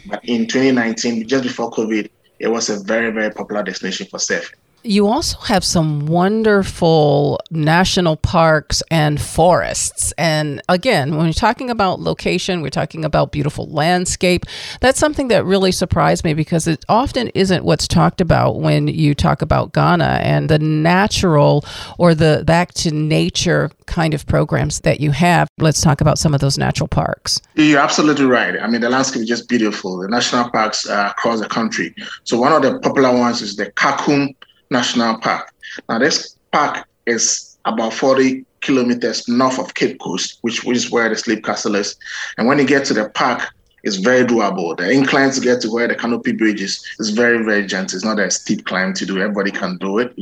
But 0.08 0.24
in 0.24 0.48
2019, 0.48 1.28
just 1.28 1.44
before 1.44 1.72
COVID, 1.72 2.10
it 2.40 2.48
was 2.48 2.70
a 2.70 2.80
very, 2.80 3.12
very 3.12 3.32
popular 3.32 3.64
destination 3.64 4.08
for 4.08 4.18
surfing. 4.18 4.56
You 4.84 5.08
also 5.08 5.38
have 5.40 5.64
some 5.64 6.06
wonderful 6.06 7.40
national 7.52 8.16
parks 8.16 8.82
and 8.90 9.20
forests. 9.20 10.14
And 10.18 10.62
again, 10.70 11.18
when 11.18 11.26
you're 11.26 11.34
talking 11.34 11.70
about 11.70 12.00
location, 12.00 12.62
we're 12.62 12.70
talking 12.70 13.04
about 13.04 13.32
beautiful 13.32 13.68
landscape. 13.68 14.46
That's 14.80 15.00
something 15.00 15.28
that 15.30 15.44
really 15.44 15.72
surprised 15.72 16.24
me 16.24 16.34
because 16.34 16.66
it 16.68 16.86
often 16.88 17.28
isn't 17.30 17.66
what's 17.66 17.88
talked 17.88 18.22
about 18.22 18.62
when 18.62 18.88
you 18.88 19.14
talk 19.14 19.42
about 19.42 19.74
Ghana 19.74 20.20
and 20.24 20.50
the 20.50 20.60
natural 20.60 21.66
or 21.98 22.16
the 22.16 22.44
back 22.46 22.74
to 22.76 22.92
nature 22.92 23.72
kind 23.86 24.14
of 24.14 24.26
programs 24.28 24.82
that 24.82 25.02
you 25.02 25.12
have. 25.12 25.50
Let's 25.58 25.82
talk 25.82 26.00
about 26.00 26.18
some 26.18 26.34
of 26.34 26.40
those 26.40 26.58
natural 26.58 26.88
parks. 26.88 27.42
You're 27.56 27.80
absolutely 27.80 28.26
right. 28.26 28.58
I 28.62 28.68
mean, 28.68 28.82
the 28.82 28.90
landscape 28.90 29.24
is 29.24 29.28
just 29.28 29.50
beautiful. 29.50 29.98
The 29.98 30.08
national 30.08 30.50
parks 30.52 30.88
uh, 30.88 31.10
across 31.12 31.42
the 31.42 31.50
country. 31.50 31.94
So, 32.24 32.40
one 32.40 32.54
of 32.54 32.62
the 32.62 32.80
popular 32.80 33.12
ones 33.12 33.42
is 33.42 33.56
the 33.56 33.72
Kakum 33.72 34.36
National 34.70 35.18
Park. 35.18 35.54
Now, 35.88 36.00
this 36.00 36.36
park 36.52 36.88
is 37.06 37.58
about 37.66 37.94
40 37.94 38.46
kilometers 38.62 39.28
north 39.28 39.60
of 39.60 39.74
Cape 39.74 40.00
Coast, 40.00 40.40
which, 40.42 40.66
is 40.66 40.92
where 40.92 41.10
the 41.10 41.16
Slave 41.16 41.44
Castle 41.44 41.76
is. 41.76 41.96
And 42.38 42.48
when 42.48 42.60
you 42.60 42.66
get 42.66 42.86
to 42.86 42.94
the 42.94 43.10
park, 43.10 43.48
it's 43.84 43.96
very 43.96 44.26
doable. 44.26 44.76
The 44.76 44.92
incline 44.92 45.32
to 45.32 45.40
get 45.40 45.62
to 45.62 45.72
where 45.72 45.88
the 45.88 45.96
canopy 45.96 46.34
bridge 46.34 46.62
is 46.62 46.84
is 47.00 47.12
very, 47.12 47.44
very 47.44 47.66
gentle. 47.66 47.96
It's 47.96 48.06
not 48.06 48.20
a 48.20 48.30
steep 48.30 48.66
climb 48.66 48.94
to 48.96 49.06
do. 49.06 49.22
Everybody 49.22 49.52
can 49.52 49.78
do 49.78 50.00
it. 50.00 50.14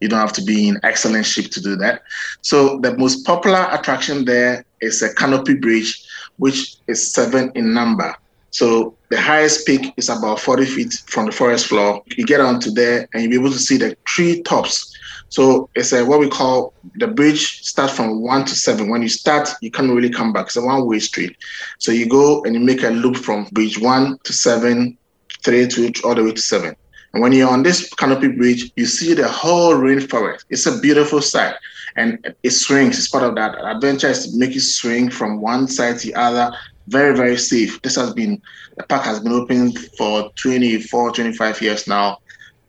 You 0.00 0.08
don't 0.08 0.20
have 0.20 0.32
to 0.34 0.42
be 0.42 0.68
in 0.68 0.80
excellent 0.82 1.26
shape 1.26 1.50
to 1.52 1.60
do 1.60 1.76
that. 1.76 2.02
So 2.40 2.78
the 2.80 2.96
most 2.96 3.24
popular 3.26 3.68
attraction 3.70 4.24
there 4.24 4.64
is 4.80 5.02
a 5.02 5.14
canopy 5.14 5.54
bridge, 5.54 6.02
which 6.38 6.76
is 6.86 7.12
seven 7.12 7.52
in 7.54 7.74
number. 7.74 8.16
So 8.54 8.94
the 9.10 9.20
highest 9.20 9.66
peak 9.66 9.92
is 9.96 10.08
about 10.08 10.38
40 10.38 10.64
feet 10.64 11.02
from 11.06 11.26
the 11.26 11.32
forest 11.32 11.66
floor. 11.66 12.04
You 12.16 12.24
get 12.24 12.40
onto 12.40 12.70
there 12.70 13.08
and 13.12 13.20
you'll 13.20 13.30
be 13.30 13.36
able 13.36 13.50
to 13.50 13.58
see 13.58 13.76
the 13.76 13.96
tree 14.04 14.42
tops. 14.42 14.96
So 15.28 15.68
it's 15.74 15.92
a, 15.92 16.04
what 16.04 16.20
we 16.20 16.28
call 16.28 16.72
the 16.94 17.08
bridge 17.08 17.64
starts 17.64 17.96
from 17.96 18.22
one 18.22 18.44
to 18.44 18.54
seven. 18.54 18.90
When 18.90 19.02
you 19.02 19.08
start, 19.08 19.48
you 19.60 19.72
can't 19.72 19.90
really 19.90 20.08
come 20.08 20.32
back. 20.32 20.46
It's 20.46 20.56
a 20.56 20.62
one 20.62 20.86
way 20.86 21.00
street. 21.00 21.36
So 21.78 21.90
you 21.90 22.08
go 22.08 22.44
and 22.44 22.54
you 22.54 22.60
make 22.60 22.84
a 22.84 22.90
loop 22.90 23.16
from 23.16 23.46
bridge 23.50 23.80
one 23.80 24.18
to 24.22 24.32
seven, 24.32 24.96
three 25.42 25.66
to 25.66 25.92
all 26.04 26.14
the 26.14 26.22
way 26.22 26.30
to 26.30 26.40
seven. 26.40 26.76
And 27.12 27.22
when 27.24 27.32
you're 27.32 27.50
on 27.50 27.64
this 27.64 27.92
canopy 27.94 28.28
bridge, 28.28 28.70
you 28.76 28.86
see 28.86 29.14
the 29.14 29.26
whole 29.26 29.74
rainforest. 29.74 30.44
It's 30.50 30.66
a 30.66 30.78
beautiful 30.78 31.20
sight. 31.20 31.56
And 31.96 32.34
it 32.44 32.50
swings. 32.50 32.98
It's 32.98 33.08
part 33.08 33.24
of 33.24 33.34
that 33.34 33.56
adventure 33.64 34.08
is 34.08 34.28
to 34.28 34.38
make 34.38 34.54
it 34.54 34.60
swing 34.60 35.10
from 35.10 35.40
one 35.40 35.66
side 35.66 35.98
to 35.98 36.06
the 36.06 36.14
other 36.14 36.52
very, 36.88 37.16
very 37.16 37.36
safe. 37.36 37.80
This 37.82 37.96
has 37.96 38.12
been, 38.12 38.40
the 38.76 38.84
park 38.84 39.04
has 39.04 39.20
been 39.20 39.32
open 39.32 39.72
for 39.96 40.30
24, 40.36 41.12
25 41.12 41.62
years 41.62 41.86
now. 41.86 42.18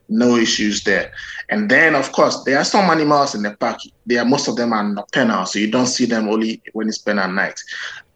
No 0.07 0.35
issues 0.35 0.83
there. 0.83 1.11
And 1.49 1.69
then, 1.69 1.95
of 1.95 2.11
course, 2.11 2.43
there 2.43 2.59
are 2.59 2.63
some 2.63 2.89
animals 2.91 3.33
in 3.33 3.41
the 3.41 3.51
park. 3.51 3.79
There 4.05 4.21
are, 4.21 4.25
most 4.25 4.47
of 4.47 4.55
them 4.55 4.71
are 4.71 4.83
nocturnal, 4.83 5.47
so 5.47 5.57
you 5.57 5.69
don't 5.69 5.87
see 5.87 6.05
them 6.05 6.29
only 6.29 6.61
when 6.73 6.87
you 6.87 6.93
spend 6.93 7.19
at 7.19 7.31
night. 7.31 7.59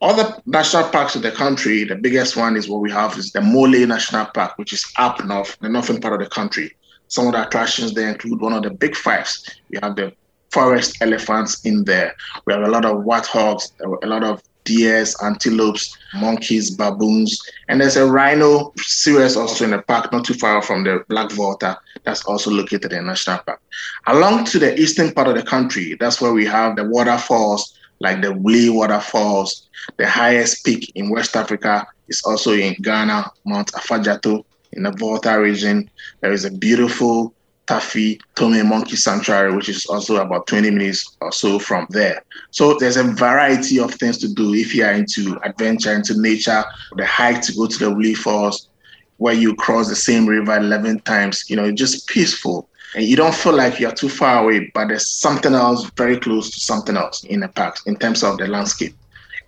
Other 0.02 0.40
national 0.46 0.90
parks 0.90 1.16
in 1.16 1.24
the 1.24 1.32
country, 1.32 1.84
the 1.84 1.96
biggest 1.96 2.38
one 2.38 2.56
is 2.56 2.70
what 2.70 2.82
we 2.82 2.92
have 2.92 3.18
is 3.18 3.32
the 3.32 3.42
Mole 3.42 3.68
National 3.88 4.26
Park, 4.28 4.58
which 4.58 4.72
is 4.72 4.86
up 4.98 5.24
north, 5.26 5.58
the 5.62 5.70
northern 5.70 6.00
part 6.00 6.14
of 6.14 6.20
the 6.20 6.30
country. 6.34 6.72
Some 7.08 7.26
of 7.26 7.34
the 7.34 7.46
attractions 7.48 7.94
there 7.94 8.10
include 8.10 8.40
one 8.40 8.54
of 8.54 8.62
the 8.62 8.70
big 8.70 8.96
fives. 8.96 9.44
We 9.70 9.80
have 9.82 9.96
the 9.96 10.14
forest 10.52 10.98
elephants 11.02 11.66
in 11.66 11.84
there. 11.84 12.16
We 12.46 12.54
have 12.54 12.64
a 12.64 12.70
lot 12.70 12.86
of 12.86 12.98
warthogs, 12.98 13.72
a 14.04 14.08
lot 14.08 14.24
of 14.24 14.42
deers, 14.70 15.16
antelopes, 15.24 15.98
monkeys, 16.14 16.70
baboons, 16.70 17.42
and 17.68 17.82
there's 17.82 17.98
a 17.98 18.06
rhino 18.06 18.72
series 18.78 19.36
also 19.36 19.66
in 19.66 19.72
the 19.72 19.82
park, 19.82 20.12
not 20.12 20.24
too 20.24 20.36
far 20.36 20.62
from 20.62 20.84
the 20.84 21.04
Black 21.10 21.32
Volta, 21.32 21.80
that's 22.04 22.24
also 22.26 22.52
located 22.52 22.94
in 22.94 23.08
National 23.08 23.40
Park. 23.40 23.60
Along 24.06 24.46
to 24.46 24.60
the 24.60 24.80
eastern 24.80 25.12
part 25.12 25.28
of 25.28 25.36
the 25.36 25.44
country, 25.44 25.98
that's 26.00 26.22
where 26.22 26.34
we 26.34 26.46
have 26.46 26.76
the 26.76 26.84
waterfalls, 26.84 27.80
like 28.00 28.22
the 28.22 28.30
Wuli 28.30 28.72
waterfalls. 28.72 29.68
The 29.98 30.08
highest 30.08 30.64
peak 30.64 30.92
in 30.96 31.10
West 31.10 31.36
Africa 31.36 31.88
is 32.08 32.22
also 32.24 32.54
in 32.54 32.76
Ghana, 32.82 33.32
Mount 33.46 33.72
Afadjato 33.72 34.46
in 34.74 34.84
the 34.84 34.92
Volta 34.92 35.40
region. 35.40 35.90
There 36.22 36.32
is 36.32 36.46
a 36.46 36.52
beautiful 36.52 37.34
Tafi 37.70 38.20
Atome 38.36 38.66
Monkey 38.66 38.96
Sanctuary, 38.96 39.56
which 39.56 39.70
is 39.70 39.86
also 39.86 40.18
about 40.18 40.48
20 40.48 40.72
minutes 40.72 41.16
or 41.22 41.32
so 41.32 41.60
from 41.60 41.86
there. 41.92 42.24
So 42.50 42.74
there's 42.80 42.98
a 42.98 43.04
variety 43.04 43.80
of 43.80 43.94
things 43.94 44.18
to 44.20 44.34
do 44.34 44.56
if 44.56 44.74
you 44.74 44.84
are 44.86 44.94
into 44.94 45.40
adventure, 45.44 45.94
into 45.94 46.20
nature, 46.20 46.64
the 46.96 47.06
hike 47.06 47.44
to 47.44 47.54
go 47.54 47.68
to 47.68 47.78
the 47.78 47.86
Wuli 47.86 48.18
Falls, 48.18 48.70
where 49.18 49.36
you 49.36 49.56
cross 49.56 49.88
the 49.88 49.96
same 49.96 50.26
river 50.26 50.58
11 50.58 51.02
times, 51.02 51.48
you 51.48 51.56
know, 51.56 51.72
just 51.72 52.08
peaceful. 52.08 52.68
And 52.96 53.06
you 53.06 53.16
don't 53.16 53.36
feel 53.36 53.54
like 53.54 53.80
you're 53.80 53.92
too 53.92 54.10
far 54.10 54.44
away, 54.44 54.72
but 54.74 54.88
there's 54.88 55.08
something 55.08 55.54
else 55.54 55.88
very 55.96 56.20
close 56.20 56.50
to 56.50 56.60
something 56.60 56.98
else 56.98 57.24
in 57.26 57.42
the 57.42 57.50
park 57.50 57.78
in 57.86 57.96
terms 57.98 58.24
of 58.24 58.40
the 58.40 58.48
landscape. 58.48 58.96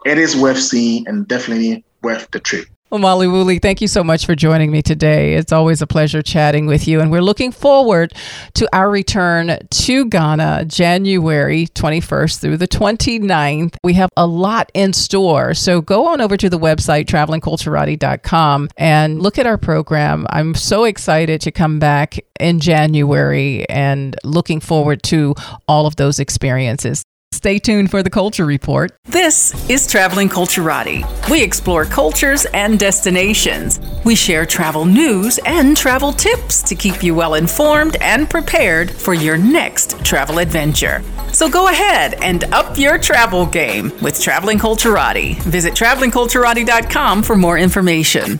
It 0.05 0.19
is 0.19 0.38
worth 0.38 0.61
seeing 0.61 1.07
and 1.07 1.28
definitely 1.28 1.84
worth 2.03 2.30
the 2.30 2.39
trip. 2.39 2.67
Well, 2.91 2.99
Mawuli, 2.99 3.61
thank 3.61 3.79
you 3.79 3.87
so 3.87 4.03
much 4.03 4.25
for 4.25 4.35
joining 4.35 4.69
me 4.69 4.81
today. 4.81 5.35
It's 5.35 5.53
always 5.53 5.81
a 5.81 5.87
pleasure 5.87 6.21
chatting 6.21 6.65
with 6.65 6.89
you. 6.89 6.99
And 6.99 7.09
we're 7.09 7.21
looking 7.21 7.53
forward 7.53 8.13
to 8.55 8.67
our 8.75 8.89
return 8.89 9.59
to 9.65 10.05
Ghana 10.09 10.65
January 10.65 11.67
21st 11.67 12.41
through 12.41 12.57
the 12.57 12.67
29th. 12.67 13.77
We 13.81 13.93
have 13.93 14.09
a 14.17 14.27
lot 14.27 14.71
in 14.73 14.91
store. 14.91 15.53
So 15.53 15.79
go 15.79 16.07
on 16.07 16.19
over 16.19 16.35
to 16.35 16.49
the 16.49 16.59
website, 16.59 17.05
travelingculturati.com, 17.05 18.67
and 18.75 19.21
look 19.21 19.39
at 19.39 19.45
our 19.47 19.57
program. 19.57 20.27
I'm 20.29 20.53
so 20.53 20.83
excited 20.83 21.39
to 21.41 21.51
come 21.51 21.79
back 21.79 22.19
in 22.41 22.59
January 22.59 23.65
and 23.69 24.17
looking 24.25 24.59
forward 24.59 25.01
to 25.03 25.33
all 25.65 25.85
of 25.85 25.95
those 25.95 26.19
experiences. 26.19 27.05
Stay 27.34 27.57
tuned 27.57 27.89
for 27.89 28.03
the 28.03 28.09
Culture 28.09 28.45
Report. 28.45 28.91
This 29.05 29.67
is 29.69 29.88
Traveling 29.88 30.29
Culturati. 30.29 31.01
We 31.29 31.41
explore 31.41 31.86
cultures 31.86 32.45
and 32.53 32.77
destinations. 32.77 33.79
We 34.05 34.15
share 34.15 34.45
travel 34.45 34.86
news 34.86 35.39
and 35.45 35.75
travel 35.75 36.11
tips 36.11 36.61
to 36.63 36.75
keep 36.75 37.01
you 37.01 37.15
well 37.15 37.34
informed 37.36 37.95
and 38.01 38.29
prepared 38.29 38.91
for 38.91 39.13
your 39.13 39.38
next 39.38 40.03
travel 40.05 40.38
adventure. 40.39 41.01
So 41.32 41.49
go 41.49 41.69
ahead 41.69 42.15
and 42.15 42.43
up 42.53 42.77
your 42.77 42.97
travel 42.99 43.45
game 43.47 43.91
with 44.01 44.21
Traveling 44.21 44.59
Culturati. 44.59 45.41
Visit 45.43 45.73
travelingculturati.com 45.73 47.23
for 47.23 47.36
more 47.38 47.57
information. 47.57 48.39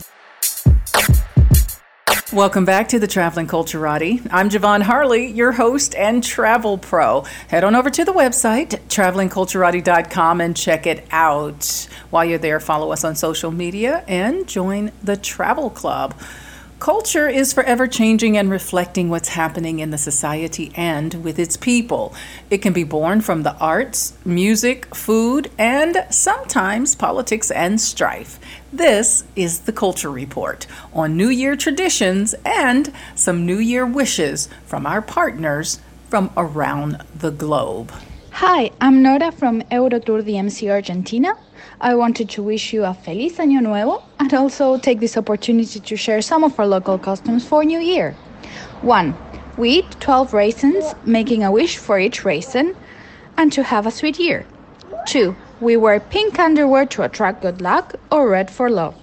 Welcome 2.34 2.66
back 2.66 2.88
to 2.90 3.00
the 3.00 3.08
Traveling 3.08 3.48
Culturati. 3.48 4.26
I'm 4.32 4.50
Javon 4.50 4.82
Harley, 4.82 5.28
your 5.28 5.52
host 5.52 5.94
and 5.96 6.24
travel 6.24 6.78
pro. 6.78 7.22
Head 7.50 7.64
on 7.64 7.76
over 7.76 7.90
to 7.90 8.06
the 8.06 8.14
website, 8.14 8.80
travelingculturati.com, 8.88 10.42
and 10.42 10.56
check 10.56 10.88
it 10.88 11.06
out. 11.12 11.88
While 12.10 12.26
you're 12.26 12.38
there, 12.38 12.60
follow 12.60 12.92
us 12.92 13.04
on 13.04 13.16
social 13.16 13.52
media 13.52 14.04
and 14.08 14.48
join 14.48 14.92
the 15.04 15.18
travel 15.18 15.70
club. 15.70 16.14
Culture 16.82 17.30
is 17.30 17.54
forever 17.54 17.86
changing 17.86 18.38
and 18.38 18.50
reflecting 18.50 19.10
what's 19.10 19.30
happening 19.30 19.78
in 19.78 19.92
the 19.92 20.00
society 20.00 20.72
and 20.76 21.14
with 21.24 21.38
its 21.38 21.56
people. 21.56 22.12
It 22.50 22.58
can 22.58 22.74
be 22.74 22.84
born 22.84 23.22
from 23.22 23.44
the 23.44 23.56
arts, 23.58 24.18
music, 24.26 24.96
food, 24.96 25.52
and 25.60 26.06
sometimes 26.10 26.96
politics 26.96 27.52
and 27.52 27.80
strife. 27.80 28.40
This 28.74 29.26
is 29.36 29.60
the 29.60 29.74
Culture 29.74 30.10
Report 30.10 30.66
on 30.94 31.18
New 31.18 31.28
Year 31.28 31.58
traditions 31.58 32.34
and 32.46 32.94
some 33.16 33.46
New 33.46 33.58
Year 33.58 33.86
wishes 33.86 34.48
from 34.66 34.86
our 34.86 35.02
partners 35.02 35.82
from 36.08 36.32
around 36.38 37.04
the 37.14 37.32
globe. 37.32 37.92
Hi, 38.32 38.72
I'm 38.80 39.04
Nora 39.04 39.34
from 39.34 39.62
Eurotour 39.64 40.24
DMC 40.24 40.72
Argentina. 40.72 41.34
I 41.82 41.96
wanted 41.96 42.30
to 42.30 42.44
wish 42.44 42.72
you 42.72 42.86
a 42.86 42.94
Feliz 42.94 43.40
Año 43.40 43.62
Nuevo 43.62 44.04
and 44.20 44.34
also 44.34 44.78
take 44.78 45.02
this 45.02 45.18
opportunity 45.18 45.82
to 45.82 45.98
share 45.98 46.22
some 46.22 46.46
of 46.46 46.58
our 46.58 46.66
local 46.66 46.98
customs 46.98 47.46
for 47.46 47.66
New 47.66 47.80
Year. 47.80 48.14
1. 48.84 49.14
We 49.58 49.80
eat 49.80 49.92
12 50.00 50.34
raisins, 50.34 50.96
making 51.04 51.44
a 51.44 51.52
wish 51.52 51.78
for 51.78 52.00
each 52.00 52.24
raisin, 52.24 52.74
and 53.36 53.52
to 53.52 53.64
have 53.64 53.86
a 53.86 53.92
sweet 53.92 54.18
year. 54.18 54.46
2. 55.08 55.36
We 55.61 55.77
wear 55.77 56.01
pink 56.01 56.39
underwear 56.39 56.87
to 56.87 57.03
attract 57.03 57.43
good 57.43 57.61
luck 57.61 57.95
or 58.11 58.29
red 58.29 58.51
for 58.51 58.69
love. 58.69 58.95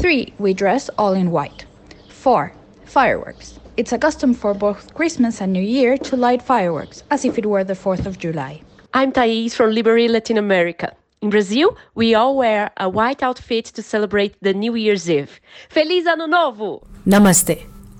3. 0.00 0.34
We 0.38 0.54
dress 0.54 0.88
all 0.98 1.12
in 1.12 1.30
white. 1.30 1.64
4. 2.08 2.52
Fireworks. 2.84 3.58
It's 3.76 3.92
a 3.92 3.98
custom 3.98 4.34
for 4.34 4.52
both 4.52 4.94
Christmas 4.94 5.40
and 5.40 5.52
New 5.52 5.62
Year 5.62 5.96
to 5.98 6.16
light 6.16 6.42
fireworks, 6.42 7.04
as 7.10 7.24
if 7.24 7.38
it 7.38 7.46
were 7.46 7.64
the 7.64 7.74
4th 7.74 8.04
of 8.04 8.18
July. 8.18 8.62
I'm 8.92 9.12
Thais 9.12 9.54
from 9.54 9.70
Liberty, 9.70 10.08
Latin 10.08 10.36
America. 10.36 10.92
In 11.22 11.30
Brazil, 11.30 11.76
we 11.94 12.14
all 12.14 12.36
wear 12.36 12.70
a 12.76 12.88
white 12.88 13.22
outfit 13.22 13.66
to 13.66 13.82
celebrate 13.82 14.34
the 14.42 14.52
New 14.52 14.74
Year's 14.74 15.08
Eve. 15.08 15.40
Feliz 15.70 16.06
Ano 16.06 16.26
Novo! 16.26 16.82
Namaste. 17.06 17.56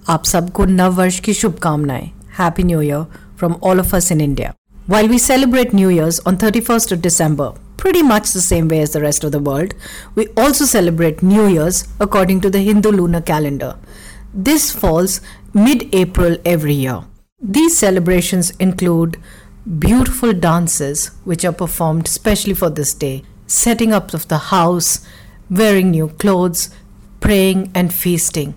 आप 0.08 0.24
सबको 0.24 0.64
नव 0.64 0.92
वर्ष 0.92 1.20
की 1.20 1.32
शुभकामनाएं. 1.34 2.10
Happy 2.38 2.64
New 2.64 2.80
Year 2.80 3.06
from 3.36 3.56
all 3.62 3.78
of 3.78 3.94
us 3.94 4.10
in 4.10 4.20
India. 4.20 4.54
While 4.86 5.08
we 5.08 5.18
celebrate 5.18 5.72
New 5.72 5.88
Year's 5.88 6.20
on 6.26 6.36
31st 6.36 6.92
of 6.92 7.00
December, 7.00 7.52
pretty 7.77 8.03
much 8.03 8.31
the 8.31 8.41
same 8.41 8.67
way 8.67 8.81
as 8.81 8.91
the 8.91 9.01
rest 9.01 9.23
of 9.23 9.31
the 9.31 9.39
world, 9.39 9.73
we 10.15 10.27
also 10.35 10.65
celebrate 10.65 11.23
New 11.23 11.47
Year's 11.47 11.87
according 11.99 12.41
to 12.41 12.49
the 12.49 12.59
Hindu 12.59 12.91
lunar 12.91 13.21
calendar. 13.21 13.77
This 14.33 14.71
falls 14.71 15.21
mid 15.53 15.93
April 15.93 16.37
every 16.43 16.73
year. 16.73 17.03
These 17.41 17.77
celebrations 17.77 18.51
include 18.59 19.17
beautiful 19.79 20.33
dances 20.33 21.11
which 21.23 21.45
are 21.45 21.53
performed 21.53 22.07
specially 22.07 22.53
for 22.53 22.69
this 22.69 22.93
day, 22.93 23.23
setting 23.45 23.93
up 23.93 24.13
of 24.13 24.27
the 24.27 24.37
house, 24.37 25.05
wearing 25.49 25.91
new 25.91 26.09
clothes, 26.09 26.69
praying 27.19 27.71
and 27.75 27.93
feasting. 27.93 28.55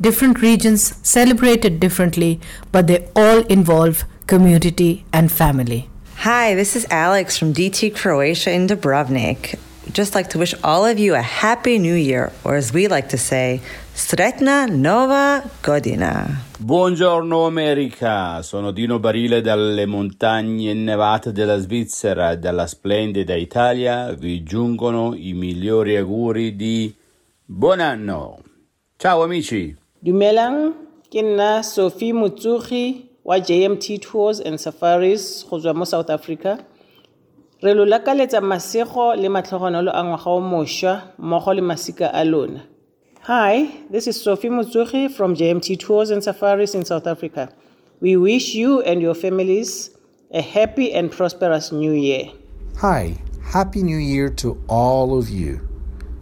Different 0.00 0.40
regions 0.42 0.94
celebrate 1.02 1.64
it 1.64 1.78
differently, 1.78 2.40
but 2.72 2.86
they 2.86 3.08
all 3.14 3.40
involve 3.46 4.04
community 4.26 5.04
and 5.12 5.30
family. 5.30 5.88
Hi, 6.24 6.54
this 6.54 6.76
is 6.76 6.86
Alex 6.88 7.36
from 7.36 7.52
DT 7.52 7.96
Croatia 7.96 8.52
in 8.52 8.68
Dubrovnik. 8.68 9.58
Just 9.90 10.14
like 10.14 10.30
to 10.30 10.38
wish 10.38 10.54
all 10.62 10.86
of 10.86 10.96
you 10.96 11.16
a 11.16 11.20
happy 11.20 11.80
new 11.80 11.96
year, 11.96 12.30
or 12.44 12.54
as 12.54 12.72
we 12.72 12.86
like 12.86 13.08
to 13.08 13.18
say, 13.18 13.60
Sretna 13.92 14.68
Nova 14.70 15.42
Godina. 15.64 16.44
Buongiorno 16.60 17.44
America, 17.44 18.40
sono 18.42 18.70
Dino 18.70 19.00
Barile 19.00 19.40
dalle 19.40 19.84
montagne 19.86 20.70
innevate 20.70 21.32
della 21.32 21.58
Svizzera 21.58 22.30
e 22.30 22.38
dalla 22.38 22.68
splendida 22.68 23.34
Italia. 23.34 24.12
Vi 24.12 24.44
giungono 24.44 25.16
i 25.16 25.32
migliori 25.32 25.96
auguri 25.96 26.54
di 26.54 26.94
buon 27.44 27.80
anno. 27.80 28.38
Ciao 28.96 29.24
amici. 29.24 29.76
Dumelang, 29.98 30.72
ke 31.10 31.20
nna 31.20 31.64
Sophie 31.64 32.12
Mutsugi 33.24 33.24
wa 33.24 33.38
JMT 33.38 34.02
Tours 34.02 34.40
and 34.40 34.58
Safaris 34.58 35.48
go 35.48 35.58
tswa 35.58 35.74
mo 35.74 35.84
South 35.84 36.10
Africa. 36.10 36.64
Re 37.62 37.74
lo 37.74 37.84
lakaletsa 37.84 38.40
masego 38.40 39.16
le 39.16 39.28
matlhogonolo 39.28 39.92
a 39.94 40.04
ngwaga 40.04 40.26
o 40.26 40.40
mošwa 40.40 41.02
mmogo 41.18 41.54
le 41.54 41.62
masika 41.62 42.10
a 42.12 42.24
lona. 42.24 42.64
Hi, 43.22 43.70
this 43.90 44.08
is 44.08 44.20
Sophie 44.20 44.48
Mutsuchi 44.48 45.08
from 45.08 45.36
JMT 45.36 45.78
Tours 45.78 46.10
and 46.10 46.22
Safaris 46.22 46.74
in 46.74 46.84
South 46.84 47.06
Africa. 47.06 47.52
We 48.00 48.16
wish 48.16 48.54
you 48.54 48.82
and 48.82 49.00
your 49.00 49.14
families 49.14 49.90
a 50.32 50.42
happy 50.42 50.92
and 50.92 51.10
prosperous 51.10 51.70
new 51.70 51.92
year. 51.92 52.32
Hi, 52.78 53.16
Happy 53.44 53.82
New 53.82 53.98
Year 53.98 54.28
to 54.30 54.60
all 54.66 55.16
of 55.16 55.28
you. 55.28 55.68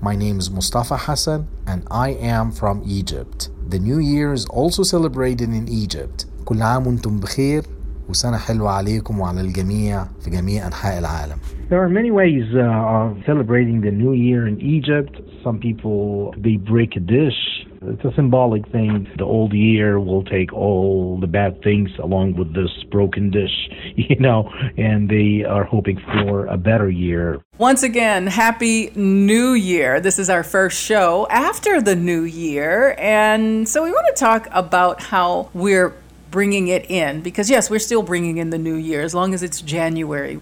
My 0.03 0.17
name 0.17 0.39
is 0.39 0.51
Mustafa 0.51 0.97
Hassan 0.97 1.49
and 1.67 1.87
I 1.91 2.11
am 2.11 2.51
from 2.51 2.83
Egypt. 2.85 3.49
The 3.69 3.79
New 3.79 3.99
Year 3.99 4.33
is 4.33 4.45
also 4.47 4.83
celebrated 4.83 5.49
in 5.51 5.69
Egypt. 5.69 6.27
كل 6.50 6.62
عام 6.62 6.88
وانتم 6.88 7.20
بخير 7.20 7.64
وسنة 8.10 8.38
حلوة 8.38 8.72
عليكم 8.72 9.20
وعلى 9.20 9.42
الجميع 9.42 10.04
في 10.22 10.30
جميع 10.30 10.68
أنحاء 10.68 11.00
العالم. 11.00 11.38
There 11.70 11.82
are 11.82 11.90
many 11.90 12.12
ways 12.12 12.46
uh, 12.54 12.96
of 12.98 13.18
celebrating 13.26 13.82
the 13.82 13.92
New 13.92 14.14
Year 14.14 14.48
in 14.48 14.62
Egypt. 14.62 15.14
Some 15.44 15.60
people 15.60 16.34
they 16.38 16.58
break 16.58 16.96
a 16.96 17.00
dish. 17.00 17.40
It's 17.82 18.06
a 18.06 18.14
symbolic 18.16 18.64
thing. 18.72 19.08
The 19.18 19.26
old 19.26 19.54
year 19.54 20.00
will 20.00 20.24
take 20.24 20.52
all 20.54 21.20
the 21.20 21.28
bad 21.28 21.62
things 21.62 21.90
along 22.00 22.36
with 22.40 22.54
this 22.60 22.74
broken 22.92 23.30
dish, 23.30 23.56
you 23.96 24.18
know, 24.20 24.50
and 24.78 25.08
they 25.08 25.44
are 25.44 25.64
hoping 25.64 25.98
for 26.14 26.48
a 26.48 26.58
better 26.58 26.90
year. 26.90 27.42
Once 27.60 27.84
again, 27.84 28.28
Happy 28.28 28.92
New 28.96 29.54
Year. 29.54 30.00
This 30.02 30.18
is 30.18 30.30
our 30.30 30.44
first 30.44 30.78
show 30.82 31.28
after 31.30 31.80
the 31.80 31.96
new 31.96 32.24
year. 32.24 32.96
And 32.98 33.70
so 33.70 33.84
we 33.84 33.92
want 33.92 34.08
to 34.14 34.20
talk 34.20 34.48
about 34.52 34.96
how 35.02 35.50
we're 35.54 35.94
bringing 36.31 36.69
it 36.69 36.91
in 36.91 37.21
because, 37.21 37.51
yes, 37.51 37.71
we're 37.71 37.79
still 37.79 38.03
bringing 38.03 38.39
in 38.39 38.51
the 38.51 38.59
new 38.59 38.75
year 38.75 39.03
as 39.03 39.15
long 39.15 39.35
as 39.35 39.43
it's 39.43 39.61
January. 39.61 40.41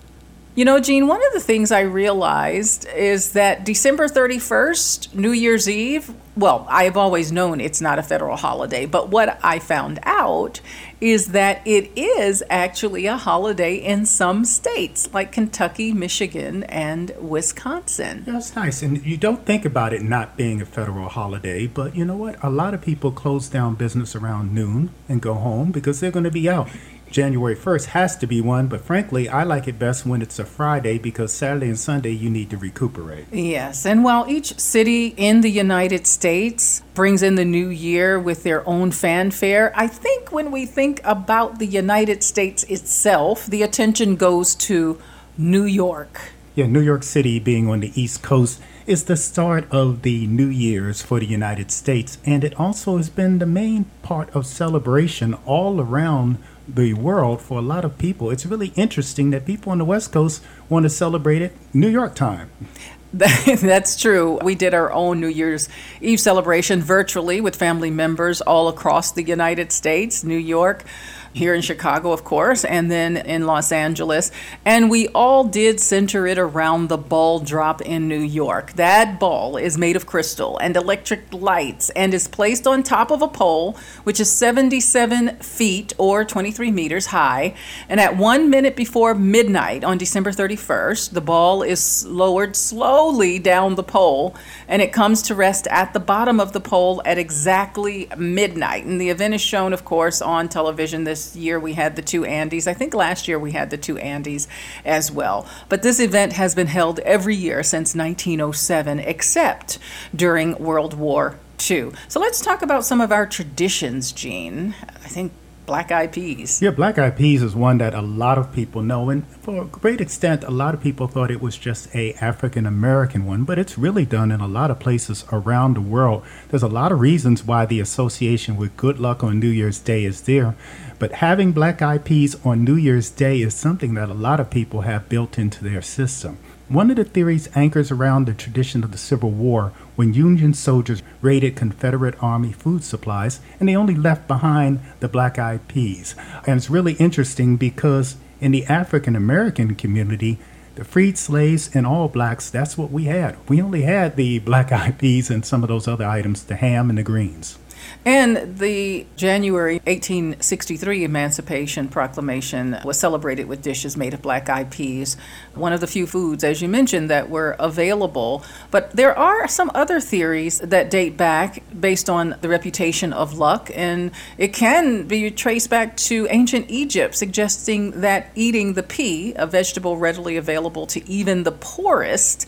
You 0.55 0.65
know, 0.65 0.81
Jean, 0.81 1.07
one 1.07 1.25
of 1.25 1.33
the 1.33 1.41
things 1.41 1.71
I 1.71 1.83
realized 1.83 2.89
is 2.89 3.33
that 3.33 3.65
December 3.65 4.09
31st, 4.09 5.15
New 5.15 5.31
Year's 5.31 5.69
Eve, 5.69 6.13
well, 6.37 6.67
I've 6.69 6.97
always 6.97 7.31
known 7.31 7.61
it's 7.61 7.81
not 7.81 7.99
a 7.99 8.03
federal 8.03 8.37
holiday, 8.37 8.87
but 8.87 9.09
what 9.09 9.39
I 9.43 9.59
found 9.59 9.99
out 10.03 10.61
is 11.01 11.29
that 11.29 11.65
it 11.65 11.91
is 11.97 12.43
actually 12.51 13.07
a 13.07 13.17
holiday 13.17 13.77
in 13.77 14.07
some 14.07 14.45
states 14.45 15.13
like 15.13 15.33
Kentucky, 15.33 15.93
Michigan, 15.93 16.65
and 16.65 17.13
Wisconsin. 17.21 18.25
That's 18.27 18.55
nice. 18.57 18.83
And 18.83 19.05
you 19.05 19.17
don't 19.17 19.45
think 19.45 19.65
about 19.65 19.93
it 19.93 20.03
not 20.03 20.37
being 20.37 20.61
a 20.61 20.67
federal 20.67 21.09
holiday, 21.09 21.67
but 21.67 21.95
you 21.95 22.05
know 22.05 22.17
what? 22.17 22.43
A 22.43 22.51
lot 22.51 22.75
of 22.75 22.81
people 22.81 23.13
close 23.13 23.49
down 23.49 23.75
business 23.75 24.17
around 24.17 24.53
noon 24.53 24.91
and 25.09 25.23
go 25.23 25.35
home 25.35 25.71
because 25.71 26.01
they're 26.01 26.11
going 26.11 26.25
to 26.25 26.31
be 26.31 26.49
out. 26.49 26.69
January 27.11 27.57
1st 27.57 27.87
has 27.87 28.17
to 28.17 28.27
be 28.27 28.41
one, 28.41 28.67
but 28.67 28.81
frankly, 28.81 29.29
I 29.29 29.43
like 29.43 29.67
it 29.67 29.79
best 29.79 30.07
when 30.07 30.23
it's 30.23 30.39
a 30.39 30.45
Friday 30.45 30.99
because 30.99 31.33
Saturday 31.33 31.67
and 31.67 31.79
Sunday 31.79 32.11
you 32.11 32.31
need 32.31 32.51
to 32.51 32.57
recuperate. 32.57 33.27
Yes, 33.33 33.87
and 33.87 34.05
while 34.05 34.29
each 34.29 34.59
city 34.59 35.15
in 35.17 35.41
the 35.41 35.51
United 35.51 36.07
States 36.07 36.83
brings 36.95 37.23
in 37.23 37.35
the 37.35 37.45
new 37.45 37.69
year 37.69 38.19
with 38.19 38.43
their 38.43 38.67
own 38.69 38.91
fanfare, 38.91 39.73
I 39.75 39.87
think 39.87 40.33
when 40.33 40.51
we 40.51 40.67
think 40.67 41.01
about 41.05 41.59
the 41.59 41.67
United 41.67 42.23
States 42.23 42.65
itself, 42.65 43.47
the 43.47 43.63
attention 43.63 44.17
goes 44.17 44.55
to 44.57 45.01
New 45.37 45.65
York. 45.65 46.21
Yeah, 46.55 46.67
New 46.67 46.81
York 46.81 47.05
City 47.05 47.39
being 47.39 47.69
on 47.69 47.81
the 47.81 47.93
East 48.01 48.23
Coast 48.23 48.61
is 48.89 49.05
the 49.05 49.17
start 49.17 49.71
of 49.71 50.03
the 50.03 50.27
New 50.27 50.49
Year's 50.49 51.03
for 51.03 51.21
the 51.21 51.27
United 51.27 51.71
States, 51.71 52.19
and 52.25 52.43
it 52.43 52.59
also 52.59 52.97
has 52.97 53.11
been 53.11 53.39
the 53.39 53.47
main 53.47 53.85
part 54.03 54.29
of 54.31 54.47
celebration 54.47 55.35
all 55.47 55.81
around 55.81 56.39
the 56.69 56.93
world 56.95 57.41
for 57.41 57.59
a 57.59 57.63
lot 57.63 57.85
of 57.85 57.99
people. 57.99 58.31
It's 58.31 58.45
really 58.47 58.73
interesting 58.77 59.31
that 59.31 59.47
people 59.47 59.73
on 59.73 59.79
the 59.79 59.85
West 59.85 60.13
Coast 60.13 60.43
want 60.69 60.85
to 60.85 60.91
celebrate 60.91 61.43
it 61.43 61.57
New 61.73 61.89
York 61.89 62.15
time. 62.15 62.51
That's 63.13 63.97
true. 63.97 64.39
We 64.43 64.55
did 64.55 64.75
our 64.75 64.93
own 64.93 65.19
New 65.19 65.29
Year's 65.29 65.69
Eve 66.03 66.21
celebration 66.21 66.83
virtually 66.83 67.41
with 67.41 67.57
family 67.57 67.91
members 67.91 68.43
all 68.43 68.69
across 68.69 69.13
the 69.13 69.23
United 69.23 69.73
States, 69.73 70.23
New 70.23 70.37
York, 70.37 70.85
here 71.33 71.55
in 71.55 71.63
Chicago, 71.63 72.13
of 72.13 72.25
course, 72.25 72.65
and 72.65 72.91
then 72.91 73.17
in 73.17 73.47
Los 73.47 73.73
Angeles. 73.73 74.31
And 74.65 74.91
we 74.91 75.09
all 75.09 75.45
did 75.45 75.81
center 75.81 76.27
it 76.27 76.39
around 76.39 76.89
the 76.89 76.99
ball 76.99 77.41
drop 77.41 77.81
in 77.83 78.09
New 78.09 78.21
York. 78.21 78.73
That 78.75 79.21
ball 79.21 79.57
is 79.57 79.79
made 79.79 79.97
of 79.97 80.07
crystal 80.07 80.59
and 80.59 80.77
electric 80.77 81.33
lights 81.33 81.91
and 81.91 82.15
is 82.15 82.29
placed 82.29 82.67
on 82.67 82.83
top 82.83 83.11
of 83.11 83.23
a 83.23 83.29
pole, 83.29 83.77
which 84.05 84.21
is 84.21 84.31
77 84.31 85.37
feet 85.37 85.93
or 85.99 86.25
23 86.25 86.71
meters 86.71 87.07
high. 87.07 87.55
And 87.89 88.01
at 88.01 88.17
one 88.17 88.51
minute 88.51 88.77
before 88.77 89.15
midnight 89.15 89.85
on 89.85 89.99
December 89.99 90.31
31st, 90.31 91.11
the 91.11 91.21
ball 91.21 91.63
is 91.63 92.05
lowered 92.07 92.57
slowly 92.57 93.39
down 93.39 93.75
the 93.75 93.83
pole 93.83 94.37
and 94.67 94.83
it 94.83 94.93
comes 94.93 95.23
to 95.23 95.35
rest 95.35 95.67
at 95.69 95.93
the 95.93 96.01
bottom 96.01 96.41
of 96.41 96.53
the 96.53 96.61
pole 96.61 97.03
at 97.05 97.19
exactly 97.19 98.09
midnight. 98.17 98.85
And 98.85 99.01
the 99.01 99.11
event 99.11 99.35
is 99.35 99.41
shown, 99.41 99.73
of 99.73 99.85
course, 99.85 100.21
on 100.21 100.49
television 100.49 101.05
this 101.05 101.18
year 101.37 101.59
we 101.59 101.75
had 101.75 101.97
the 101.97 102.03
two 102.03 102.23
Andys. 102.23 102.67
I 102.67 102.75
think 102.75 102.95
last 102.95 103.29
year 103.29 103.39
we 103.39 103.53
had 103.53 103.71
the 103.71 103.77
two 103.77 103.97
Andys 103.97 104.47
as 104.85 105.11
well. 105.11 105.47
But 105.69 105.83
this 105.83 106.01
event 106.01 106.35
has 106.35 106.55
been 106.55 106.67
held 106.67 106.99
every 107.01 107.35
year 107.35 107.63
since 107.63 107.95
1907, 107.95 109.01
except 109.01 109.79
during 110.15 110.57
World 110.59 110.95
War 110.95 111.39
II. 111.71 111.93
So 112.09 112.21
let's 112.21 112.41
talk 112.41 112.63
about 112.63 112.85
some 112.85 113.01
of 113.01 113.13
our 113.13 113.27
traditions, 113.27 114.13
Jean. 114.13 114.75
I 114.89 115.09
think 115.09 115.33
black 115.69 115.93
eyed 115.93 116.13
peas. 116.13 116.63
Yeah, 116.63 116.71
black 116.71 116.99
eyed 116.99 117.17
peas 117.17 117.43
is 117.43 117.55
one 117.55 117.77
that 117.79 117.93
a 117.93 118.01
lot 118.01 118.39
of 118.39 118.53
people 118.55 118.81
know, 118.81 119.11
and 119.11 119.27
for 119.43 119.63
a 119.63 119.67
great 119.67 120.01
extent, 120.01 120.43
a 120.43 120.51
lot 120.51 120.73
of 120.73 120.81
people 120.81 121.07
thought 121.07 121.31
it 121.31 121.43
was 121.43 121.59
just 121.59 121.95
a 121.95 122.15
African 122.15 122.65
American 122.65 123.27
one, 123.27 123.45
but 123.45 123.59
it's 123.59 123.77
really 123.77 124.07
done 124.07 124.33
in 124.33 124.41
a 124.41 124.49
lot 124.49 124.71
of 124.71 124.81
places 124.81 125.27
around 125.31 125.75
the 125.75 125.83
world. 125.83 126.25
There's 126.49 126.63
a 126.63 126.69
lot 126.69 126.91
of 126.91 127.01
reasons 127.01 127.45
why 127.45 127.67
the 127.67 127.81
association 127.81 128.57
with 128.57 128.79
good 128.79 128.99
luck 128.99 129.23
on 129.23 129.39
New 129.39 129.51
Year's 129.51 129.79
Day 129.79 130.05
is 130.05 130.23
there, 130.23 130.57
but 130.99 131.13
having 131.13 131.53
black 131.53 131.81
eyed 131.81 132.05
peas 132.05 132.37
on 132.45 132.65
New 132.65 132.75
Year's 132.75 133.11
Day 133.11 133.41
is 133.41 133.55
something 133.55 133.95
that 133.95 134.09
a 134.09 134.15
lot 134.15 134.41
of 134.41 134.51
people 134.51 134.83
have 134.83 135.09
built 135.09 135.39
into 135.39 135.63
their 135.63 135.83
system. 135.83 136.39
One 136.69 136.91
of 136.91 136.97
the 136.97 137.05
theories 137.05 137.49
anchors 137.55 137.91
around 137.91 138.27
the 138.27 138.35
tradition 138.35 138.85
of 138.85 138.93
the 138.93 138.99
Civil 138.99 139.31
War 139.31 139.73
when 139.97 140.13
Union 140.13 140.53
soldiers 140.53 141.03
raided 141.23 141.57
Confederate 141.57 142.23
Army 142.23 142.53
food 142.53 142.85
supplies 142.85 143.41
and 143.59 143.69
they 143.69 143.77
only 143.77 143.95
left 143.95 144.29
behind 144.29 144.81
the 145.01 145.09
black 145.09 145.39
eyed 145.39 145.67
peas. 145.69 146.15
And 146.47 146.59
it's 146.59 146.69
really 146.69 146.93
interesting 146.95 147.57
because 147.57 148.17
in 148.41 148.53
the 148.53 148.67
African 148.67 149.17
American 149.17 149.77
community, 149.77 150.39
the 150.75 150.85
freed 150.85 151.17
slaves 151.17 151.75
and 151.75 151.87
all 151.87 152.09
blacks, 152.09 152.51
that's 152.51 152.77
what 152.77 152.91
we 152.91 153.05
had. 153.05 153.37
We 153.49 153.63
only 153.63 153.83
had 153.83 154.17
the 154.17 154.39
black 154.41 154.71
eyed 154.73 154.99
peas 154.99 155.31
and 155.31 155.47
some 155.47 155.63
of 155.63 155.69
those 155.69 155.89
other 155.89 156.05
items, 156.05 156.45
the 156.45 156.57
ham 156.57 156.91
and 156.91 156.99
the 156.99 157.03
greens. 157.03 157.59
And 158.05 158.59
the 158.59 159.07
January 159.17 159.75
1863 159.85 161.05
Emancipation 161.05 161.89
Proclamation 161.89 162.79
was 162.85 162.99
celebrated 162.99 163.49
with 163.49 163.63
dishes 163.63 163.97
made 163.97 164.15
of 164.15 164.23
black 164.23 164.49
eyed 164.49 164.71
peas, 164.71 165.17
one 165.55 165.73
of 165.73 165.81
the 165.81 165.87
few 165.87 166.07
foods, 166.07 166.45
as 166.45 166.63
you 166.63 166.69
mentioned, 166.69 167.11
that 167.11 167.29
were 167.29 167.57
available. 167.59 168.45
But 168.71 168.93
there 168.93 169.17
are 169.17 169.49
some 169.49 169.71
other 169.75 170.01
theories 170.01 170.59
that 170.61 170.91
date 170.91 171.17
back 171.17 171.63
based 171.79 172.09
on 172.09 172.37
the 172.41 172.49
reputation 172.49 173.13
of 173.13 173.37
luck, 173.39 173.71
and 173.75 174.11
it 174.39 174.53
can 174.55 175.07
be 175.07 175.31
traced 175.31 175.71
back 175.71 175.97
to 175.97 176.27
ancient 176.31 176.71
Egypt, 176.71 177.15
suggesting 177.15 178.01
that 178.01 178.31
eating 178.35 178.75
the 178.75 178.83
pea, 178.83 179.35
a 179.37 179.47
vegetable 179.47 179.97
readily 179.97 180.37
available 180.37 180.87
to 180.87 181.09
even 181.11 181.43
the 181.43 181.53
poorest, 181.53 182.47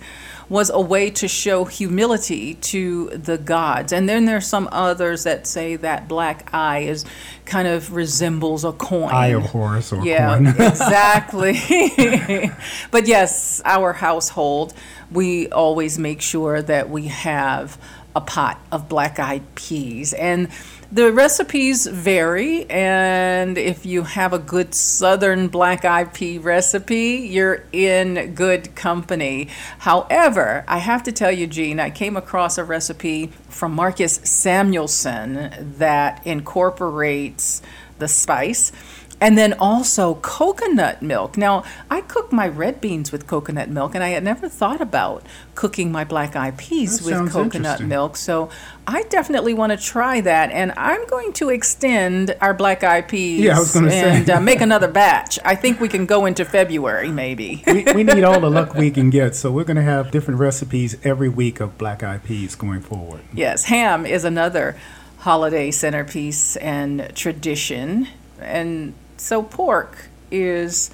was 0.51 0.69
a 0.69 0.81
way 0.81 1.09
to 1.09 1.29
show 1.29 1.65
humility 1.65 2.55
to 2.55 3.09
the 3.11 3.39
gods. 3.39 3.93
And 3.93 4.09
then 4.09 4.25
there's 4.25 4.47
some 4.47 4.69
others 4.73 5.23
that 5.23 5.47
say 5.47 5.77
that 5.77 6.09
black 6.09 6.53
eye 6.53 6.81
is 6.81 7.05
kind 7.45 7.69
of 7.69 7.93
resembles 7.93 8.65
a 8.65 8.73
coin. 8.73 9.15
Eye 9.15 9.29
of 9.29 9.45
Horus 9.45 9.93
or 9.93 10.05
yeah, 10.05 10.37
coin. 10.37 10.47
exactly. 10.59 11.53
but 12.91 13.07
yes, 13.07 13.63
our 13.65 13.93
household, 13.93 14.75
we 15.13 15.49
always 15.51 15.99
make 16.01 16.21
sure 16.21 16.61
that 16.61 16.91
we 16.91 17.05
have 17.07 17.81
a 18.17 18.21
pot 18.21 18.61
of 18.73 18.89
black 18.89 19.21
eyed 19.21 19.55
peas. 19.55 20.13
And 20.13 20.49
the 20.93 21.13
recipes 21.13 21.87
vary, 21.87 22.69
and 22.69 23.57
if 23.57 23.87
you 23.87 24.03
have 24.03 24.33
a 24.33 24.39
good 24.39 24.75
southern 24.75 25.47
black 25.47 25.85
eyed 25.85 26.13
pea 26.13 26.39
recipe, 26.39 27.29
you're 27.31 27.65
in 27.73 28.35
good 28.35 28.75
company. 28.75 29.49
However, 29.79 30.65
I 30.67 30.79
have 30.79 31.05
to 31.05 31.13
tell 31.13 31.31
you, 31.31 31.47
Jean, 31.47 31.79
I 31.79 31.91
came 31.91 32.17
across 32.17 32.59
a 32.59 32.65
recipe 32.65 33.29
from 33.49 33.73
Marcus 33.73 34.19
Samuelsson 34.25 35.79
that 35.79 36.27
incorporates 36.27 37.63
the 38.01 38.09
spice 38.09 38.73
And 39.21 39.37
then 39.37 39.53
also 39.55 40.15
coconut 40.15 41.03
milk. 41.03 41.37
Now, 41.37 41.65
I 41.91 42.01
cook 42.01 42.33
my 42.33 42.49
red 42.49 42.81
beans 42.81 43.13
with 43.13 43.27
coconut 43.27 43.69
milk, 43.69 43.95
and 43.95 44.03
I 44.03 44.09
had 44.09 44.25
never 44.25 44.49
thought 44.49 44.81
about 44.81 45.27
cooking 45.55 45.93
my 45.93 46.05
black 46.05 46.35
eyed 46.37 46.57
peas 46.57 47.01
That 47.01 47.23
with 47.23 47.33
coconut 47.33 47.83
milk. 47.83 48.17
So 48.17 48.49
I 48.87 49.03
definitely 49.05 49.53
want 49.53 49.73
to 49.73 49.79
try 49.79 50.23
that. 50.23 50.51
And 50.51 50.73
I'm 50.77 51.07
going 51.07 51.35
to 51.35 51.51
extend 51.51 52.35
our 52.41 52.55
black 52.55 52.83
eyed 52.83 53.09
peas 53.09 53.41
Yeah, 53.41 53.57
I 53.57 53.61
was 53.61 53.75
gonna 53.75 53.91
say. 53.91 54.17
and 54.17 54.31
uh, 54.31 54.41
make 54.41 54.63
another 54.63 54.89
batch. 54.89 55.39
I 55.45 55.55
think 55.55 55.81
we 55.81 55.89
can 55.89 56.07
go 56.07 56.25
into 56.25 56.45
February, 56.47 57.11
maybe. 57.11 57.63
we, 57.67 57.85
we 57.95 58.05
need 58.05 58.25
all 58.25 58.41
the 58.41 58.51
luck 58.51 58.75
we 58.75 58.91
can 58.91 59.11
get, 59.11 59.37
so 59.37 59.53
we're 59.53 59.65
going 59.65 59.77
to 59.77 59.83
have 59.83 60.11
different 60.11 60.41
recipes 60.41 60.97
every 61.05 61.29
week 61.29 61.61
of 61.61 61.77
black 61.77 62.03
eyed 62.03 62.25
peas 62.25 62.55
going 62.55 62.81
forward. 62.81 63.21
Yes, 63.35 63.65
ham 63.65 64.07
is 64.07 64.25
another 64.25 64.77
holiday 65.19 65.71
centerpiece 65.71 66.57
and 66.57 67.15
tradition. 67.15 68.09
And 68.41 68.95
so 69.21 69.43
pork 69.43 70.09
is 70.31 70.91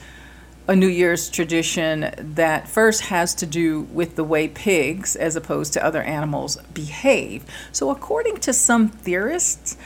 a 0.69 0.75
New 0.75 0.89
Year's 0.89 1.31
tradition 1.31 2.13
that 2.19 2.69
first 2.69 3.03
has 3.03 3.35
to 3.37 3.47
do 3.47 3.83
with 3.83 4.17
the 4.17 4.25
way 4.25 4.49
pigs, 4.49 5.15
as 5.15 5.37
opposed 5.37 5.73
to 5.75 5.85
other 5.85 6.03
animals, 6.03 6.57
behave. 6.75 7.45
So, 7.71 7.91
according 7.91 8.39
to 8.39 8.53
some 8.53 8.89
theorists, 8.89 9.77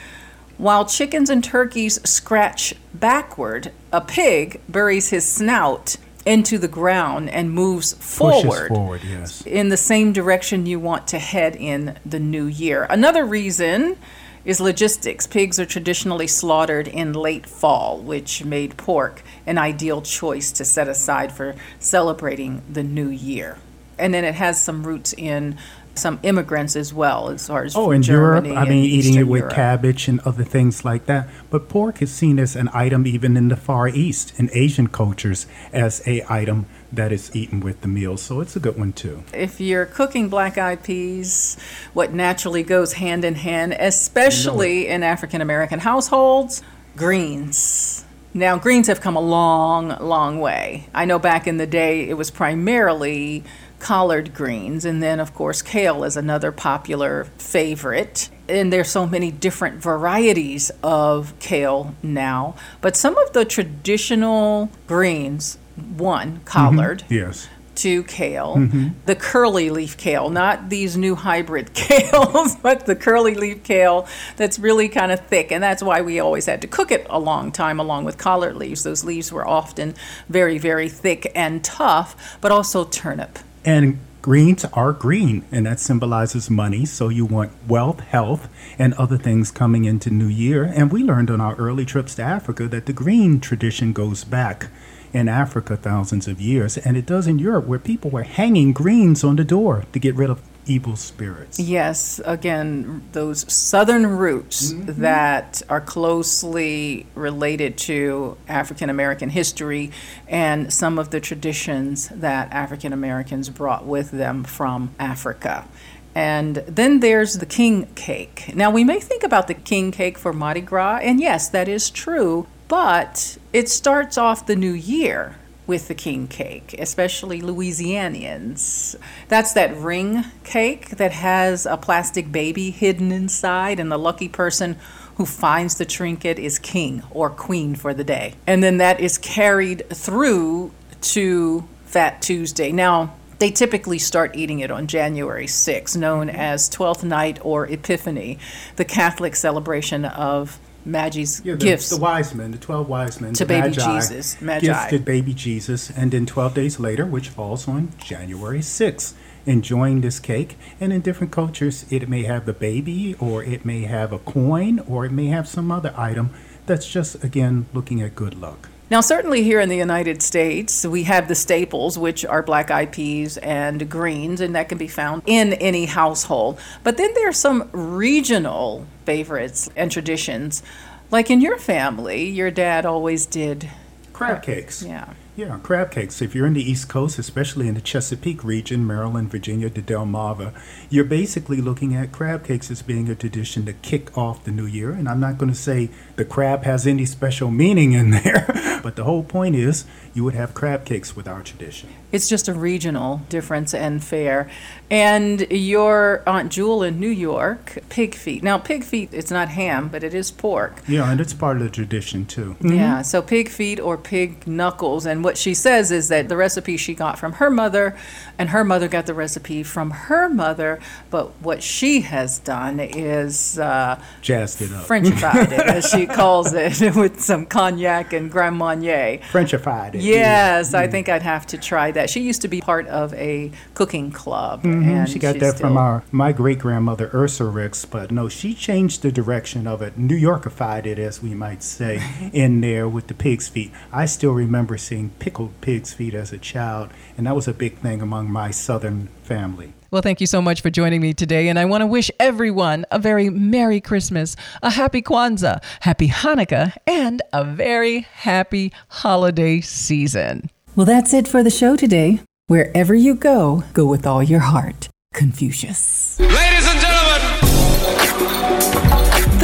while 0.57 0.85
chickens 0.85 1.29
and 1.29 1.43
turkeys 1.43 2.01
scratch 2.09 2.73
backward, 2.93 3.71
a 3.91 4.01
pig 4.01 4.59
buries 4.67 5.09
his 5.09 5.27
snout 5.27 5.97
into 6.25 6.57
the 6.57 6.67
ground 6.67 7.29
and 7.29 7.51
moves 7.51 7.93
forward 7.93 8.67
forward, 8.67 9.01
yes. 9.03 9.43
in 9.45 9.69
the 9.69 9.77
same 9.77 10.13
direction 10.13 10.65
you 10.65 10.79
want 10.79 11.07
to 11.07 11.19
head 11.19 11.55
in 11.55 11.97
the 12.05 12.19
new 12.19 12.45
year. 12.45 12.85
Another 12.89 13.25
reason 13.25 13.97
is 14.45 14.59
logistics. 14.59 15.27
Pigs 15.27 15.59
are 15.59 15.65
traditionally 15.65 16.27
slaughtered 16.27 16.87
in 16.87 17.13
late 17.13 17.45
fall, 17.45 17.99
which 17.99 18.43
made 18.43 18.77
pork 18.77 19.23
an 19.45 19.57
ideal 19.57 20.01
choice 20.01 20.51
to 20.53 20.65
set 20.65 20.87
aside 20.87 21.31
for 21.31 21.55
celebrating 21.79 22.61
the 22.69 22.83
new 22.83 23.09
year. 23.09 23.57
And 23.97 24.13
then 24.13 24.23
it 24.23 24.35
has 24.35 24.61
some 24.61 24.83
roots 24.83 25.13
in 25.13 25.57
some 25.93 26.19
immigrants 26.23 26.75
as 26.75 26.93
well, 26.93 27.29
as 27.29 27.47
far 27.47 27.63
as 27.63 27.75
Oh, 27.75 27.91
in 27.91 28.01
Germany 28.01 28.49
Europe, 28.49 28.65
I 28.65 28.69
mean, 28.69 28.83
eating 28.85 28.99
Eastern 28.99 29.17
it 29.17 29.27
with 29.27 29.39
Europe. 29.41 29.55
cabbage 29.55 30.07
and 30.07 30.19
other 30.21 30.43
things 30.43 30.85
like 30.85 31.05
that. 31.05 31.29
But 31.49 31.69
pork 31.69 32.01
is 32.01 32.11
seen 32.11 32.39
as 32.39 32.55
an 32.55 32.69
item 32.73 33.05
even 33.05 33.35
in 33.35 33.49
the 33.49 33.57
Far 33.57 33.89
East, 33.89 34.33
in 34.37 34.49
Asian 34.53 34.87
cultures, 34.87 35.47
as 35.73 36.01
a 36.07 36.23
item 36.29 36.65
that 36.91 37.11
is 37.11 37.35
eaten 37.35 37.59
with 37.59 37.81
the 37.81 37.87
meal. 37.87 38.17
So 38.17 38.41
it's 38.41 38.55
a 38.55 38.59
good 38.59 38.77
one 38.77 38.93
too. 38.93 39.23
If 39.33 39.59
you're 39.59 39.85
cooking 39.85 40.29
black 40.29 40.57
eyed 40.57 40.83
peas, 40.83 41.57
what 41.93 42.13
naturally 42.13 42.63
goes 42.63 42.93
hand 42.93 43.23
in 43.25 43.35
hand, 43.35 43.73
especially 43.73 44.87
in 44.87 45.03
African 45.03 45.41
American 45.41 45.79
households, 45.79 46.61
greens. 46.95 48.05
Now, 48.33 48.57
greens 48.57 48.87
have 48.87 49.01
come 49.01 49.17
a 49.17 49.21
long, 49.21 49.89
long 49.99 50.39
way. 50.39 50.87
I 50.93 51.03
know 51.03 51.19
back 51.19 51.47
in 51.47 51.57
the 51.57 51.67
day 51.67 52.07
it 52.07 52.13
was 52.13 52.31
primarily 52.31 53.43
collard 53.79 54.33
greens, 54.33 54.85
and 54.85 55.03
then, 55.03 55.19
of 55.19 55.33
course, 55.33 55.61
kale 55.61 56.03
is 56.05 56.15
another 56.15 56.51
popular 56.51 57.25
favorite. 57.37 58.29
And 58.47 58.71
there's 58.71 58.89
so 58.89 59.05
many 59.05 59.31
different 59.31 59.81
varieties 59.81 60.71
of 60.81 61.37
kale 61.39 61.93
now. 62.01 62.55
But 62.79 62.95
some 62.95 63.17
of 63.17 63.33
the 63.33 63.43
traditional 63.43 64.69
greens, 64.87 65.57
one, 65.97 66.41
collard 66.45 67.03
Yes. 67.09 67.47
Two 67.73 68.03
kale, 68.03 68.55
Mhm. 68.57 68.91
the 69.05 69.15
curly 69.15 69.69
leaf 69.69 69.95
kale, 69.97 70.29
not 70.29 70.69
these 70.69 70.97
new 70.97 71.15
hybrid 71.15 71.71
kales, 71.73 72.57
but 72.61 72.85
the 72.85 72.95
curly 72.95 73.33
leaf 73.33 73.63
kale 73.63 74.05
that's 74.35 74.59
really 74.59 74.89
kind 74.89 75.11
of 75.11 75.21
thick. 75.21 75.51
And 75.53 75.63
that's 75.63 75.81
why 75.81 76.01
we 76.01 76.19
always 76.19 76.45
had 76.47 76.61
to 76.61 76.67
cook 76.67 76.91
it 76.91 77.07
a 77.09 77.17
long 77.17 77.51
time 77.51 77.79
along 77.79 78.03
with 78.03 78.17
collard 78.17 78.57
leaves. 78.57 78.83
Those 78.83 79.03
leaves 79.05 79.31
were 79.31 79.47
often 79.47 79.95
very, 80.29 80.57
very 80.57 80.89
thick 80.89 81.31
and 81.33 81.63
tough, 81.63 82.37
but 82.41 82.51
also 82.51 82.83
turnip. 82.83 83.39
And 83.63 83.99
greens 84.21 84.65
are 84.73 84.91
green, 84.91 85.43
and 85.51 85.65
that 85.65 85.79
symbolizes 85.79 86.49
money. 86.49 86.85
So 86.85 87.07
you 87.07 87.25
want 87.25 87.51
wealth, 87.67 88.01
health, 88.01 88.49
and 88.77 88.93
other 88.95 89.17
things 89.17 89.49
coming 89.49 89.85
into 89.85 90.09
New 90.11 90.27
Year. 90.27 90.71
And 90.75 90.91
we 90.91 91.03
learned 91.03 91.31
on 91.31 91.39
our 91.41 91.55
early 91.55 91.85
trips 91.85 92.15
to 92.15 92.21
Africa 92.23 92.67
that 92.67 92.85
the 92.85 92.93
green 92.93 93.39
tradition 93.39 93.93
goes 93.93 94.23
back 94.25 94.67
in 95.13 95.27
Africa 95.27 95.75
thousands 95.75 96.27
of 96.27 96.39
years, 96.39 96.77
and 96.77 96.95
it 96.97 97.05
does 97.05 97.27
in 97.27 97.39
Europe, 97.39 97.65
where 97.65 97.79
people 97.79 98.09
were 98.09 98.23
hanging 98.23 98.73
greens 98.73 99.23
on 99.23 99.35
the 99.35 99.43
door 99.43 99.83
to 99.93 99.99
get 99.99 100.15
rid 100.15 100.29
of 100.29 100.41
evil 100.67 100.95
spirits. 100.95 101.59
Yes, 101.59 102.21
again, 102.23 103.01
those 103.13 103.51
southern 103.51 104.05
roots 104.05 104.71
Mm-hmm. 104.73 105.01
that 105.01 105.61
are 105.69 105.81
closely 105.81 107.07
related 107.15 107.77
to 107.79 108.37
African 108.47 108.89
American 108.89 109.29
history 109.29 109.91
and 110.27 110.71
some 110.71 110.99
of 110.99 111.09
the 111.09 111.19
traditions 111.19 112.09
that 112.09 112.51
African 112.53 112.93
Americans 112.93 113.49
brought 113.49 113.85
with 113.85 114.11
them 114.11 114.43
from 114.43 114.93
Africa. 114.99 115.67
And 116.13 116.57
then 116.67 116.99
there's 116.99 117.39
the 117.39 117.45
king 117.45 117.87
cake. 117.95 118.51
Now, 118.53 118.69
we 118.69 118.83
may 118.83 118.99
think 118.99 119.23
about 119.23 119.47
the 119.47 119.53
king 119.53 119.91
cake 119.91 120.17
for 120.17 120.31
Mardi 120.33 120.61
Gras, 120.61 120.99
and 121.01 121.19
yes, 121.19 121.49
that 121.49 121.67
is 121.67 121.89
true, 121.89 122.47
but 122.71 123.37
it 123.51 123.67
starts 123.67 124.17
off 124.17 124.45
the 124.45 124.55
new 124.55 124.71
year 124.71 125.35
with 125.67 125.89
the 125.89 125.93
king 125.93 126.25
cake, 126.25 126.73
especially 126.79 127.41
Louisianians. 127.41 128.95
That's 129.27 129.51
that 129.51 129.75
ring 129.75 130.23
cake 130.45 130.91
that 130.91 131.11
has 131.11 131.65
a 131.65 131.75
plastic 131.75 132.31
baby 132.31 132.71
hidden 132.71 133.11
inside, 133.11 133.77
and 133.77 133.91
the 133.91 133.99
lucky 133.99 134.29
person 134.29 134.77
who 135.15 135.25
finds 135.25 135.75
the 135.75 135.83
trinket 135.83 136.39
is 136.39 136.59
king 136.59 137.03
or 137.11 137.29
queen 137.29 137.75
for 137.75 137.93
the 137.93 138.05
day. 138.05 138.35
And 138.47 138.63
then 138.63 138.77
that 138.77 139.01
is 139.01 139.17
carried 139.17 139.83
through 139.89 140.71
to 141.01 141.67
Fat 141.83 142.21
Tuesday. 142.21 142.71
Now, 142.71 143.15
they 143.39 143.51
typically 143.51 143.99
start 143.99 144.37
eating 144.37 144.59
it 144.59 144.71
on 144.71 144.87
January 144.87 145.47
6th, 145.47 145.97
known 145.97 146.29
as 146.29 146.69
Twelfth 146.69 147.03
Night 147.03 147.37
or 147.41 147.65
Epiphany, 147.65 148.39
the 148.77 148.85
Catholic 148.85 149.35
celebration 149.35 150.05
of 150.05 150.57
Magi's 150.85 151.41
Yeah, 151.43 151.53
the, 151.53 151.65
gifts. 151.65 151.89
the 151.89 151.97
wise 151.97 152.33
men, 152.33 152.51
the 152.51 152.57
12 152.57 152.89
wise 152.89 153.21
men, 153.21 153.33
To 153.33 153.45
the 153.45 153.47
baby 153.53 153.69
Magi, 153.69 153.99
Jesus, 153.99 154.41
Magi. 154.41 154.65
gifted 154.65 155.05
baby 155.05 155.33
Jesus, 155.33 155.89
and 155.91 156.11
then 156.11 156.25
12 156.25 156.53
days 156.53 156.79
later, 156.79 157.05
which 157.05 157.29
falls 157.29 157.67
on 157.67 157.91
January 157.97 158.59
6th, 158.61 159.13
enjoying 159.45 160.01
this 160.01 160.19
cake. 160.19 160.57
And 160.79 160.91
in 160.91 161.01
different 161.01 161.31
cultures, 161.31 161.85
it 161.91 162.09
may 162.09 162.23
have 162.23 162.45
the 162.45 162.53
baby, 162.53 163.15
or 163.19 163.43
it 163.43 163.63
may 163.65 163.81
have 163.81 164.11
a 164.11 164.19
coin, 164.19 164.79
or 164.87 165.05
it 165.05 165.11
may 165.11 165.27
have 165.27 165.47
some 165.47 165.71
other 165.71 165.93
item 165.95 166.31
that's 166.65 166.89
just, 166.89 167.23
again, 167.23 167.67
looking 167.73 168.01
at 168.01 168.15
good 168.15 168.33
luck. 168.35 168.69
Now, 168.91 168.99
certainly 168.99 169.41
here 169.41 169.61
in 169.61 169.69
the 169.69 169.77
United 169.77 170.21
States, 170.21 170.85
we 170.85 171.03
have 171.03 171.29
the 171.29 171.33
staples, 171.33 171.97
which 171.97 172.25
are 172.25 172.43
black 172.43 172.69
eyed 172.69 172.91
peas 172.91 173.37
and 173.37 173.89
greens, 173.89 174.41
and 174.41 174.53
that 174.53 174.67
can 174.67 174.77
be 174.77 174.89
found 174.89 175.23
in 175.25 175.53
any 175.53 175.85
household. 175.85 176.59
But 176.83 176.97
then 176.97 177.13
there 177.13 177.29
are 177.29 177.31
some 177.31 177.69
regional 177.71 178.85
favorites 179.05 179.69
and 179.77 179.89
traditions. 179.89 180.61
Like 181.09 181.31
in 181.31 181.39
your 181.39 181.57
family, 181.57 182.25
your 182.25 182.51
dad 182.51 182.85
always 182.85 183.25
did 183.25 183.69
Crab 184.11 184.43
cakes. 184.43 184.83
Yeah. 184.83 185.13
Yeah, 185.33 185.59
crab 185.63 185.91
cakes. 185.91 186.21
If 186.21 186.35
you're 186.35 186.45
in 186.45 186.53
the 186.53 186.71
East 186.71 186.89
Coast, 186.89 187.17
especially 187.17 187.69
in 187.69 187.75
the 187.75 187.81
Chesapeake 187.81 188.43
region, 188.43 188.85
Maryland, 188.85 189.31
Virginia, 189.31 189.69
the 189.69 189.81
Delmarva, 189.81 190.53
you're 190.89 191.05
basically 191.05 191.61
looking 191.61 191.95
at 191.95 192.11
crab 192.11 192.43
cakes 192.43 192.69
as 192.69 192.81
being 192.81 193.07
a 193.07 193.15
tradition 193.15 193.65
to 193.65 193.71
kick 193.71 194.17
off 194.17 194.43
the 194.43 194.51
new 194.51 194.65
year. 194.65 194.91
And 194.91 195.07
I'm 195.07 195.21
not 195.21 195.37
going 195.37 195.51
to 195.51 195.57
say 195.57 195.89
the 196.17 196.25
crab 196.25 196.63
has 196.63 196.85
any 196.85 197.05
special 197.05 197.49
meaning 197.49 197.93
in 197.93 198.11
there, 198.23 198.79
but 198.83 198.97
the 198.97 199.05
whole 199.05 199.23
point 199.23 199.55
is 199.55 199.85
you 200.13 200.25
would 200.25 200.33
have 200.33 200.53
crab 200.53 200.83
cakes 200.83 201.15
with 201.15 201.29
our 201.29 201.41
tradition. 201.41 201.89
It's 202.11 202.27
just 202.27 202.49
a 202.49 202.53
regional 202.53 203.21
difference 203.29 203.73
and 203.73 204.03
fair. 204.03 204.49
And 204.89 205.49
your 205.49 206.21
Aunt 206.27 206.51
Jewel 206.51 206.83
in 206.83 206.99
New 206.99 207.09
York, 207.09 207.77
pig 207.87 208.15
feet. 208.15 208.43
Now, 208.43 208.57
pig 208.57 208.83
feet, 208.83 209.09
it's 209.13 209.31
not 209.31 209.47
ham, 209.47 209.87
but 209.87 210.03
it 210.03 210.13
is 210.13 210.29
pork. 210.29 210.81
Yeah, 210.85 211.09
and 211.09 211.21
it's 211.21 211.33
part 211.33 211.57
of 211.57 211.63
the 211.63 211.69
tradition 211.69 212.25
too. 212.25 212.57
Yeah, 212.59 212.69
mm-hmm. 212.69 213.03
so 213.03 213.21
pig 213.21 213.47
feet 213.47 213.79
or 213.79 213.97
pig 213.97 214.45
knuckles. 214.45 215.05
And 215.05 215.20
what 215.23 215.37
she 215.37 215.53
says 215.53 215.91
is 215.91 216.07
that 216.09 216.29
the 216.29 216.37
recipe 216.37 216.77
she 216.77 216.93
got 216.93 217.17
from 217.19 217.33
her 217.33 217.49
mother, 217.49 217.95
and 218.37 218.49
her 218.49 218.63
mother 218.63 218.87
got 218.87 219.05
the 219.05 219.13
recipe 219.13 219.63
from 219.63 219.91
her 219.91 220.29
mother. 220.29 220.79
But 221.09 221.29
what 221.41 221.61
she 221.63 222.01
has 222.01 222.39
done 222.39 222.79
is 222.79 223.59
uh, 223.59 224.01
Jazzed 224.21 224.61
it 224.61 224.71
up. 224.71 224.85
Frenchified 224.87 225.51
it, 225.51 225.59
as 225.67 225.89
she 225.89 226.05
calls 226.21 226.53
it, 226.53 226.79
with 226.95 227.21
some 227.21 227.45
cognac 227.45 228.13
and 228.13 228.31
Grand 228.31 228.57
Marnier. 228.57 229.19
Frenchified 229.31 229.95
it. 229.95 230.01
Yes, 230.01 230.73
I 230.73 230.87
think 230.87 231.09
I'd 231.09 231.21
have 231.21 231.45
to 231.47 231.57
try 231.57 231.91
that. 231.91 232.09
She 232.09 232.21
used 232.21 232.41
to 232.41 232.47
be 232.47 232.61
part 232.61 232.87
of 232.87 233.13
a 233.13 233.51
cooking 233.73 234.11
club. 234.11 234.63
Mhm, 234.63 234.83
and 234.85 235.09
She 235.09 235.19
got 235.19 235.39
that 235.39 235.59
from 235.59 235.77
our 235.77 236.03
my 236.11 236.31
great 236.31 236.59
grandmother 236.59 237.09
Ursa 237.13 237.45
Ricks, 237.45 237.85
but 237.85 238.11
no, 238.11 238.29
she 238.29 238.53
changed 238.53 239.01
the 239.01 239.11
direction 239.11 239.67
of 239.67 239.81
it, 239.81 239.97
New 239.97 240.17
Yorkified 240.19 240.85
it, 240.85 240.99
as 240.99 241.21
we 241.21 241.33
might 241.33 241.63
say, 241.63 242.01
in 242.33 242.61
there 242.61 242.87
with 242.87 243.07
the 243.07 243.13
pig's 243.13 243.47
feet. 243.47 243.71
I 243.91 244.05
still 244.05 244.31
remember 244.33 244.77
seeing 244.77 245.10
pickled 245.19 245.59
pig's 245.61 245.93
feet 245.93 246.13
as 246.13 246.31
a 246.31 246.37
child, 246.37 246.89
and 247.17 247.27
that 247.27 247.35
was 247.35 247.47
a 247.47 247.53
big 247.53 247.77
thing 247.77 248.01
among 248.01 248.31
my 248.31 248.51
Southern 248.51 249.07
family. 249.23 249.73
Well, 249.91 250.01
thank 250.01 250.21
you 250.21 250.27
so 250.27 250.41
much 250.41 250.61
for 250.61 250.69
joining 250.69 251.01
me 251.01 251.13
today. 251.13 251.49
And 251.49 251.59
I 251.59 251.65
want 251.65 251.81
to 251.81 251.85
wish 251.85 252.09
everyone 252.17 252.85
a 252.91 252.97
very 252.97 253.29
Merry 253.29 253.81
Christmas, 253.81 254.37
a 254.63 254.69
Happy 254.69 255.01
Kwanzaa, 255.01 255.61
Happy 255.81 256.07
Hanukkah, 256.07 256.73
and 256.87 257.21
a 257.33 257.43
very 257.43 257.99
happy 257.99 258.71
holiday 258.87 259.59
season. 259.59 260.49
Well, 260.77 260.85
that's 260.85 261.13
it 261.13 261.27
for 261.27 261.43
the 261.43 261.49
show 261.49 261.75
today. 261.75 262.21
Wherever 262.47 262.95
you 262.95 263.15
go, 263.15 263.65
go 263.73 263.85
with 263.85 264.07
all 264.07 264.23
your 264.23 264.39
heart. 264.39 264.87
Confucius. 265.13 266.17
Ladies 266.21 266.65
and 266.67 266.70
gentlemen, 266.70 266.70